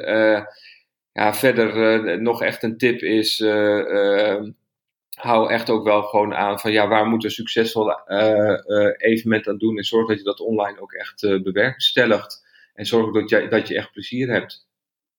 ja, 1.18 1.34
verder 1.34 2.00
uh, 2.04 2.20
nog 2.20 2.42
echt 2.42 2.62
een 2.62 2.78
tip 2.78 3.00
is, 3.00 3.40
uh, 3.40 4.42
hou 5.14 5.50
echt 5.50 5.70
ook 5.70 5.84
wel 5.84 6.02
gewoon 6.02 6.34
aan 6.34 6.58
van 6.58 6.72
ja, 6.72 6.88
waar 6.88 7.06
moet 7.06 7.24
een 7.24 7.30
succesvol 7.30 7.92
evenement 8.96 9.48
aan 9.48 9.58
doen 9.58 9.76
en 9.76 9.84
zorg 9.84 10.08
dat 10.08 10.18
je 10.18 10.24
dat 10.24 10.40
online 10.40 10.80
ook 10.80 10.92
echt 10.92 11.20
bewerkstelligt. 11.42 12.46
En 12.74 12.86
zorg 12.86 13.12
dat 13.12 13.30
je, 13.30 13.48
dat 13.48 13.68
je 13.68 13.76
echt 13.76 13.92
plezier 13.92 14.30
hebt. 14.30 14.66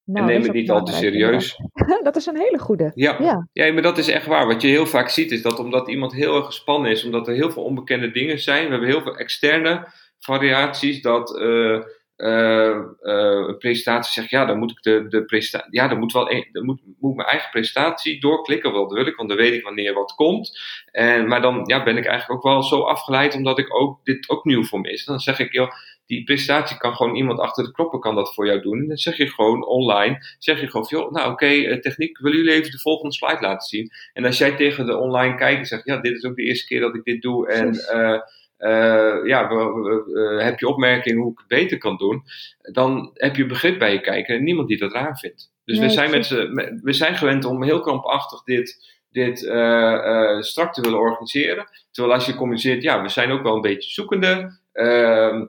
Nou, 0.04 0.26
en 0.26 0.32
neem 0.34 0.44
het 0.44 0.54
niet 0.54 0.70
al 0.70 0.84
te 0.84 0.92
serieus. 0.92 1.56
Dat 2.04 2.16
is 2.16 2.26
een 2.26 2.38
hele 2.38 2.60
goede. 2.60 2.92
Ja. 2.96 3.16
ja. 3.20 3.48
Ja. 3.54 3.74
maar 3.74 3.82
dat 3.82 3.98
is 3.98 4.08
echt 4.08 4.26
waar. 4.26 4.48
Wat 4.48 4.62
je 4.62 4.68
heel 4.68 4.86
vaak 4.86 5.10
ziet 5.10 5.32
is 5.32 5.42
dat 5.42 5.60
omdat 5.60 5.90
iemand 5.90 6.14
heel 6.14 6.36
erg 6.36 6.46
gespannen 6.46 6.92
is, 6.92 7.04
omdat 7.04 7.28
er 7.28 7.34
heel 7.34 7.52
veel 7.52 7.64
onbekende 7.64 8.12
dingen 8.12 8.40
zijn, 8.40 8.64
we 8.64 8.70
hebben 8.70 8.90
heel 8.90 9.02
veel 9.02 9.18
externe 9.18 9.88
variaties, 10.20 11.02
dat 11.02 11.40
uh, 11.40 11.48
uh, 11.48 11.84
een 12.20 13.58
presentatie 13.58 14.12
zegt, 14.12 14.30
ja, 14.30 14.46
dan 14.46 14.58
moet 14.58 14.72
ik 14.72 14.82
de, 14.82 15.08
de 15.08 15.26
presentatie, 15.26 15.74
ja, 15.74 15.88
dan 15.88 16.00
moet 16.00 16.12
wel 16.12 16.32
een, 16.32 16.48
dan 16.52 16.66
moet, 16.66 16.82
moet 17.00 17.16
mijn 17.16 17.28
eigen 17.28 17.50
presentatie 17.50 18.20
doorklikken, 18.20 18.72
wel 18.72 18.88
dat 18.88 18.98
wil 18.98 19.08
ik, 19.08 19.16
want 19.16 19.30
dan 19.30 19.38
weet 19.38 19.54
ik 19.54 19.64
wanneer 19.64 19.94
wat 19.94 20.16
komt. 20.16 20.60
En, 20.92 21.28
maar 21.28 21.42
dan 21.42 21.64
ja, 21.66 21.84
ben 21.84 21.98
ik 21.98 22.06
eigenlijk 22.06 22.46
ook 22.46 22.52
wel 22.54 22.64
zo 22.64 22.82
afgeleid, 22.82 23.36
omdat 23.36 23.60
ik 23.60 23.76
ook, 23.76 24.06
dit 24.06 24.30
ook 24.30 24.46
nieuw 24.46 24.64
voor 24.64 24.80
me 24.80 24.92
is. 24.92 25.06
Dan 25.06 25.20
zeg 25.20 25.40
ik, 25.40 25.54
joh, 25.54 25.72
die 26.06 26.24
presentatie 26.24 26.78
kan 26.78 26.96
gewoon 26.96 27.16
iemand 27.16 27.40
achter 27.40 27.64
de 27.64 27.72
knoppen 27.72 28.00
kan 28.00 28.16
dat 28.16 28.34
voor 28.34 28.46
jou 28.46 28.62
doen. 28.62 28.80
En 28.80 28.88
dan 28.88 28.98
zeg 28.98 29.18
je 29.18 29.28
gewoon 29.28 29.66
online, 29.66 30.36
zeg 30.40 30.60
je 30.60 30.70
gewoon, 30.70 30.88
joh, 30.90 31.12
nou 31.12 31.32
oké, 31.32 31.46
okay, 31.46 31.80
techniek, 31.80 32.18
willen 32.18 32.38
jullie 32.38 32.54
even 32.54 32.72
de 32.72 32.80
volgende 32.80 33.16
slide 33.16 33.42
laten 33.42 33.68
zien? 33.68 33.92
En 34.14 34.26
als 34.26 34.38
jij 34.38 34.56
tegen 34.56 34.86
de 34.86 34.98
online 34.98 35.36
kijker 35.36 35.66
zegt, 35.66 35.86
ja, 35.86 35.98
dit 35.98 36.16
is 36.16 36.24
ook 36.24 36.36
de 36.36 36.44
eerste 36.44 36.68
keer 36.68 36.80
dat 36.80 36.96
ik 36.96 37.04
dit 37.04 37.22
doe 37.22 37.48
en... 37.48 37.74
Uh, 37.74 38.20
uh, 38.60 39.26
ja, 39.26 39.52
uh, 39.52 40.44
heb 40.44 40.60
je 40.60 40.68
opmerkingen 40.68 41.22
hoe 41.22 41.32
ik 41.32 41.38
het 41.38 41.48
beter 41.48 41.78
kan 41.78 41.98
doen, 41.98 42.24
dan 42.72 43.12
heb 43.14 43.36
je 43.36 43.46
begrip 43.46 43.80
bij 43.80 43.92
je 43.92 44.02
kijker 44.02 44.36
en 44.36 44.44
niemand 44.44 44.68
die 44.68 44.78
dat 44.78 44.94
raar 44.94 45.18
vindt. 45.18 45.52
Dus 45.66 45.78
nee, 45.78 45.88
we, 45.88 45.94
zijn 45.94 46.10
met, 46.54 46.82
we 46.82 46.94
zijn 46.94 47.16
gewend 47.16 47.46
om 47.46 47.64
heel 47.64 47.80
krampachtig 47.80 48.44
dit, 48.44 48.98
dit 49.12 49.42
uh, 49.42 50.42
strak 50.42 50.74
te 50.74 50.82
willen 50.82 51.00
organiseren. 51.00 51.66
Terwijl 51.92 52.16
als 52.16 52.26
je 52.26 52.36
communiceert, 52.36 52.84
ja, 52.84 53.02
we 53.02 53.10
zijn 53.10 53.32
ook 53.32 53.44
wel 53.44 53.56
een 53.56 53.62
beetje 53.62 53.90
zoekende. 53.90 54.60
Ehm, 54.72 55.46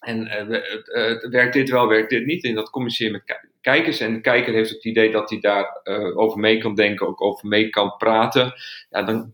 en 0.00 0.48
werkt 1.30 1.52
dit 1.52 1.70
wel, 1.70 1.88
werkt 1.88 2.10
dit 2.10 2.24
niet? 2.24 2.44
En 2.44 2.54
dat 2.54 2.70
communiceer 2.70 3.10
met 3.10 3.24
kijkers. 3.64 4.00
En 4.00 4.12
de 4.12 4.20
kijker 4.20 4.54
heeft 4.54 4.70
het 4.70 4.84
idee 4.84 5.10
dat 5.10 5.30
hij 5.30 5.40
daar 5.40 5.80
uh, 5.84 6.18
over 6.18 6.40
mee 6.40 6.58
kan 6.58 6.74
denken, 6.74 7.06
ook 7.06 7.22
over 7.22 7.48
mee 7.48 7.68
kan 7.68 7.94
praten. 7.96 8.52
Ja, 8.90 9.02
dan, 9.02 9.30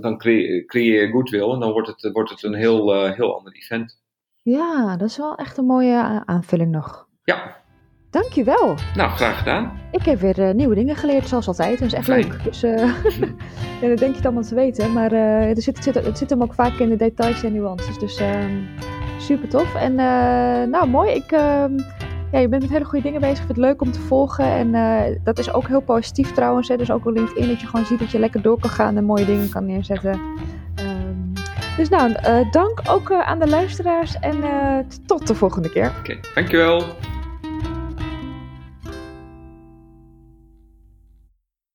dan 0.00 0.18
creëer 0.18 1.02
je 1.02 1.10
goodwill 1.10 1.50
en 1.50 1.60
dan 1.60 1.72
wordt 1.72 1.88
het, 1.88 2.12
wordt 2.12 2.30
het 2.30 2.42
een 2.42 2.54
heel, 2.54 2.94
uh, 2.94 3.12
heel 3.12 3.36
ander 3.36 3.52
event. 3.52 4.00
Ja, 4.42 4.96
dat 4.96 5.08
is 5.08 5.16
wel 5.16 5.34
echt 5.34 5.56
een 5.56 5.64
mooie 5.64 6.22
aanvulling 6.24 6.70
nog. 6.70 7.06
Ja. 7.24 7.56
Dankjewel. 8.10 8.74
Nou, 8.94 9.10
graag 9.10 9.38
gedaan. 9.38 9.80
Ik 9.92 10.02
heb 10.02 10.20
weer 10.20 10.38
uh, 10.38 10.54
nieuwe 10.54 10.74
dingen 10.74 10.96
geleerd, 10.96 11.28
zoals 11.28 11.48
altijd. 11.48 11.78
Dat 11.78 11.88
is 11.88 11.94
echt 11.94 12.04
Fijn. 12.04 12.28
leuk. 12.28 12.44
Dus 12.44 12.60
ja, 13.80 13.88
dat 13.88 13.98
denk 13.98 14.00
je 14.00 14.16
het 14.16 14.24
allemaal 14.24 14.42
te 14.42 14.54
weten. 14.54 14.92
Maar 14.92 15.12
er 15.12 15.62
zit, 15.62 15.84
zit, 15.84 15.94
het 15.94 16.18
zit 16.18 16.30
hem 16.30 16.42
ook 16.42 16.54
vaak 16.54 16.78
in 16.78 16.88
de 16.88 16.96
details 16.96 17.42
en 17.42 17.52
nuances. 17.52 17.98
Dus 17.98 18.16
ehm, 18.16 18.62
super 19.18 19.48
tof. 19.48 19.74
En 19.74 19.94
nou, 20.70 20.88
mooi. 20.88 21.10
Ik 21.10 21.32
ehm, 21.32 21.76
ja, 22.32 22.38
je 22.38 22.48
bent 22.48 22.62
met 22.62 22.70
hele 22.70 22.84
goede 22.84 23.04
dingen 23.04 23.20
bezig. 23.20 23.38
Ik 23.38 23.44
vind 23.44 23.56
het 23.56 23.66
leuk 23.66 23.80
om 23.80 23.92
te 23.92 24.00
volgen. 24.00 24.44
En 24.44 24.68
uh, 24.68 25.16
dat 25.24 25.38
is 25.38 25.52
ook 25.52 25.68
heel 25.68 25.80
positief 25.80 26.32
trouwens. 26.32 26.68
Hè. 26.68 26.76
Dus 26.76 26.90
ook 26.90 27.06
op 27.06 27.14
LinkedIn 27.14 27.48
dat 27.48 27.60
je 27.60 27.66
gewoon 27.66 27.86
ziet 27.86 27.98
dat 27.98 28.10
je 28.10 28.18
lekker 28.18 28.42
door 28.42 28.60
kan 28.60 28.70
gaan 28.70 28.96
en 28.96 29.04
mooie 29.04 29.24
dingen 29.24 29.48
kan 29.48 29.66
neerzetten. 29.66 30.20
Um, 30.80 31.32
dus 31.76 31.88
nou, 31.88 32.10
uh, 32.10 32.52
dank 32.52 32.80
ook 32.88 33.10
uh, 33.10 33.20
aan 33.20 33.38
de 33.38 33.48
luisteraars 33.48 34.18
en 34.20 34.36
tot 35.06 35.26
de 35.26 35.34
volgende 35.34 35.70
keer. 35.70 35.92
Oké, 35.98 36.18
dankjewel. 36.34 36.82